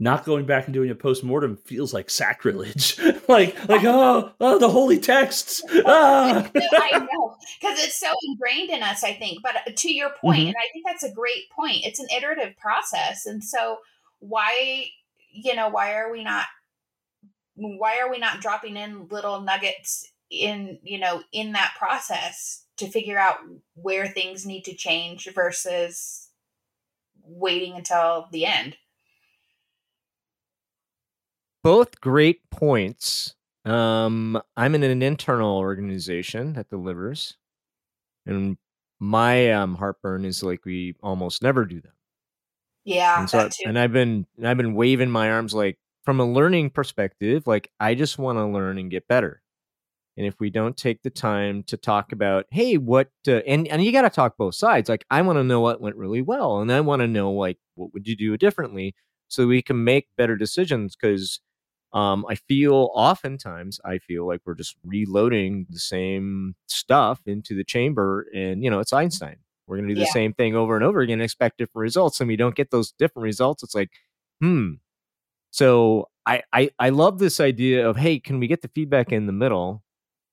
not 0.00 0.24
going 0.24 0.44
back 0.46 0.64
and 0.66 0.74
doing 0.74 0.90
a 0.90 0.94
post 0.96 1.22
mortem 1.22 1.56
feels 1.56 1.94
like 1.94 2.10
sacrilege. 2.10 2.98
like, 3.30 3.68
like 3.68 3.84
oh, 3.84 4.32
oh, 4.40 4.58
the 4.58 4.68
holy 4.68 4.98
texts. 4.98 5.62
Ah. 5.86 6.50
I 6.54 6.98
know 6.98 7.36
because 7.60 7.78
it's 7.84 7.98
so 7.98 8.12
ingrained 8.28 8.70
in 8.70 8.82
us. 8.82 9.02
I 9.04 9.14
think, 9.14 9.38
but 9.42 9.56
uh, 9.56 9.70
to 9.74 9.92
your 9.92 10.10
point, 10.20 10.40
Mhm. 10.42 10.46
and 10.48 10.56
I 10.58 10.68
think 10.72 10.84
that's 10.86 11.02
a 11.04 11.12
great 11.12 11.50
point. 11.50 11.84
It's 11.86 12.00
an 12.00 12.08
iterative 12.14 12.56
process, 12.58 13.26
and 13.26 13.42
so 13.42 13.78
why, 14.18 14.86
you 15.32 15.54
know, 15.54 15.68
why 15.68 15.94
are 15.94 16.10
we 16.12 16.22
not? 16.24 16.46
Why 17.54 17.98
are 18.00 18.10
we 18.10 18.18
not 18.18 18.40
dropping 18.40 18.76
in 18.76 19.08
little 19.08 19.40
nuggets 19.40 20.10
in 20.30 20.78
you 20.82 20.98
know 20.98 21.22
in 21.32 21.52
that 21.52 21.74
process 21.78 22.64
to 22.76 22.86
figure 22.88 23.18
out 23.18 23.38
where 23.74 24.06
things 24.06 24.46
need 24.46 24.64
to 24.64 24.74
change 24.74 25.28
versus 25.34 26.28
waiting 27.24 27.74
until 27.74 28.28
the 28.32 28.46
end? 28.46 28.76
Both 31.62 32.00
great 32.00 32.48
points. 32.50 33.34
Um, 33.64 34.40
I'm 34.56 34.74
in 34.74 34.82
an 34.82 35.02
internal 35.02 35.58
organization 35.58 36.54
that 36.54 36.70
delivers, 36.70 37.36
and 38.26 38.58
my 39.00 39.52
um, 39.52 39.76
heartburn 39.76 40.24
is 40.24 40.42
like 40.42 40.64
we 40.64 40.96
almost 41.02 41.42
never 41.42 41.64
do 41.66 41.80
them. 41.80 41.94
Yeah, 42.84 43.20
and 43.20 43.28
so 43.28 43.38
that 43.38 43.52
too. 43.52 43.68
and 43.68 43.78
I've 43.78 43.92
been 43.92 44.26
and 44.36 44.48
I've 44.48 44.56
been 44.56 44.74
waving 44.74 45.10
my 45.10 45.30
arms 45.30 45.54
like 45.54 45.78
from 46.04 46.20
a 46.20 46.24
learning 46.30 46.70
perspective, 46.70 47.46
like 47.46 47.70
I 47.80 47.94
just 47.94 48.18
want 48.18 48.38
to 48.38 48.46
learn 48.46 48.78
and 48.78 48.90
get 48.90 49.06
better. 49.08 49.42
And 50.16 50.26
if 50.26 50.40
we 50.40 50.50
don't 50.50 50.76
take 50.76 51.02
the 51.02 51.10
time 51.10 51.62
to 51.64 51.76
talk 51.76 52.12
about, 52.12 52.46
hey, 52.50 52.78
what 52.78 53.10
uh, 53.28 53.36
and 53.46 53.68
and 53.68 53.84
you 53.84 53.92
got 53.92 54.02
to 54.02 54.10
talk 54.10 54.36
both 54.38 54.54
sides. 54.56 54.88
Like 54.88 55.04
I 55.10 55.22
want 55.22 55.38
to 55.38 55.44
know 55.44 55.60
what 55.60 55.80
went 55.80 55.96
really 55.96 56.22
well, 56.22 56.60
and 56.60 56.72
I 56.72 56.80
want 56.80 57.00
to 57.00 57.08
know 57.08 57.32
like 57.32 57.58
what 57.76 57.92
would 57.94 58.06
you 58.08 58.16
do 58.16 58.36
differently 58.36 58.94
so 59.28 59.46
we 59.46 59.62
can 59.62 59.84
make 59.84 60.08
better 60.16 60.36
decisions. 60.36 60.96
Because 60.96 61.40
um, 61.92 62.24
I 62.28 62.36
feel 62.36 62.90
oftentimes 62.94 63.80
I 63.84 63.98
feel 63.98 64.26
like 64.26 64.40
we're 64.44 64.54
just 64.54 64.76
reloading 64.84 65.66
the 65.70 65.78
same 65.80 66.54
stuff 66.66 67.20
into 67.26 67.54
the 67.54 67.64
chamber, 67.64 68.26
and 68.34 68.62
you 68.64 68.70
know 68.70 68.80
it's 68.80 68.92
Einstein. 68.92 69.36
We're 69.66 69.76
going 69.76 69.88
to 69.88 69.94
do 69.94 70.00
the 70.00 70.06
Yeah. 70.06 70.12
same 70.12 70.32
thing 70.34 70.54
over 70.56 70.74
and 70.76 70.84
over 70.84 71.00
again, 71.00 71.14
and 71.14 71.22
expect 71.22 71.58
different 71.58 71.82
results, 71.82 72.20
and 72.20 72.28
we 72.28 72.36
don't 72.36 72.54
get 72.56 72.70
those 72.70 72.92
different 72.92 73.24
results. 73.24 73.62
It's 73.62 73.74
like, 73.74 73.90
hmm. 74.40 74.74
So 75.50 76.08
I, 76.26 76.42
I 76.52 76.70
I 76.78 76.88
love 76.90 77.18
this 77.18 77.40
idea 77.40 77.88
of 77.88 77.96
hey, 77.96 78.18
can 78.20 78.38
we 78.40 78.46
get 78.46 78.62
the 78.62 78.68
feedback 78.68 79.12
in 79.12 79.26
the 79.26 79.32
middle? 79.32 79.82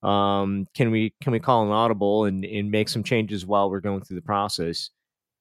Um, 0.04 0.67
can 0.76 0.91
we 0.91 1.13
can 1.22 1.32
we 1.32 1.39
call 1.39 1.65
an 1.65 1.72
audible 1.72 2.26
and 2.26 2.46
and 2.46 2.70
make 2.72 2.89
some 2.89 3.04
changes 3.04 3.46
while 3.46 3.70
we're 3.70 3.80
going 3.82 4.02
through 4.04 4.15
the 4.17 4.22
process? 4.22 4.91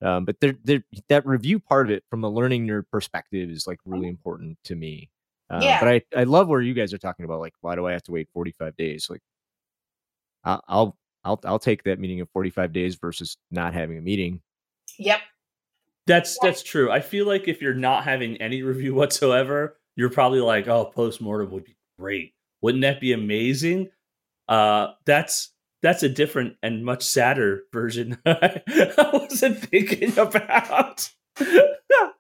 Um, 0.02 0.24
but 0.26 0.40
there, 0.40 0.57
there, 0.64 0.85
that 1.09 1.26
review 1.26 1.59
part 1.59 1.87
of 1.87 1.90
it 1.92 2.05
from 2.11 2.22
a 2.24 2.29
learning 2.29 2.66
nerd 2.66 2.85
perspective 2.90 3.48
is 3.50 3.66
like 3.66 3.79
really 3.87 4.09
important 4.09 4.59
to 4.64 4.76
me. 4.76 5.11
Uh, 5.50 5.61
Yeah. 5.62 5.80
But 5.80 5.88
I, 5.88 6.02
I 6.20 6.24
love 6.24 6.48
where 6.48 6.61
you 6.61 6.74
guys 6.74 6.92
are 6.92 6.98
talking 6.98 7.24
about 7.24 7.40
like 7.40 7.54
why 7.61 7.74
do 7.74 7.87
I 7.87 7.92
have 7.92 8.02
to 8.04 8.12
wait 8.12 8.28
45 8.32 8.76
days? 8.76 9.09
Like 9.11 9.20
I'll 10.44 10.62
I'll 10.68 10.96
I'll, 11.24 11.40
I'll 11.44 11.59
take 11.59 11.82
that 11.84 11.99
meeting 11.99 12.20
of 12.20 12.30
45 12.30 12.72
days 12.72 12.94
versus 12.97 13.36
not 13.51 13.74
having 13.74 13.99
a 13.99 14.01
meeting. 14.01 14.40
Yep. 14.99 15.20
That's 16.07 16.38
that's 16.40 16.62
true. 16.62 16.90
I 16.90 17.01
feel 17.01 17.26
like 17.26 17.49
if 17.49 17.61
you're 17.61 17.74
not 17.74 18.05
having 18.05 18.36
any 18.36 18.62
review 18.62 18.94
whatsoever, 18.94 19.76
you're 19.97 20.11
probably 20.11 20.40
like, 20.40 20.68
"Oh, 20.68 20.84
postmortem 20.94 21.51
would 21.51 21.64
be 21.64 21.76
great. 21.99 22.32
Wouldn't 22.62 22.82
that 22.82 23.01
be 23.01 23.12
amazing?" 23.12 23.88
Uh, 24.49 24.92
that's 25.05 25.53
that's 25.82 26.05
a 26.05 26.09
different 26.09 26.57
and 26.62 26.84
much 26.84 27.03
sadder 27.03 27.62
version. 27.72 28.18
I 28.26 29.11
wasn't 29.12 29.59
thinking 29.59 30.12
about. 30.18 31.11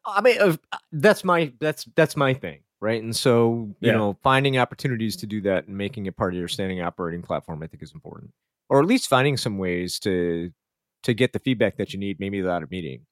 I 0.08 0.20
mean, 0.20 0.40
uh, 0.40 0.56
that's 0.92 1.22
my 1.22 1.52
that's 1.60 1.84
that's 1.94 2.16
my 2.16 2.34
thing, 2.34 2.60
right? 2.86 3.02
And 3.02 3.14
so 3.14 3.74
you 3.80 3.88
Yeah. 3.88 3.92
know, 3.92 4.18
finding 4.22 4.58
opportunities 4.58 5.16
to 5.18 5.26
do 5.26 5.40
that 5.42 5.66
and 5.68 5.76
making 5.76 6.06
it 6.06 6.16
part 6.16 6.34
of 6.34 6.38
your 6.38 6.48
standing 6.48 6.80
operating 6.82 7.22
platform, 7.22 7.62
I 7.62 7.66
think, 7.66 7.82
is 7.82 7.92
important, 7.94 8.32
or 8.68 8.80
at 8.80 8.86
least 8.86 9.08
finding 9.08 9.36
some 9.36 9.58
ways 9.58 9.98
to 10.00 10.52
to 11.04 11.14
get 11.14 11.32
the 11.32 11.38
feedback 11.40 11.76
that 11.78 11.92
you 11.92 11.98
need, 12.00 12.18
maybe 12.20 12.40
without 12.42 12.62
a 12.62 12.68
meeting, 12.70 13.06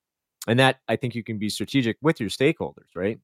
and 0.49 0.59
that 0.61 0.81
I 0.89 0.97
think 0.97 1.15
you 1.15 1.25
can 1.25 1.39
be 1.39 1.49
strategic 1.51 1.97
with 2.03 2.21
your 2.21 2.31
stakeholders, 2.31 2.91
right? 2.97 3.19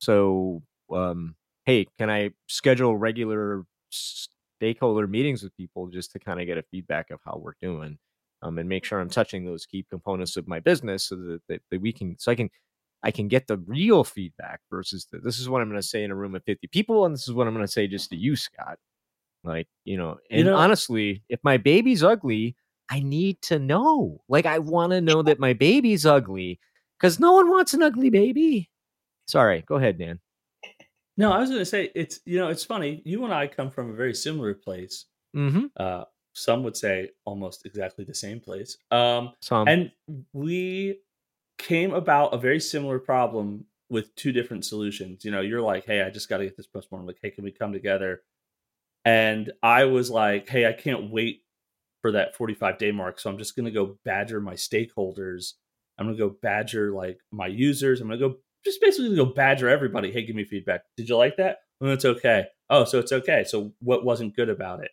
So, 0.00 0.62
um, 0.92 1.36
hey, 1.64 1.86
can 1.98 2.10
I 2.10 2.30
schedule 2.48 2.96
regular 2.96 3.64
stakeholder 3.90 5.06
meetings 5.06 5.42
with 5.42 5.56
people 5.56 5.88
just 5.88 6.12
to 6.12 6.18
kind 6.18 6.40
of 6.40 6.46
get 6.46 6.58
a 6.58 6.62
feedback 6.70 7.10
of 7.10 7.20
how 7.24 7.38
we're 7.42 7.54
doing? 7.60 7.98
um, 8.44 8.58
and 8.58 8.68
make 8.68 8.84
sure 8.84 8.98
I'm 9.00 9.08
touching 9.08 9.44
those 9.44 9.66
key 9.66 9.86
components 9.88 10.36
of 10.36 10.48
my 10.48 10.58
business 10.58 11.04
so 11.04 11.14
that, 11.14 11.42
that, 11.48 11.60
that 11.70 11.80
we 11.80 11.92
can 11.92 12.18
so 12.18 12.32
I 12.32 12.34
can 12.34 12.50
I 13.02 13.10
can 13.10 13.28
get 13.28 13.46
the 13.46 13.56
real 13.58 14.04
feedback 14.04 14.60
versus 14.70 15.06
the, 15.10 15.18
this 15.18 15.38
is 15.38 15.48
what 15.48 15.60
I'm 15.60 15.68
going 15.68 15.80
to 15.80 15.86
say 15.86 16.04
in 16.04 16.10
a 16.10 16.14
room 16.14 16.34
of 16.34 16.44
50 16.44 16.66
people 16.68 17.04
and 17.04 17.14
this 17.14 17.26
is 17.28 17.34
what 17.34 17.46
I'm 17.46 17.54
going 17.54 17.66
to 17.66 17.72
say 17.72 17.86
just 17.88 18.10
to 18.10 18.16
you, 18.16 18.36
Scott. 18.36 18.78
Like, 19.44 19.66
you 19.84 19.96
know, 19.96 20.18
and 20.30 20.38
You 20.40 20.44
know- 20.44 20.56
honestly, 20.56 21.22
if 21.28 21.40
my 21.42 21.56
baby's 21.56 22.02
ugly, 22.04 22.56
I 22.88 23.00
need 23.00 23.40
to 23.42 23.58
know. 23.58 24.20
Like, 24.28 24.46
I 24.46 24.58
want 24.58 24.92
to 24.92 25.00
know 25.00 25.22
that 25.22 25.40
my 25.40 25.52
baby's 25.52 26.04
ugly 26.06 26.60
because 26.98 27.18
no 27.18 27.32
one 27.32 27.48
wants 27.50 27.74
an 27.74 27.82
ugly 27.82 28.10
baby. 28.10 28.70
Sorry, 29.26 29.62
go 29.66 29.76
ahead, 29.76 29.98
Dan. 29.98 30.20
No, 31.16 31.32
I 31.32 31.38
was 31.40 31.48
going 31.50 31.60
to 31.60 31.66
say 31.66 31.90
it's 31.94 32.20
you 32.24 32.38
know 32.38 32.48
it's 32.48 32.64
funny. 32.64 33.02
You 33.04 33.24
and 33.24 33.32
I 33.34 33.46
come 33.46 33.70
from 33.70 33.90
a 33.90 33.94
very 33.94 34.14
similar 34.14 34.54
place. 34.54 35.06
Mm-hmm. 35.36 35.66
Uh, 35.76 36.04
some 36.34 36.62
would 36.64 36.76
say 36.76 37.10
almost 37.24 37.66
exactly 37.66 38.04
the 38.04 38.14
same 38.14 38.40
place. 38.40 38.78
Um, 38.90 39.32
So, 39.40 39.56
um, 39.56 39.68
and 39.68 39.90
we 40.32 41.00
came 41.62 41.92
about 41.94 42.34
a 42.34 42.38
very 42.38 42.60
similar 42.60 42.98
problem 42.98 43.66
with 43.88 44.14
two 44.16 44.32
different 44.32 44.64
solutions. 44.64 45.24
You 45.24 45.30
know, 45.30 45.40
you're 45.40 45.62
like, 45.62 45.84
"Hey, 45.86 46.02
I 46.02 46.10
just 46.10 46.28
got 46.28 46.38
to 46.38 46.44
get 46.44 46.56
this 46.56 46.66
postmortem." 46.66 47.06
Like, 47.06 47.18
"Hey, 47.22 47.30
can 47.30 47.44
we 47.44 47.52
come 47.52 47.72
together?" 47.72 48.22
And 49.04 49.52
I 49.62 49.84
was 49.84 50.10
like, 50.10 50.48
"Hey, 50.48 50.66
I 50.66 50.72
can't 50.72 51.10
wait 51.10 51.42
for 52.02 52.12
that 52.12 52.34
45 52.36 52.78
day 52.78 52.92
mark, 52.92 53.20
so 53.20 53.30
I'm 53.30 53.38
just 53.38 53.56
going 53.56 53.66
to 53.66 53.70
go 53.70 53.98
badger 54.04 54.40
my 54.40 54.54
stakeholders. 54.54 55.52
I'm 55.98 56.06
going 56.06 56.16
to 56.16 56.28
go 56.28 56.36
badger 56.42 56.92
like 56.92 57.18
my 57.30 57.46
users. 57.46 58.00
I'm 58.00 58.08
going 58.08 58.18
to 58.18 58.28
go 58.28 58.36
just 58.64 58.80
basically 58.80 59.14
go 59.16 59.26
badger 59.26 59.68
everybody. 59.68 60.12
Hey, 60.12 60.24
give 60.24 60.36
me 60.36 60.44
feedback. 60.44 60.82
Did 60.96 61.08
you 61.08 61.16
like 61.16 61.36
that? 61.36 61.58
Oh, 61.80 61.92
it's 61.92 62.04
okay. 62.04 62.46
Oh, 62.70 62.84
so 62.84 62.98
it's 62.98 63.12
okay. 63.12 63.44
So 63.44 63.72
what 63.80 64.04
wasn't 64.04 64.36
good 64.36 64.48
about 64.48 64.82
it? 64.82 64.90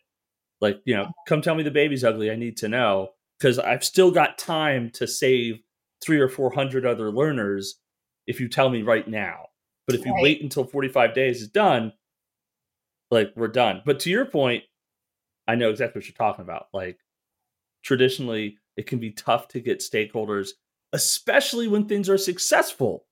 Like, 0.60 0.80
you 0.84 0.94
know, 0.94 1.10
come 1.26 1.40
tell 1.40 1.54
me 1.54 1.62
the 1.62 1.70
baby's 1.70 2.04
ugly. 2.04 2.30
I 2.30 2.36
need 2.36 2.56
to 2.58 2.68
know 2.68 3.10
because 3.38 3.58
I've 3.58 3.84
still 3.84 4.10
got 4.10 4.38
time 4.38 4.90
to 4.94 5.06
save 5.06 5.62
three 6.02 6.20
or 6.20 6.28
four 6.28 6.52
hundred 6.52 6.86
other 6.86 7.10
learners 7.10 7.78
if 8.26 8.40
you 8.40 8.48
tell 8.48 8.70
me 8.70 8.82
right 8.82 9.06
now. 9.08 9.46
But 9.86 9.96
if 9.96 10.06
you 10.06 10.12
Right. 10.12 10.22
wait 10.22 10.42
until 10.42 10.64
45 10.64 11.14
days 11.14 11.42
is 11.42 11.48
done, 11.48 11.92
like 13.10 13.32
we're 13.34 13.48
done. 13.48 13.82
But 13.84 14.00
to 14.00 14.10
your 14.10 14.24
point, 14.24 14.64
I 15.48 15.56
know 15.56 15.70
exactly 15.70 15.98
what 15.98 16.06
you're 16.06 16.14
talking 16.14 16.44
about. 16.44 16.68
Like 16.72 17.00
traditionally, 17.82 18.58
it 18.76 18.86
can 18.86 18.98
be 18.98 19.10
tough 19.10 19.48
to 19.48 19.60
get 19.60 19.80
stakeholders, 19.80 20.50
especially 20.92 21.66
when 21.66 21.86
things 21.86 22.08
are 22.08 22.18
successful, 22.18 23.06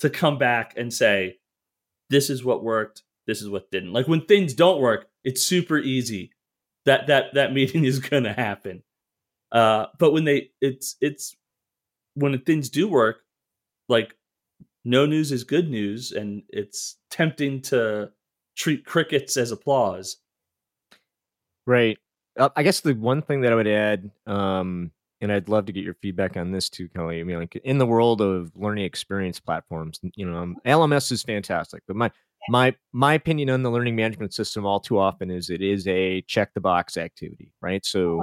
to 0.00 0.10
come 0.10 0.36
back 0.38 0.74
and 0.76 0.92
say, 0.92 1.38
this 2.10 2.28
is 2.30 2.44
what 2.44 2.62
worked, 2.62 3.02
this 3.26 3.40
is 3.40 3.48
what 3.48 3.70
didn't. 3.70 3.92
Like 3.92 4.08
when 4.08 4.22
things 4.26 4.54
don't 4.54 4.80
work, 4.80 5.08
it's 5.24 5.42
super 5.42 5.78
easy. 5.78 6.32
That 6.84 7.06
that 7.06 7.34
that 7.34 7.52
meeting 7.54 7.84
is 7.84 7.98
gonna 7.98 8.32
happen. 8.32 8.82
Uh, 9.50 9.86
but 9.98 10.12
when 10.12 10.24
they 10.24 10.50
it's 10.60 10.96
it's 11.00 11.34
when 12.14 12.38
things 12.42 12.70
do 12.70 12.88
work, 12.88 13.22
like 13.88 14.14
no 14.84 15.06
news 15.06 15.32
is 15.32 15.44
good 15.44 15.70
news, 15.70 16.12
and 16.12 16.42
it's 16.48 16.96
tempting 17.10 17.62
to 17.62 18.10
treat 18.56 18.84
crickets 18.84 19.36
as 19.36 19.50
applause. 19.52 20.18
Right. 21.66 21.98
Uh, 22.38 22.48
I 22.56 22.62
guess 22.62 22.80
the 22.80 22.94
one 22.94 23.22
thing 23.22 23.42
that 23.42 23.52
I 23.52 23.56
would 23.56 23.66
add, 23.66 24.10
um, 24.26 24.90
and 25.20 25.32
I'd 25.32 25.48
love 25.48 25.66
to 25.66 25.72
get 25.72 25.84
your 25.84 25.94
feedback 25.94 26.36
on 26.36 26.52
this 26.52 26.68
too, 26.68 26.88
Kellie. 26.88 27.20
I 27.20 27.24
mean, 27.24 27.38
like 27.38 27.56
in 27.56 27.78
the 27.78 27.86
world 27.86 28.20
of 28.20 28.52
learning 28.54 28.84
experience 28.84 29.40
platforms, 29.40 30.00
you 30.14 30.28
know, 30.30 30.38
um, 30.38 30.56
LMS 30.64 31.10
is 31.12 31.22
fantastic, 31.22 31.82
but 31.86 31.96
my 31.96 32.10
my 32.48 32.74
my 32.92 33.14
opinion 33.14 33.50
on 33.50 33.62
the 33.62 33.70
learning 33.70 33.96
management 33.96 34.32
system 34.32 34.64
all 34.64 34.80
too 34.80 34.98
often 34.98 35.30
is 35.30 35.50
it 35.50 35.60
is 35.60 35.86
a 35.88 36.22
check 36.22 36.54
the 36.54 36.60
box 36.60 36.96
activity, 36.96 37.52
right? 37.60 37.84
So, 37.84 38.22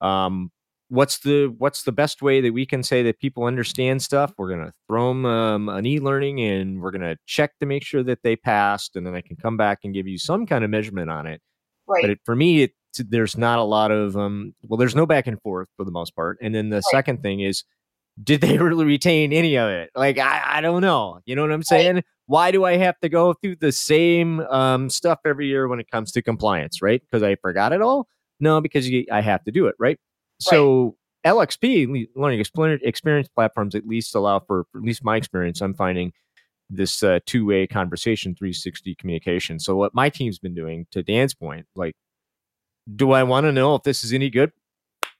um, 0.00 0.52
what's 0.88 1.18
the 1.18 1.54
what's 1.58 1.82
the 1.82 1.92
best 1.92 2.22
way 2.22 2.40
that 2.40 2.52
we 2.52 2.66
can 2.66 2.82
say 2.82 3.02
that 3.02 3.18
people 3.18 3.44
understand 3.44 4.02
stuff? 4.02 4.32
We're 4.38 4.50
gonna 4.50 4.72
throw 4.88 5.08
them 5.08 5.26
um, 5.26 5.68
an 5.68 5.86
e-learning, 5.86 6.40
and 6.40 6.80
we're 6.80 6.90
gonna 6.90 7.16
check 7.26 7.58
to 7.60 7.66
make 7.66 7.84
sure 7.84 8.02
that 8.02 8.22
they 8.22 8.36
passed, 8.36 8.96
and 8.96 9.06
then 9.06 9.14
I 9.14 9.20
can 9.20 9.36
come 9.36 9.56
back 9.56 9.80
and 9.84 9.94
give 9.94 10.06
you 10.06 10.18
some 10.18 10.46
kind 10.46 10.64
of 10.64 10.70
measurement 10.70 11.10
on 11.10 11.26
it. 11.26 11.40
Right. 11.86 12.02
but 12.02 12.10
it, 12.10 12.20
for 12.24 12.34
me 12.34 12.62
it, 12.62 12.72
there's 12.98 13.36
not 13.36 13.58
a 13.58 13.62
lot 13.62 13.90
of 13.90 14.16
um 14.16 14.54
well 14.62 14.78
there's 14.78 14.94
no 14.94 15.06
back 15.06 15.26
and 15.26 15.40
forth 15.42 15.68
for 15.76 15.84
the 15.84 15.90
most 15.90 16.14
part. 16.14 16.38
And 16.40 16.54
then 16.54 16.70
the 16.70 16.80
second 16.80 17.22
thing 17.22 17.40
is 17.40 17.64
did 18.22 18.40
they 18.40 18.58
really 18.58 18.84
retain 18.84 19.32
any 19.32 19.56
of 19.56 19.68
it? 19.68 19.90
Like 19.94 20.18
i, 20.18 20.42
I 20.44 20.60
don't 20.60 20.80
know. 20.80 21.20
You 21.26 21.36
know 21.36 21.42
what 21.42 21.52
i'm 21.52 21.62
saying? 21.62 22.02
Why 22.26 22.50
do 22.50 22.64
i 22.64 22.76
have 22.76 22.98
to 23.00 23.08
go 23.08 23.34
through 23.34 23.56
the 23.56 23.72
same 23.72 24.40
um 24.40 24.88
stuff 24.88 25.18
every 25.26 25.46
year 25.46 25.68
when 25.68 25.80
it 25.80 25.90
comes 25.90 26.12
to 26.12 26.22
compliance 26.22 26.80
right? 26.80 27.02
Because 27.02 27.22
i 27.22 27.34
forgot 27.36 27.72
it 27.72 27.82
all? 27.82 28.08
No 28.40 28.60
because 28.60 28.88
you, 28.88 29.04
i 29.12 29.20
have 29.20 29.44
to 29.44 29.52
do 29.52 29.66
it 29.66 29.74
right 29.78 29.98
so 30.40 30.96
lxp 31.24 32.06
learning 32.14 32.40
experience 32.40 33.28
platforms 33.28 33.74
at 33.74 33.86
least 33.86 34.14
allow 34.14 34.38
for, 34.40 34.64
for 34.70 34.78
at 34.78 34.84
least 34.84 35.04
my 35.04 35.16
experience 35.16 35.60
i'm 35.60 35.74
finding 35.74 36.12
this 36.70 37.02
uh, 37.02 37.18
two-way 37.26 37.66
conversation 37.66 38.34
360 38.34 38.94
communication. 38.96 39.58
So 39.58 39.76
what 39.76 39.94
my 39.94 40.08
team's 40.08 40.38
been 40.38 40.54
doing 40.54 40.86
to 40.92 41.02
dan's 41.02 41.34
point 41.34 41.66
like 41.76 41.94
do 42.96 43.12
i 43.12 43.22
want 43.22 43.44
to 43.44 43.52
know 43.52 43.74
if 43.74 43.82
this 43.82 44.04
is 44.04 44.12
any 44.12 44.30
good? 44.30 44.52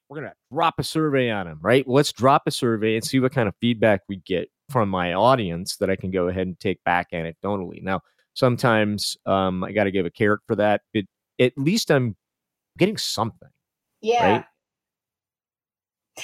We're 0.09 0.21
gonna 0.21 0.35
drop 0.53 0.75
a 0.79 0.83
survey 0.83 1.31
on 1.31 1.47
them 1.47 1.59
right? 1.63 1.87
Let's 1.87 2.13
drop 2.13 2.43
a 2.47 2.51
survey 2.51 2.97
and 2.97 3.05
see 3.05 3.21
what 3.21 3.33
kind 3.33 3.49
of 3.49 3.55
feedback 3.61 4.03
we 4.09 4.17
get 4.17 4.49
from 4.71 4.89
my 4.89 5.13
audience 5.13 5.77
that 5.77 5.91
i 5.91 5.97
can 5.97 6.11
go 6.11 6.29
ahead 6.29 6.47
and 6.47 6.59
take 6.59 6.83
back 6.85 7.11
anecdotally. 7.13 7.83
Now 7.83 8.01
sometimes 8.35 9.17
um, 9.27 9.63
i 9.63 9.73
got 9.73 9.85
to 9.85 9.91
give 9.91 10.07
a 10.07 10.11
carrot 10.11 10.41
for 10.47 10.57
that 10.57 10.81
but 10.93 11.05
at 11.39 11.53
least 11.57 11.91
i'm 11.91 12.17
getting 12.79 12.97
something 12.97 13.49
Yeah. 14.01 14.33
right? 14.33 14.45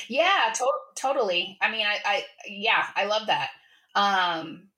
Yeah, 0.09 0.53
to- 0.55 0.73
totally. 0.97 1.59
I 1.61 1.71
mean, 1.71 1.87
I, 1.87 1.99
I, 2.05 2.25
yeah, 2.47 2.87
I 2.95 3.07
love 3.07 3.27
that. 3.27 3.51
Um, 3.95 4.69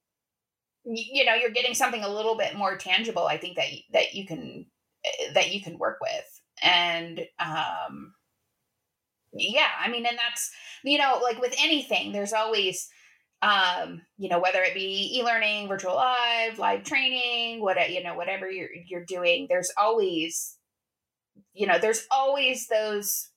y- 0.84 1.04
you 1.12 1.24
know, 1.24 1.34
you're 1.34 1.50
getting 1.50 1.74
something 1.74 2.04
a 2.04 2.08
little 2.08 2.36
bit 2.36 2.56
more 2.56 2.76
tangible. 2.78 3.26
I 3.26 3.38
think 3.38 3.56
that 3.56 3.68
that 3.92 4.14
you 4.14 4.26
can 4.26 4.66
eh, 5.04 5.32
that 5.34 5.54
you 5.54 5.62
can 5.62 5.78
work 5.78 5.98
with, 6.02 6.42
and 6.62 7.20
um, 7.40 8.14
yeah, 9.34 9.68
I 9.80 9.88
mean, 9.88 10.04
and 10.06 10.18
that's 10.18 10.50
you 10.84 10.98
know, 10.98 11.20
like 11.22 11.40
with 11.40 11.54
anything, 11.58 12.12
there's 12.12 12.32
always 12.32 12.88
um 13.42 14.00
you 14.18 14.30
know 14.30 14.40
whether 14.40 14.62
it 14.62 14.72
be 14.74 15.18
e-learning 15.18 15.68
virtual 15.68 15.96
live 15.96 16.58
live 16.60 16.84
training 16.84 17.60
what 17.60 17.90
you 17.92 18.02
know 18.02 18.14
whatever 18.16 18.50
you're 18.50 18.70
you're 18.86 19.04
doing 19.04 19.48
there's 19.50 19.70
always 19.76 20.56
you 21.54 21.66
know 21.66 21.78
there's 21.78 22.06
always 22.12 22.68
those 22.68 23.30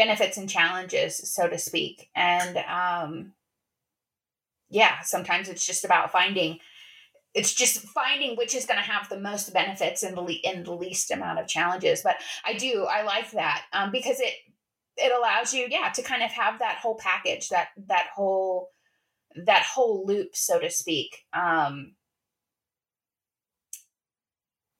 benefits 0.00 0.38
and 0.38 0.48
challenges 0.48 1.16
so 1.34 1.46
to 1.46 1.58
speak. 1.58 2.08
And 2.14 2.56
um 2.56 3.32
yeah 4.70 5.00
sometimes 5.02 5.48
it's 5.48 5.66
just 5.66 5.84
about 5.84 6.12
finding 6.12 6.58
it's 7.34 7.54
just 7.54 7.80
finding 7.88 8.36
which 8.36 8.54
is 8.54 8.66
going 8.66 8.78
to 8.78 8.90
have 8.92 9.08
the 9.08 9.20
most 9.20 9.52
benefits 9.52 10.02
and 10.02 10.16
the 10.16 10.20
le- 10.20 10.64
the 10.64 10.72
least 10.72 11.10
amount 11.10 11.38
of 11.38 11.46
challenges. 11.46 12.02
But 12.02 12.16
i 12.44 12.54
do 12.54 12.86
i 12.90 13.02
like 13.02 13.30
that 13.32 13.64
um 13.72 13.90
because 13.92 14.20
it 14.20 14.34
it 14.96 15.12
allows 15.16 15.52
you 15.52 15.66
yeah 15.70 15.90
to 15.90 16.02
kind 16.02 16.22
of 16.22 16.30
have 16.30 16.58
that 16.60 16.78
whole 16.82 16.96
package 16.96 17.50
that 17.50 17.68
that 17.88 18.06
whole 18.14 18.70
that 19.36 19.64
whole 19.74 20.06
loop 20.06 20.34
so 20.34 20.58
to 20.58 20.70
speak. 20.70 21.24
Um 21.32 21.92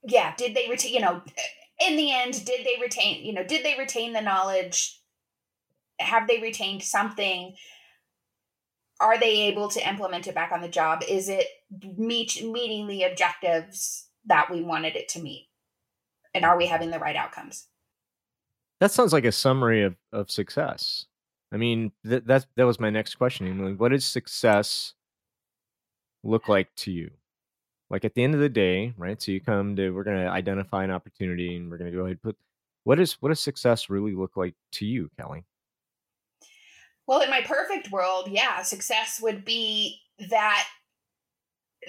yeah 0.03 0.33
did 0.37 0.55
they 0.55 0.67
retain 0.69 0.95
you 0.95 1.01
know 1.01 1.21
in 1.87 1.97
the 1.97 2.11
end 2.13 2.43
did 2.45 2.65
they 2.65 2.81
retain 2.81 3.25
you 3.25 3.35
know 3.35 3.45
did 3.45 3.65
they 3.65 3.77
retain 3.79 4.13
the 4.15 4.21
knowledge 4.23 5.00
have 6.01 6.27
they 6.29 6.41
retained 6.41 6.83
something 6.83 7.55
are 9.01 9.19
they 9.19 9.43
able 9.43 9.69
to 9.69 9.89
implement 9.89 10.27
it 10.27 10.35
back 10.35 10.53
on 10.53 10.61
the 10.61 10.69
job 10.69 11.03
is 11.09 11.29
it 11.29 11.47
meet 11.97 12.45
meeting 12.45 12.87
the 12.87 13.03
objectives 13.05 14.09
that 14.25 14.51
we 14.51 14.63
wanted 14.63 14.97
it 14.97 15.09
to 15.09 15.21
meet 15.21 15.49
and 16.35 16.45
are 16.45 16.57
we 16.57 16.67
having 16.67 16.91
the 16.91 16.99
right 16.99 17.17
outcomes 17.17 17.69
That 18.81 18.93
sounds 18.93 19.13
like 19.13 19.25
a 19.25 19.33
summary 19.33 19.83
of, 19.83 19.97
of 20.13 20.31
success. 20.31 21.07
I 21.53 21.57
mean, 21.57 21.93
th- 22.07 22.25
that 22.27 22.47
that 22.57 22.65
was 22.67 22.81
my 22.81 22.91
next 22.91 23.17
question. 23.17 23.47
I 23.49 23.73
what 23.73 23.91
does 23.91 24.05
success 24.05 24.95
look 26.23 26.49
like 26.49 26.69
to 26.77 26.91
you? 26.93 27.11
Like 27.91 28.05
at 28.05 28.15
the 28.15 28.23
end 28.23 28.35
of 28.35 28.41
the 28.41 28.49
day, 28.49 28.95
right? 28.97 29.21
So 29.21 29.33
you 29.33 29.41
come 29.41 29.77
to 29.77 29.91
we're 29.91 30.05
going 30.05 30.23
to 30.25 30.31
identify 30.31 30.85
an 30.85 30.91
opportunity 30.93 31.57
and 31.57 31.71
we're 31.71 31.79
going 31.79 31.91
to 31.91 31.97
go 31.97 32.05
ahead 32.05 32.13
and 32.13 32.23
put 32.23 32.37
what 32.85 33.01
is 33.01 33.15
what 33.21 33.31
does 33.31 33.41
success 33.41 33.91
really 33.91 34.15
look 34.15 34.37
like 34.37 34.55
to 34.73 34.87
you, 34.87 35.11
Kellie? 35.19 35.45
Well, 37.11 37.23
in 37.23 37.31
my 37.31 37.41
perfect 37.41 37.91
world, 37.91 38.29
yeah, 38.31 38.63
success 38.63 39.19
would 39.21 39.45
be 39.45 39.99
that 40.31 40.69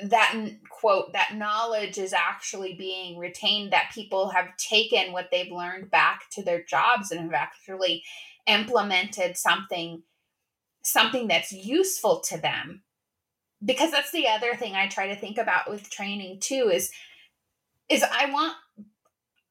that 0.06 0.34
quote 0.72 1.14
that 1.14 1.36
knowledge 1.36 2.00
is 2.00 2.12
actually 2.12 2.74
being 2.74 3.20
retained 3.20 3.72
that 3.72 3.92
people 3.94 4.30
have 4.30 4.58
taken 4.58 5.14
what 5.14 5.28
they've 5.32 5.52
learned 5.52 5.92
back 5.92 6.24
to 6.32 6.44
their 6.44 6.64
jobs 6.64 7.12
and 7.12 7.20
have 7.20 7.34
actually 7.34 8.04
implemented 8.48 9.38
something 9.38 10.02
something 10.82 11.28
that's 11.28 11.52
useful 11.52 12.22
to 12.22 12.40
them. 12.40 12.82
Because 13.64 13.92
that's 13.92 14.12
the 14.12 14.28
other 14.28 14.56
thing 14.56 14.74
i 14.74 14.88
try 14.88 15.06
to 15.06 15.16
think 15.16 15.38
about 15.38 15.70
with 15.70 15.92
training 15.92 16.40
too 16.40 16.72
is 16.74 16.90
is 17.90 18.04
i 18.12 18.26
want 18.32 18.56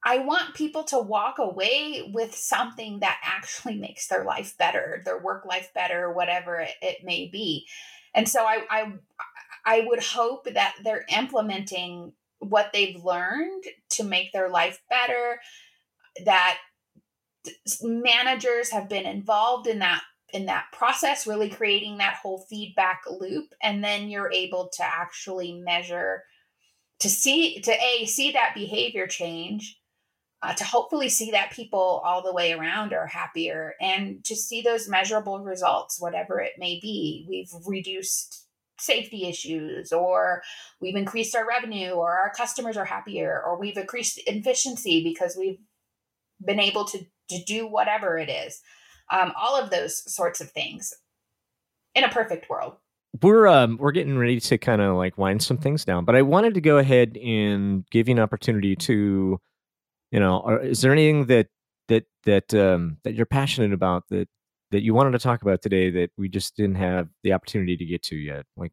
I 0.03 0.19
want 0.19 0.55
people 0.55 0.83
to 0.85 0.99
walk 0.99 1.37
away 1.37 2.09
with 2.13 2.35
something 2.35 2.99
that 3.01 3.19
actually 3.23 3.75
makes 3.75 4.07
their 4.07 4.23
life 4.23 4.57
better, 4.57 5.01
their 5.05 5.19
work 5.19 5.45
life 5.45 5.71
better, 5.75 6.11
whatever 6.11 6.59
it, 6.59 6.71
it 6.81 6.97
may 7.03 7.27
be. 7.27 7.67
And 8.13 8.27
so 8.27 8.43
I, 8.43 8.63
I 8.69 8.93
I 9.63 9.83
would 9.85 10.03
hope 10.03 10.45
that 10.45 10.73
they're 10.83 11.05
implementing 11.15 12.13
what 12.39 12.71
they've 12.73 13.03
learned 13.03 13.63
to 13.91 14.03
make 14.03 14.31
their 14.31 14.49
life 14.49 14.81
better, 14.89 15.39
that 16.25 16.57
managers 17.81 18.71
have 18.71 18.89
been 18.89 19.05
involved 19.05 19.67
in 19.67 19.79
that 19.79 20.01
in 20.33 20.45
that 20.45 20.65
process 20.71 21.27
really 21.27 21.49
creating 21.49 21.97
that 21.97 22.15
whole 22.21 22.45
feedback 22.49 23.01
loop 23.19 23.53
and 23.61 23.83
then 23.83 24.07
you're 24.07 24.31
able 24.31 24.69
to 24.71 24.83
actually 24.83 25.59
measure 25.59 26.23
to 26.99 27.09
see 27.09 27.59
to 27.59 27.71
a 27.71 28.05
see 28.05 28.31
that 28.31 28.53
behavior 28.55 29.07
change 29.07 29.80
uh, 30.43 30.53
to 30.53 30.63
hopefully 30.63 31.09
see 31.09 31.31
that 31.31 31.51
people 31.51 32.01
all 32.03 32.23
the 32.23 32.33
way 32.33 32.51
around 32.51 32.93
are 32.93 33.07
happier 33.07 33.75
and 33.79 34.23
to 34.25 34.35
see 34.35 34.61
those 34.61 34.89
measurable 34.89 35.39
results 35.39 36.01
whatever 36.01 36.39
it 36.39 36.53
may 36.57 36.79
be. 36.81 37.25
We've 37.29 37.51
reduced 37.67 38.47
safety 38.79 39.27
issues 39.27 39.91
or 39.91 40.41
we've 40.79 40.95
increased 40.95 41.35
our 41.35 41.47
revenue 41.47 41.91
or 41.91 42.11
our 42.11 42.31
customers 42.35 42.77
are 42.77 42.85
happier 42.85 43.41
or 43.45 43.59
we've 43.59 43.77
increased 43.77 44.19
efficiency 44.25 45.03
because 45.03 45.37
we've 45.37 45.59
been 46.43 46.59
able 46.59 46.85
to, 46.85 47.05
to 47.29 47.43
do 47.45 47.67
whatever 47.67 48.17
it 48.17 48.29
is. 48.29 48.59
Um, 49.11 49.33
all 49.39 49.61
of 49.61 49.69
those 49.69 50.11
sorts 50.11 50.41
of 50.41 50.49
things 50.51 50.93
in 51.93 52.03
a 52.03 52.09
perfect 52.09 52.49
world. 52.49 52.73
We're 53.21 53.47
um 53.47 53.77
we're 53.77 53.91
getting 53.91 54.17
ready 54.17 54.39
to 54.39 54.57
kind 54.57 54.81
of 54.81 54.95
like 54.95 55.17
wind 55.17 55.43
some 55.43 55.57
things 55.57 55.83
down 55.83 56.05
but 56.05 56.15
i 56.15 56.21
wanted 56.21 56.53
to 56.53 56.61
go 56.61 56.77
ahead 56.77 57.17
and 57.17 57.85
give 57.91 58.07
you 58.07 58.13
an 58.13 58.19
opportunity 58.19 58.73
to 58.77 59.37
you 60.11 60.19
know 60.19 60.59
is 60.61 60.81
there 60.81 60.91
anything 60.91 61.25
that 61.27 61.47
that 61.87 62.05
that 62.25 62.53
um 62.53 62.97
that 63.03 63.13
you're 63.13 63.25
passionate 63.25 63.73
about 63.73 64.03
that 64.09 64.27
that 64.71 64.83
you 64.83 64.93
wanted 64.93 65.11
to 65.11 65.19
talk 65.19 65.41
about 65.41 65.61
today 65.61 65.89
that 65.89 66.11
we 66.17 66.29
just 66.29 66.55
didn't 66.55 66.75
have 66.75 67.09
the 67.23 67.33
opportunity 67.33 67.77
to 67.77 67.85
get 67.85 68.01
to 68.03 68.15
yet? 68.15 68.45
Like, 68.57 68.71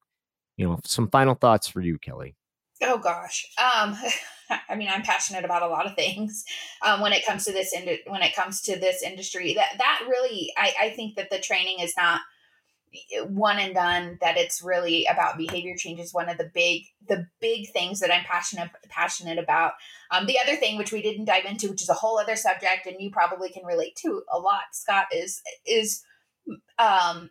you 0.57 0.67
know, 0.67 0.79
some 0.85 1.09
final 1.09 1.35
thoughts 1.35 1.69
for 1.69 1.81
you, 1.81 1.99
Kellie. 1.99 2.37
Oh 2.83 2.99
gosh. 2.99 3.45
Um, 3.59 3.97
I 4.69 4.77
mean, 4.77 4.89
I'm 4.89 5.03
passionate 5.03 5.45
about 5.45 5.63
a 5.63 5.69
lot 5.69 5.87
of 5.87 5.95
things 5.95 6.45
um, 6.85 7.01
when 7.01 7.13
it 7.13 7.27
comes 7.27 7.45
to 7.45 7.53
this. 7.53 7.73
Ind- 7.75 7.99
when 8.07 8.23
it 8.23 8.35
comes 8.35 8.63
to 8.63 8.79
this 8.79 9.03
industry, 9.03 9.55
that 9.55 9.77
that 9.79 10.07
really, 10.09 10.53
I, 10.57 10.73
I 10.81 10.91
think 10.91 11.17
that 11.17 11.31
the 11.31 11.39
training 11.39 11.81
is 11.81 11.93
not 11.97 12.21
one 13.29 13.59
and 13.59 13.75
done 13.75 14.19
that 14.21 14.37
it's 14.37 14.63
really 14.63 15.07
about 15.07 15.37
behavior 15.37 15.77
change 15.77 16.01
is 16.01 16.15
one 16.15 16.29
of 16.29 16.39
the 16.39 16.51
big 16.55 16.83
the 17.07 17.27
big 17.41 17.71
things 17.71 18.01
that 18.01 18.13
i'm 18.13 18.25
passionate 18.25 18.71
passionate 18.89 19.39
about. 19.39 19.73
Um, 20.11 20.27
the 20.27 20.39
other 20.39 20.57
thing 20.57 20.79
which 20.79 20.93
we 20.93 21.03
didn't 21.03 21.27
dive 21.27 21.45
into 21.45 21.69
which 21.69 21.83
is 21.83 21.89
a 21.89 21.95
whole 21.95 22.19
other 22.19 22.37
subject 22.37 22.87
and 22.87 22.97
you 22.99 23.11
probably 23.11 23.51
can 23.51 23.65
relate 23.65 23.97
to 23.97 24.23
a 24.33 24.39
lot 24.39 24.63
scott 24.73 25.07
is 25.13 25.43
is 25.67 26.03
um, 26.79 27.31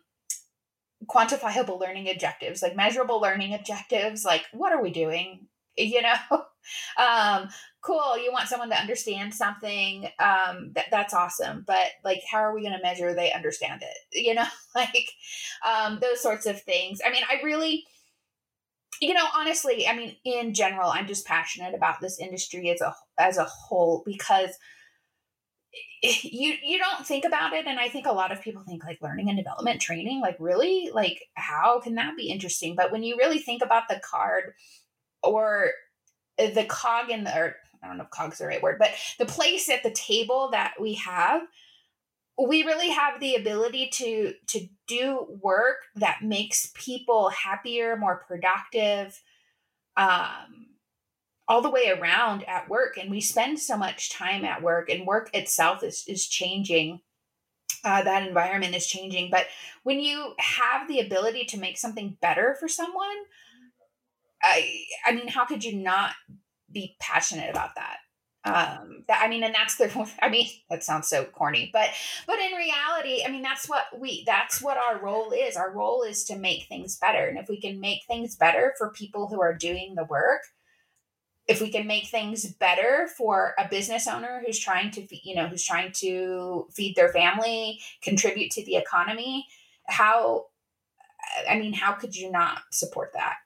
quantifiable 1.06 1.80
learning 1.80 2.08
objectives 2.08 2.62
like 2.62 2.76
measurable 2.76 3.20
learning 3.20 3.54
objectives 3.54 4.24
like 4.24 4.44
what 4.52 4.72
are 4.72 4.82
we 4.82 4.90
doing? 4.90 5.46
You 5.80 6.02
know? 6.02 6.42
Um 6.98 7.50
cool 7.88 8.18
you 8.18 8.30
want 8.30 8.48
someone 8.48 8.68
to 8.68 8.78
understand 8.78 9.34
something 9.34 10.04
um 10.18 10.70
that 10.74 10.86
that's 10.90 11.14
awesome 11.14 11.64
but 11.66 11.86
like 12.04 12.20
how 12.30 12.38
are 12.38 12.54
we 12.54 12.62
going 12.62 12.76
to 12.76 12.82
measure 12.82 13.14
they 13.14 13.32
understand 13.32 13.82
it? 13.82 13.96
You 14.28 14.34
know 14.34 14.46
like 14.74 15.10
um 15.66 15.98
those 16.00 16.20
sorts 16.20 16.46
of 16.46 16.60
things. 16.62 17.00
I 17.04 17.10
mean 17.10 17.22
i 17.28 17.40
really 17.42 17.84
you 19.00 19.14
know 19.14 19.24
honestly 19.34 19.86
i 19.86 19.96
mean 19.96 20.16
in 20.24 20.54
general 20.54 20.90
i'm 20.90 21.06
just 21.06 21.26
passionate 21.26 21.74
about 21.74 22.00
this 22.00 22.18
industry 22.20 22.68
as 22.70 22.80
a 22.80 22.94
as 23.16 23.38
a 23.38 23.44
whole 23.44 24.02
because 24.04 24.50
you 26.02 26.54
you 26.62 26.78
don't 26.78 27.06
think 27.06 27.24
about 27.24 27.52
it 27.52 27.66
and 27.66 27.78
i 27.78 27.88
think 27.88 28.06
a 28.06 28.12
lot 28.12 28.32
of 28.32 28.42
people 28.42 28.62
think 28.66 28.84
like 28.84 28.98
learning 29.00 29.28
and 29.28 29.38
development 29.38 29.80
training 29.80 30.20
like 30.20 30.36
really? 30.38 30.90
Like 30.92 31.22
how 31.34 31.80
can 31.80 31.94
that 31.94 32.16
be 32.16 32.30
interesting? 32.30 32.74
But 32.76 32.92
when 32.92 33.02
you 33.02 33.16
really 33.16 33.38
think 33.38 33.62
about 33.62 33.88
the 33.88 34.00
card 34.00 34.54
or 35.22 35.70
the 36.38 36.66
cog 36.68 37.10
in 37.10 37.24
the 37.24 37.36
or 37.36 37.56
I 37.82 37.88
don't 37.88 37.98
know 37.98 38.04
if 38.04 38.10
cog's 38.10 38.38
the 38.38 38.46
right 38.46 38.62
word, 38.62 38.78
but 38.78 38.90
the 39.18 39.26
place 39.26 39.68
at 39.68 39.82
the 39.82 39.90
table 39.90 40.50
that 40.52 40.74
we 40.80 40.94
have, 40.94 41.42
we 42.38 42.62
really 42.64 42.90
have 42.90 43.20
the 43.20 43.34
ability 43.34 43.88
to 43.94 44.34
to 44.48 44.68
do 44.86 45.38
work 45.42 45.78
that 45.96 46.22
makes 46.22 46.70
people 46.74 47.30
happier, 47.30 47.96
more 47.96 48.24
productive, 48.26 49.20
um, 49.96 50.66
all 51.48 51.62
the 51.62 51.70
way 51.70 51.90
around 51.90 52.44
at 52.48 52.68
work. 52.68 52.96
And 52.96 53.10
we 53.10 53.20
spend 53.20 53.58
so 53.58 53.76
much 53.76 54.10
time 54.10 54.44
at 54.44 54.62
work, 54.62 54.90
and 54.90 55.06
work 55.06 55.30
itself 55.34 55.82
is 55.82 56.04
is 56.06 56.26
changing. 56.26 57.00
Uh, 57.84 58.02
that 58.02 58.26
environment 58.26 58.74
is 58.74 58.88
changing, 58.88 59.30
but 59.30 59.46
when 59.84 60.00
you 60.00 60.34
have 60.38 60.88
the 60.88 60.98
ability 60.98 61.44
to 61.44 61.58
make 61.58 61.78
something 61.78 62.16
better 62.20 62.56
for 62.58 62.66
someone, 62.66 63.16
I 64.42 64.84
I 65.06 65.12
mean, 65.12 65.28
how 65.28 65.44
could 65.44 65.64
you 65.64 65.76
not 65.76 66.12
be 66.72 66.96
passionate 67.00 67.50
about 67.50 67.74
that? 67.76 67.98
Um, 68.44 69.04
that 69.08 69.20
I 69.22 69.28
mean, 69.28 69.42
and 69.42 69.54
that's 69.54 69.76
the 69.76 70.10
I 70.22 70.28
mean, 70.28 70.48
that 70.70 70.84
sounds 70.84 71.08
so 71.08 71.24
corny, 71.24 71.70
but 71.72 71.90
but 72.26 72.38
in 72.38 72.52
reality, 72.52 73.22
I 73.26 73.30
mean, 73.30 73.42
that's 73.42 73.68
what 73.68 73.84
we 73.98 74.24
that's 74.26 74.62
what 74.62 74.78
our 74.78 74.98
role 75.02 75.32
is. 75.32 75.56
Our 75.56 75.72
role 75.72 76.02
is 76.02 76.24
to 76.24 76.36
make 76.36 76.64
things 76.64 76.96
better, 76.96 77.26
and 77.26 77.38
if 77.38 77.48
we 77.48 77.60
can 77.60 77.80
make 77.80 78.04
things 78.06 78.36
better 78.36 78.74
for 78.78 78.90
people 78.90 79.26
who 79.26 79.40
are 79.42 79.54
doing 79.54 79.94
the 79.94 80.04
work, 80.04 80.42
if 81.46 81.60
we 81.60 81.70
can 81.70 81.86
make 81.86 82.08
things 82.08 82.46
better 82.46 83.08
for 83.16 83.54
a 83.58 83.68
business 83.68 84.06
owner 84.06 84.42
who's 84.46 84.58
trying 84.58 84.92
to 84.92 85.06
you 85.28 85.34
know 85.34 85.48
who's 85.48 85.64
trying 85.64 85.92
to 85.96 86.68
feed 86.72 86.94
their 86.94 87.12
family, 87.12 87.80
contribute 88.02 88.52
to 88.52 88.64
the 88.64 88.76
economy, 88.76 89.46
how 89.88 90.46
I 91.48 91.58
mean, 91.58 91.72
how 91.72 91.92
could 91.92 92.14
you 92.14 92.30
not 92.30 92.62
support 92.70 93.12
that? 93.14 93.36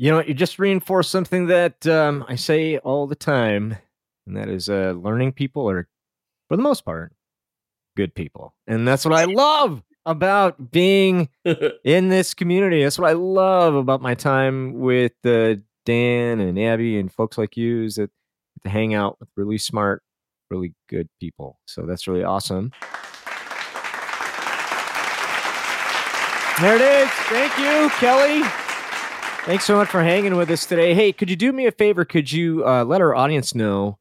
You 0.00 0.10
know, 0.10 0.22
you 0.22 0.32
just 0.32 0.58
reinforce 0.58 1.10
something 1.10 1.48
that 1.48 1.86
um, 1.86 2.24
I 2.26 2.34
say 2.36 2.78
all 2.78 3.06
the 3.06 3.14
time, 3.14 3.76
and 4.26 4.34
that 4.34 4.48
is 4.48 4.70
uh, 4.70 4.94
learning 4.96 5.32
people 5.32 5.68
are, 5.68 5.88
for 6.48 6.56
the 6.56 6.62
most 6.62 6.86
part, 6.86 7.12
good 7.98 8.14
people. 8.14 8.54
And 8.66 8.88
that's 8.88 9.04
what 9.04 9.12
I 9.12 9.24
love 9.26 9.82
about 10.06 10.70
being 10.70 11.28
in 11.84 12.08
this 12.08 12.32
community. 12.32 12.82
That's 12.82 12.98
what 12.98 13.10
I 13.10 13.12
love 13.12 13.74
about 13.74 14.00
my 14.00 14.14
time 14.14 14.80
with 14.80 15.12
uh, 15.26 15.56
Dan 15.84 16.40
and 16.40 16.58
Abby 16.58 16.98
and 16.98 17.12
folks 17.12 17.36
like 17.36 17.58
you 17.58 17.84
is 17.84 17.96
that 17.96 18.08
to 18.62 18.70
hang 18.70 18.94
out 18.94 19.20
with 19.20 19.28
really 19.36 19.58
smart, 19.58 20.02
really 20.50 20.72
good 20.88 21.10
people. 21.20 21.60
So 21.66 21.82
that's 21.82 22.08
really 22.08 22.24
awesome. 22.24 22.72
There 26.58 26.76
it 26.76 26.80
is. 26.80 27.10
Thank 27.28 27.58
you, 27.58 27.90
Kellie. 27.98 28.69
Thanks 29.44 29.64
so 29.64 29.74
much 29.74 29.88
for 29.88 30.02
hanging 30.02 30.36
with 30.36 30.50
us 30.50 30.66
today. 30.66 30.92
Hey, 30.92 31.12
could 31.12 31.30
you 31.30 31.34
do 31.34 31.50
me 31.50 31.66
a 31.66 31.72
favor? 31.72 32.04
Could 32.04 32.30
you 32.30 32.64
uh, 32.66 32.84
let 32.84 33.00
our 33.00 33.14
audience 33.14 33.54
know 33.54 33.98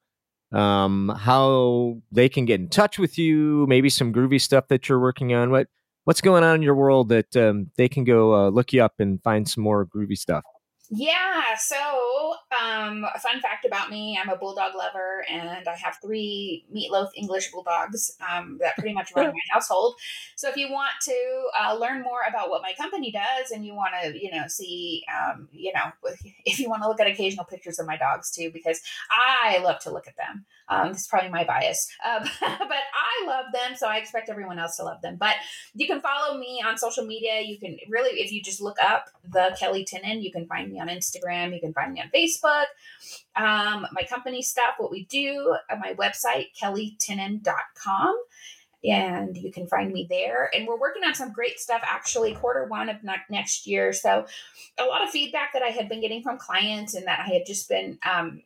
um, 0.52 1.10
how 1.18 2.02
they 2.12 2.28
can 2.28 2.44
get 2.44 2.60
in 2.60 2.68
touch 2.68 3.00
with 3.00 3.18
you? 3.18 3.66
Maybe 3.68 3.90
some 3.90 4.12
groovy 4.12 4.42
stuff 4.42 4.68
that 4.68 4.90
you're 4.90 5.00
working 5.00 5.34
on. 5.34 5.50
What 5.50 5.68
what's 6.04 6.20
going 6.20 6.44
on 6.44 6.56
in 6.56 6.62
your 6.62 6.76
world 6.76 7.08
that 7.10 7.38
um, 7.38 7.72
they 7.78 7.88
can 7.88 8.04
go 8.04 8.36
uh, 8.36 8.50
look 8.50 8.74
you 8.74 8.84
up 8.84 8.96
and 9.00 9.24
find 9.24 9.48
some 9.48 9.64
more 9.64 9.86
groovy 9.86 10.18
stuff? 10.18 10.44
Yeah. 10.92 11.56
So, 11.60 12.34
um, 12.60 13.06
a 13.14 13.20
fun 13.20 13.40
fact 13.42 13.64
about 13.64 13.92
me: 13.92 14.18
I'm 14.20 14.30
a 14.30 14.36
bulldog 14.36 14.74
lover, 14.76 15.24
and 15.30 15.68
I 15.68 15.76
have 15.76 15.98
three 16.02 16.66
meatloaf 16.76 17.10
English 17.16 17.52
bulldogs 17.52 18.18
um, 18.28 18.58
that 18.60 18.76
pretty 18.76 18.96
much 18.96 19.12
run 19.16 19.28
my 19.34 19.40
household. 19.52 19.96
So, 20.36 20.50
if 20.50 20.58
you 20.58 20.72
want 20.72 20.92
to 21.04 21.50
uh, 21.62 21.78
learn 21.80 22.02
more 22.02 22.22
about 22.28 22.50
what 22.50 22.64
my 22.64 22.74
company 22.74 23.12
does, 23.12 23.52
and 23.52 23.64
you 23.64 23.76
want 23.76 23.92
to, 24.02 24.20
you 24.20 24.32
know, 24.32 24.48
see, 24.48 25.04
um, 25.16 25.48
you 25.52 25.72
know, 25.74 25.92
if 26.46 26.58
you 26.60 26.68
want 26.70 26.82
to 26.82 26.88
look 26.90 27.00
at 27.00 27.06
occasional 27.08 27.46
pictures 27.46 27.78
of 27.78 27.86
my 27.86 27.96
dogs 27.98 28.32
too, 28.32 28.50
because 28.52 28.82
I 29.12 29.60
love 29.60 29.78
to 29.82 29.92
look 29.92 30.08
at 30.08 30.18
them. 30.18 30.46
Um, 30.70 30.94
this 30.94 31.02
is 31.02 31.08
probably 31.08 31.30
my 31.30 31.44
bias, 31.44 31.90
uh, 32.06 32.20
but 32.40 32.50
I 32.62 33.26
love 33.26 33.46
them, 33.54 33.76
so 33.76 33.88
I 33.88 33.98
expect 33.98 34.30
everyone 34.30 34.60
else 34.60 34.78
to 34.78 34.84
love 34.84 35.02
them. 35.02 35.18
But 35.20 35.36
you 35.74 35.88
can 35.88 36.00
follow 36.00 36.38
me 36.38 36.64
on 36.66 36.78
social 36.78 37.06
media. 37.06 37.42
You 37.42 37.58
can 37.58 37.78
really, 37.90 38.20
if 38.20 38.32
you 38.32 38.42
just 38.44 38.62
look 38.62 38.78
up 38.82 39.06
the 39.28 39.56
Kellie 39.60 39.86
Tinnin, 39.86 40.22
you 40.22 40.32
can 40.32 40.46
find 40.48 40.72
me 40.72 40.80
on 40.80 40.88
Instagram. 40.88 41.54
You 41.54 41.60
can 41.60 41.74
find 41.74 41.94
me 41.94 42.02
on 42.02 42.10
Facebook. 42.16 42.66
Um, 43.36 43.88
my 43.92 44.04
company 44.08 44.42
stuff, 44.42 44.76
what 44.78 44.92
we 44.92 45.06
do, 45.06 45.56
uh, 45.70 45.76
my 45.78 45.94
website, 45.96 46.48
kellietinnin.com 46.62 48.16
and 48.84 49.36
you 49.36 49.52
can 49.52 49.68
find 49.68 49.92
me 49.92 50.08
there. 50.10 50.50
And 50.54 50.68
we're 50.68 50.80
working 50.80 51.04
on 51.04 51.14
some 51.14 51.34
great 51.34 51.60
stuff 51.60 51.82
actually, 51.84 52.34
quarter 52.34 52.66
one 52.66 52.90
of 52.90 52.98
next 53.30 53.68
year. 53.68 53.92
So, 53.92 54.26
a 54.78 54.86
lot 54.86 55.04
of 55.04 55.10
feedback 55.10 55.54
that 55.54 55.64
I 55.64 55.68
had 55.68 55.90
been 55.90 56.02
getting 56.02 56.24
from 56.24 56.38
clients 56.38 56.94
and 56.94 57.06
that 57.08 57.20
I 57.20 57.34
had 57.34 57.46
just 57.46 57.68
been 57.68 58.00
um, 58.10 58.42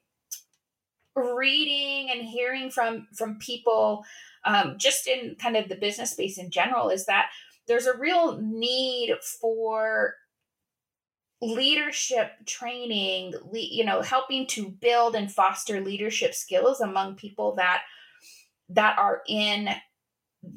reading 1.16 2.10
and 2.12 2.28
hearing 2.28 2.70
from 2.72 3.08
from 3.16 3.38
people 3.38 4.04
um, 4.46 4.76
just 4.78 5.08
in 5.08 5.36
kind 5.40 5.56
of 5.56 5.70
the 5.70 5.76
business 5.76 6.12
space 6.12 6.38
in 6.38 6.50
general 6.50 6.90
is 6.90 7.06
that 7.06 7.30
there's 7.68 7.86
a 7.86 7.98
real 7.98 8.40
need 8.42 9.14
for 9.40 10.16
leadership 11.42 12.32
training, 12.46 13.34
you 13.52 13.84
know, 13.84 14.02
helping 14.02 14.48
to 14.48 14.70
build 14.70 15.16
and 15.16 15.32
foster 15.32 15.82
leadership 15.82 16.34
skills 16.34 16.80
among 16.80 17.16
people 17.16 17.56
that 17.56 17.84
that 18.70 18.98
are 18.98 19.22
in 19.28 19.70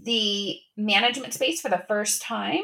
the 0.03 0.59
management 0.77 1.35
space 1.35 1.61
for 1.61 1.69
the 1.69 1.85
first 1.89 2.23
time. 2.23 2.63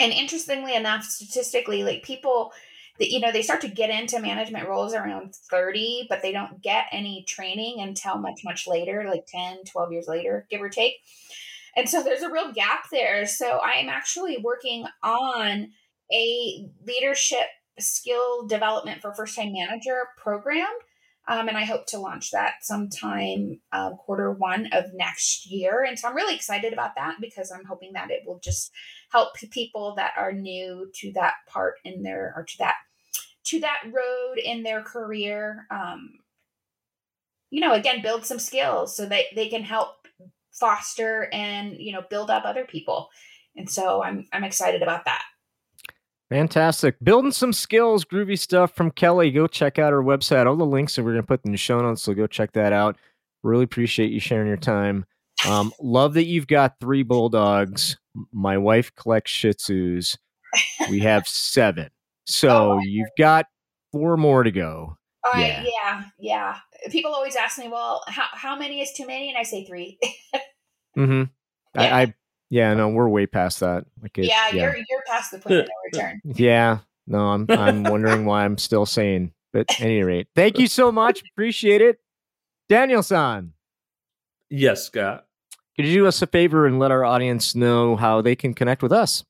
And 0.00 0.12
interestingly 0.12 0.74
enough, 0.74 1.04
statistically, 1.04 1.84
like 1.84 2.02
people 2.02 2.52
you 2.98 3.20
know 3.20 3.32
they 3.32 3.42
start 3.42 3.60
to 3.60 3.68
get 3.68 3.90
into 3.90 4.20
management 4.20 4.68
roles 4.68 4.94
around 4.94 5.34
30 5.50 6.06
but 6.08 6.22
they 6.22 6.32
don't 6.32 6.62
get 6.62 6.86
any 6.92 7.24
training 7.28 7.80
until 7.80 8.18
much 8.18 8.40
much 8.44 8.66
later 8.66 9.04
like 9.08 9.26
10 9.26 9.64
12 9.64 9.92
years 9.92 10.08
later 10.08 10.46
give 10.50 10.60
or 10.60 10.68
take 10.68 10.94
and 11.76 11.88
so 11.88 12.02
there's 12.02 12.22
a 12.22 12.30
real 12.30 12.52
gap 12.52 12.84
there 12.90 13.26
so 13.26 13.58
i 13.64 13.72
am 13.72 13.88
actually 13.88 14.38
working 14.38 14.84
on 15.02 15.68
a 16.12 16.66
leadership 16.86 17.46
skill 17.78 18.46
development 18.46 19.00
for 19.00 19.14
first 19.14 19.36
time 19.36 19.52
manager 19.52 20.08
program 20.16 20.66
um, 21.28 21.46
and 21.46 21.58
I 21.58 21.64
hope 21.64 21.84
to 21.88 21.98
launch 21.98 22.30
that 22.30 22.54
sometime 22.62 23.60
uh, 23.70 23.90
quarter 23.96 24.32
one 24.32 24.68
of 24.72 24.94
next 24.94 25.50
year. 25.50 25.84
And 25.84 25.98
so 25.98 26.08
I'm 26.08 26.16
really 26.16 26.34
excited 26.34 26.72
about 26.72 26.94
that 26.96 27.16
because 27.20 27.52
I'm 27.52 27.66
hoping 27.66 27.92
that 27.92 28.10
it 28.10 28.22
will 28.26 28.40
just 28.42 28.72
help 29.12 29.34
people 29.50 29.94
that 29.96 30.12
are 30.16 30.32
new 30.32 30.90
to 30.94 31.12
that 31.12 31.34
part 31.46 31.74
in 31.84 32.02
their 32.02 32.32
or 32.34 32.44
to 32.44 32.58
that 32.60 32.76
to 33.48 33.60
that 33.60 33.78
road 33.86 34.38
in 34.42 34.62
their 34.62 34.82
career. 34.82 35.66
Um, 35.70 36.18
you 37.50 37.60
know, 37.60 37.72
again, 37.72 38.02
build 38.02 38.26
some 38.26 38.38
skills 38.38 38.96
so 38.96 39.06
that 39.06 39.24
they 39.34 39.48
can 39.48 39.62
help 39.62 39.94
foster 40.52 41.28
and 41.32 41.72
you 41.78 41.92
know 41.92 42.02
build 42.10 42.30
up 42.30 42.44
other 42.44 42.64
people. 42.64 43.08
And 43.56 43.70
so 43.70 44.02
I'm 44.02 44.26
I'm 44.32 44.44
excited 44.44 44.82
about 44.82 45.04
that. 45.06 45.22
Fantastic. 46.30 46.96
Building 47.02 47.32
some 47.32 47.54
skills, 47.54 48.04
groovy 48.04 48.38
stuff 48.38 48.74
from 48.74 48.90
Kellie. 48.90 49.30
Go 49.30 49.46
check 49.46 49.78
out 49.78 49.92
her 49.92 50.02
website. 50.02 50.46
All 50.46 50.56
the 50.56 50.66
links 50.66 50.94
that 50.96 51.02
we're 51.02 51.12
going 51.12 51.22
to 51.22 51.26
put 51.26 51.44
in 51.44 51.52
the 51.52 51.58
show 51.58 51.80
notes, 51.80 52.02
so 52.02 52.12
go 52.12 52.26
check 52.26 52.52
that 52.52 52.72
out. 52.72 52.96
Really 53.42 53.64
appreciate 53.64 54.10
you 54.10 54.20
sharing 54.20 54.46
your 54.48 54.58
time. 54.58 55.06
Um, 55.48 55.72
love 55.80 56.14
that 56.14 56.26
you've 56.26 56.46
got 56.48 56.80
three 56.80 57.02
bulldogs. 57.02 57.96
My 58.32 58.58
wife 58.58 58.94
collects 58.94 59.30
Shih 59.30 59.54
Tzus. 59.54 60.18
We 60.90 61.00
have 61.00 61.26
seven. 61.26 61.88
So 62.28 62.72
Oh, 62.74 62.78
you've 62.80 63.08
got 63.16 63.46
four 63.90 64.16
more 64.16 64.42
to 64.42 64.50
go. 64.50 64.96
Uh, 65.24 65.38
Yeah. 65.38 65.64
yeah, 65.66 66.04
yeah. 66.18 66.56
People 66.90 67.12
always 67.12 67.36
ask 67.36 67.58
me, 67.58 67.68
well, 67.68 68.04
how, 68.06 68.26
how 68.32 68.56
many 68.56 68.80
is 68.82 68.92
too 68.92 69.06
many? 69.06 69.28
And 69.30 69.38
I 69.38 69.42
say 69.42 69.64
three. 69.64 69.98
Mm-hmm. 70.96 71.22
Yeah. 71.74 71.82
I, 71.96 72.02
I, 72.02 72.14
yeah, 72.50 72.74
no, 72.74 72.88
we're 72.88 73.08
way 73.08 73.26
past 73.26 73.60
that. 73.60 73.84
Like, 74.02 74.16
it, 74.16 74.24
yeah, 74.24 74.48
you're 74.48 74.74
you're 74.74 75.02
past 75.06 75.30
the 75.30 75.38
point 75.38 75.56
of 75.60 75.66
no 75.66 75.98
return. 76.00 76.20
Yeah. 76.24 76.78
No, 77.06 77.18
I'm 77.28 77.46
I'm 77.50 77.82
wondering 77.84 78.24
why 78.24 78.44
I'm 78.44 78.56
still 78.56 78.86
sane. 78.86 79.32
But 79.52 79.70
at 79.70 79.80
any 79.82 80.02
rate, 80.02 80.28
thank 80.34 80.58
you 80.58 80.66
so 80.66 80.90
much. 80.90 81.22
Appreciate 81.32 81.82
it. 81.82 82.00
Daniel 82.70 83.02
san, 83.02 83.52
Yes, 84.50 84.84
Scott. 84.86 85.26
could 85.76 85.84
you 85.86 85.94
do 85.94 86.06
us 86.06 86.22
a 86.22 86.26
favor 86.26 86.66
and 86.66 86.78
let 86.78 86.90
our 86.90 87.04
audience 87.04 87.54
know 87.54 87.96
how 87.96 88.22
they 88.22 88.34
can 88.34 88.54
connect 88.54 88.82
with 88.82 88.92
us? 88.92 89.22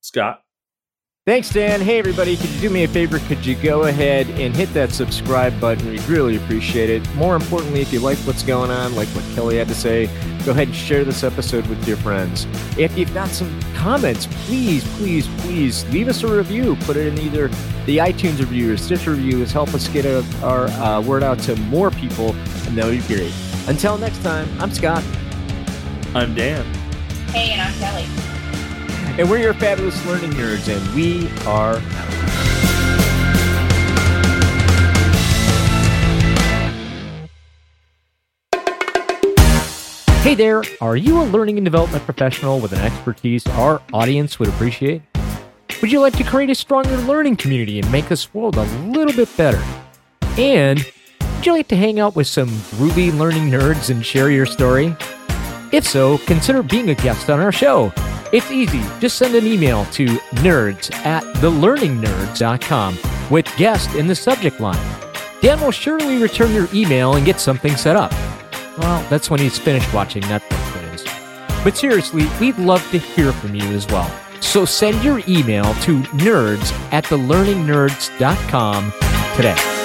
Scott? 0.00 0.42
Thanks, 1.26 1.50
Dan. 1.50 1.82
Hey, 1.82 1.98
everybody. 1.98 2.34
Could 2.34 2.48
you 2.48 2.60
do 2.62 2.70
me 2.70 2.84
a 2.84 2.88
favor? 2.88 3.18
Could 3.18 3.44
you 3.44 3.54
go 3.54 3.82
ahead 3.82 4.30
and 4.30 4.56
hit 4.56 4.72
that 4.72 4.90
subscribe 4.90 5.60
button? 5.60 5.90
We'd 5.90 6.02
really 6.08 6.36
appreciate 6.36 6.88
it. 6.88 7.14
More 7.14 7.36
importantly, 7.36 7.82
if 7.82 7.92
you 7.92 8.00
like 8.00 8.16
what's 8.20 8.42
going 8.42 8.70
on, 8.70 8.94
like 8.94 9.06
what 9.08 9.22
Kellie 9.34 9.58
had 9.58 9.68
to 9.68 9.74
say, 9.74 10.06
go 10.46 10.52
ahead 10.52 10.68
and 10.68 10.74
share 10.74 11.04
this 11.04 11.22
episode 11.22 11.66
with 11.66 11.86
your 11.86 11.98
friends. 11.98 12.46
If 12.78 12.96
you've 12.96 13.12
got 13.12 13.28
some 13.28 13.60
comments, 13.74 14.28
please, 14.46 14.82
please, 14.96 15.28
please 15.42 15.86
leave 15.90 16.08
us 16.08 16.22
a 16.22 16.26
review. 16.26 16.74
Put 16.80 16.96
it 16.96 17.08
in 17.08 17.18
either 17.18 17.48
the 17.84 17.98
iTunes 17.98 18.38
review 18.38 18.72
or 18.72 18.78
Stitcher 18.78 19.10
reviews. 19.10 19.52
Help 19.52 19.74
us 19.74 19.88
get 19.88 20.06
our, 20.06 20.24
our 20.42 20.68
uh, 20.68 21.02
word 21.02 21.22
out 21.22 21.38
to 21.40 21.54
more 21.56 21.90
people, 21.90 22.30
and 22.66 22.78
that 22.78 22.86
would 22.86 23.06
be 23.06 23.14
great. 23.14 23.34
Until 23.68 23.98
next 23.98 24.22
time, 24.22 24.48
I'm 24.58 24.72
Scott, 24.72 25.04
I'm 26.14 26.34
Dan. 26.34 26.64
Hey, 27.28 27.52
and 27.52 27.60
I'm 27.60 27.74
Kellie. 27.74 28.29
And 29.18 29.28
we're 29.28 29.38
your 29.38 29.54
fabulous 29.54 30.04
learning 30.06 30.30
nerds, 30.30 30.68
and 30.68 30.94
we 30.94 31.28
are 31.46 31.76
out. 31.76 32.20
Hey 40.22 40.34
there, 40.34 40.62
are 40.80 40.96
you 40.96 41.20
a 41.20 41.24
learning 41.24 41.56
and 41.56 41.64
development 41.64 42.04
professional 42.04 42.60
with 42.60 42.72
an 42.72 42.78
expertise 42.80 43.46
our 43.48 43.80
audience 43.92 44.38
would 44.38 44.48
appreciate? 44.50 45.02
Would 45.80 45.90
you 45.90 46.00
like 46.00 46.16
to 46.18 46.24
create 46.24 46.50
a 46.50 46.54
stronger 46.54 46.94
learning 46.98 47.36
community 47.36 47.80
and 47.80 47.90
make 47.90 48.06
this 48.08 48.32
world 48.34 48.56
a 48.56 48.64
little 48.86 49.14
bit 49.14 49.34
better? 49.36 49.62
And 50.36 50.78
would 51.36 51.46
you 51.46 51.52
like 51.52 51.68
to 51.68 51.76
hang 51.76 51.98
out 51.98 52.16
with 52.16 52.26
some 52.26 52.48
groovy 52.48 53.16
learning 53.18 53.50
nerds 53.50 53.88
and 53.88 54.04
share 54.04 54.30
your 54.30 54.44
story? 54.44 54.94
If 55.72 55.86
so, 55.86 56.18
consider 56.18 56.62
being 56.62 56.90
a 56.90 56.94
guest 56.94 57.30
on 57.30 57.40
our 57.40 57.50
show. 57.50 57.90
It's 58.32 58.50
easy. 58.50 58.82
Just 59.00 59.16
send 59.16 59.34
an 59.34 59.46
email 59.46 59.84
to 59.86 60.06
nerds 60.44 60.94
at 61.04 61.24
thelearningnerds.com 61.36 62.98
with 63.30 63.56
guest 63.56 63.94
in 63.96 64.06
the 64.06 64.14
subject 64.14 64.60
line. 64.60 65.00
Dan 65.40 65.60
will 65.60 65.70
surely 65.70 66.18
return 66.22 66.52
your 66.52 66.68
email 66.72 67.14
and 67.16 67.26
get 67.26 67.40
something 67.40 67.76
set 67.76 67.96
up. 67.96 68.12
Well, 68.78 69.04
that's 69.10 69.30
when 69.30 69.40
he's 69.40 69.58
finished 69.58 69.92
watching 69.92 70.22
Netflix, 70.24 70.74
that 70.74 70.94
is. 70.94 71.04
But 71.64 71.76
seriously, 71.76 72.26
we'd 72.40 72.58
love 72.58 72.88
to 72.90 72.98
hear 72.98 73.32
from 73.32 73.54
you 73.54 73.64
as 73.72 73.86
well. 73.88 74.10
So 74.40 74.64
send 74.64 75.02
your 75.02 75.20
email 75.28 75.74
to 75.74 76.00
nerds 76.02 76.72
at 76.92 77.04
thelearningnerds.com 77.04 78.92
today. 79.36 79.79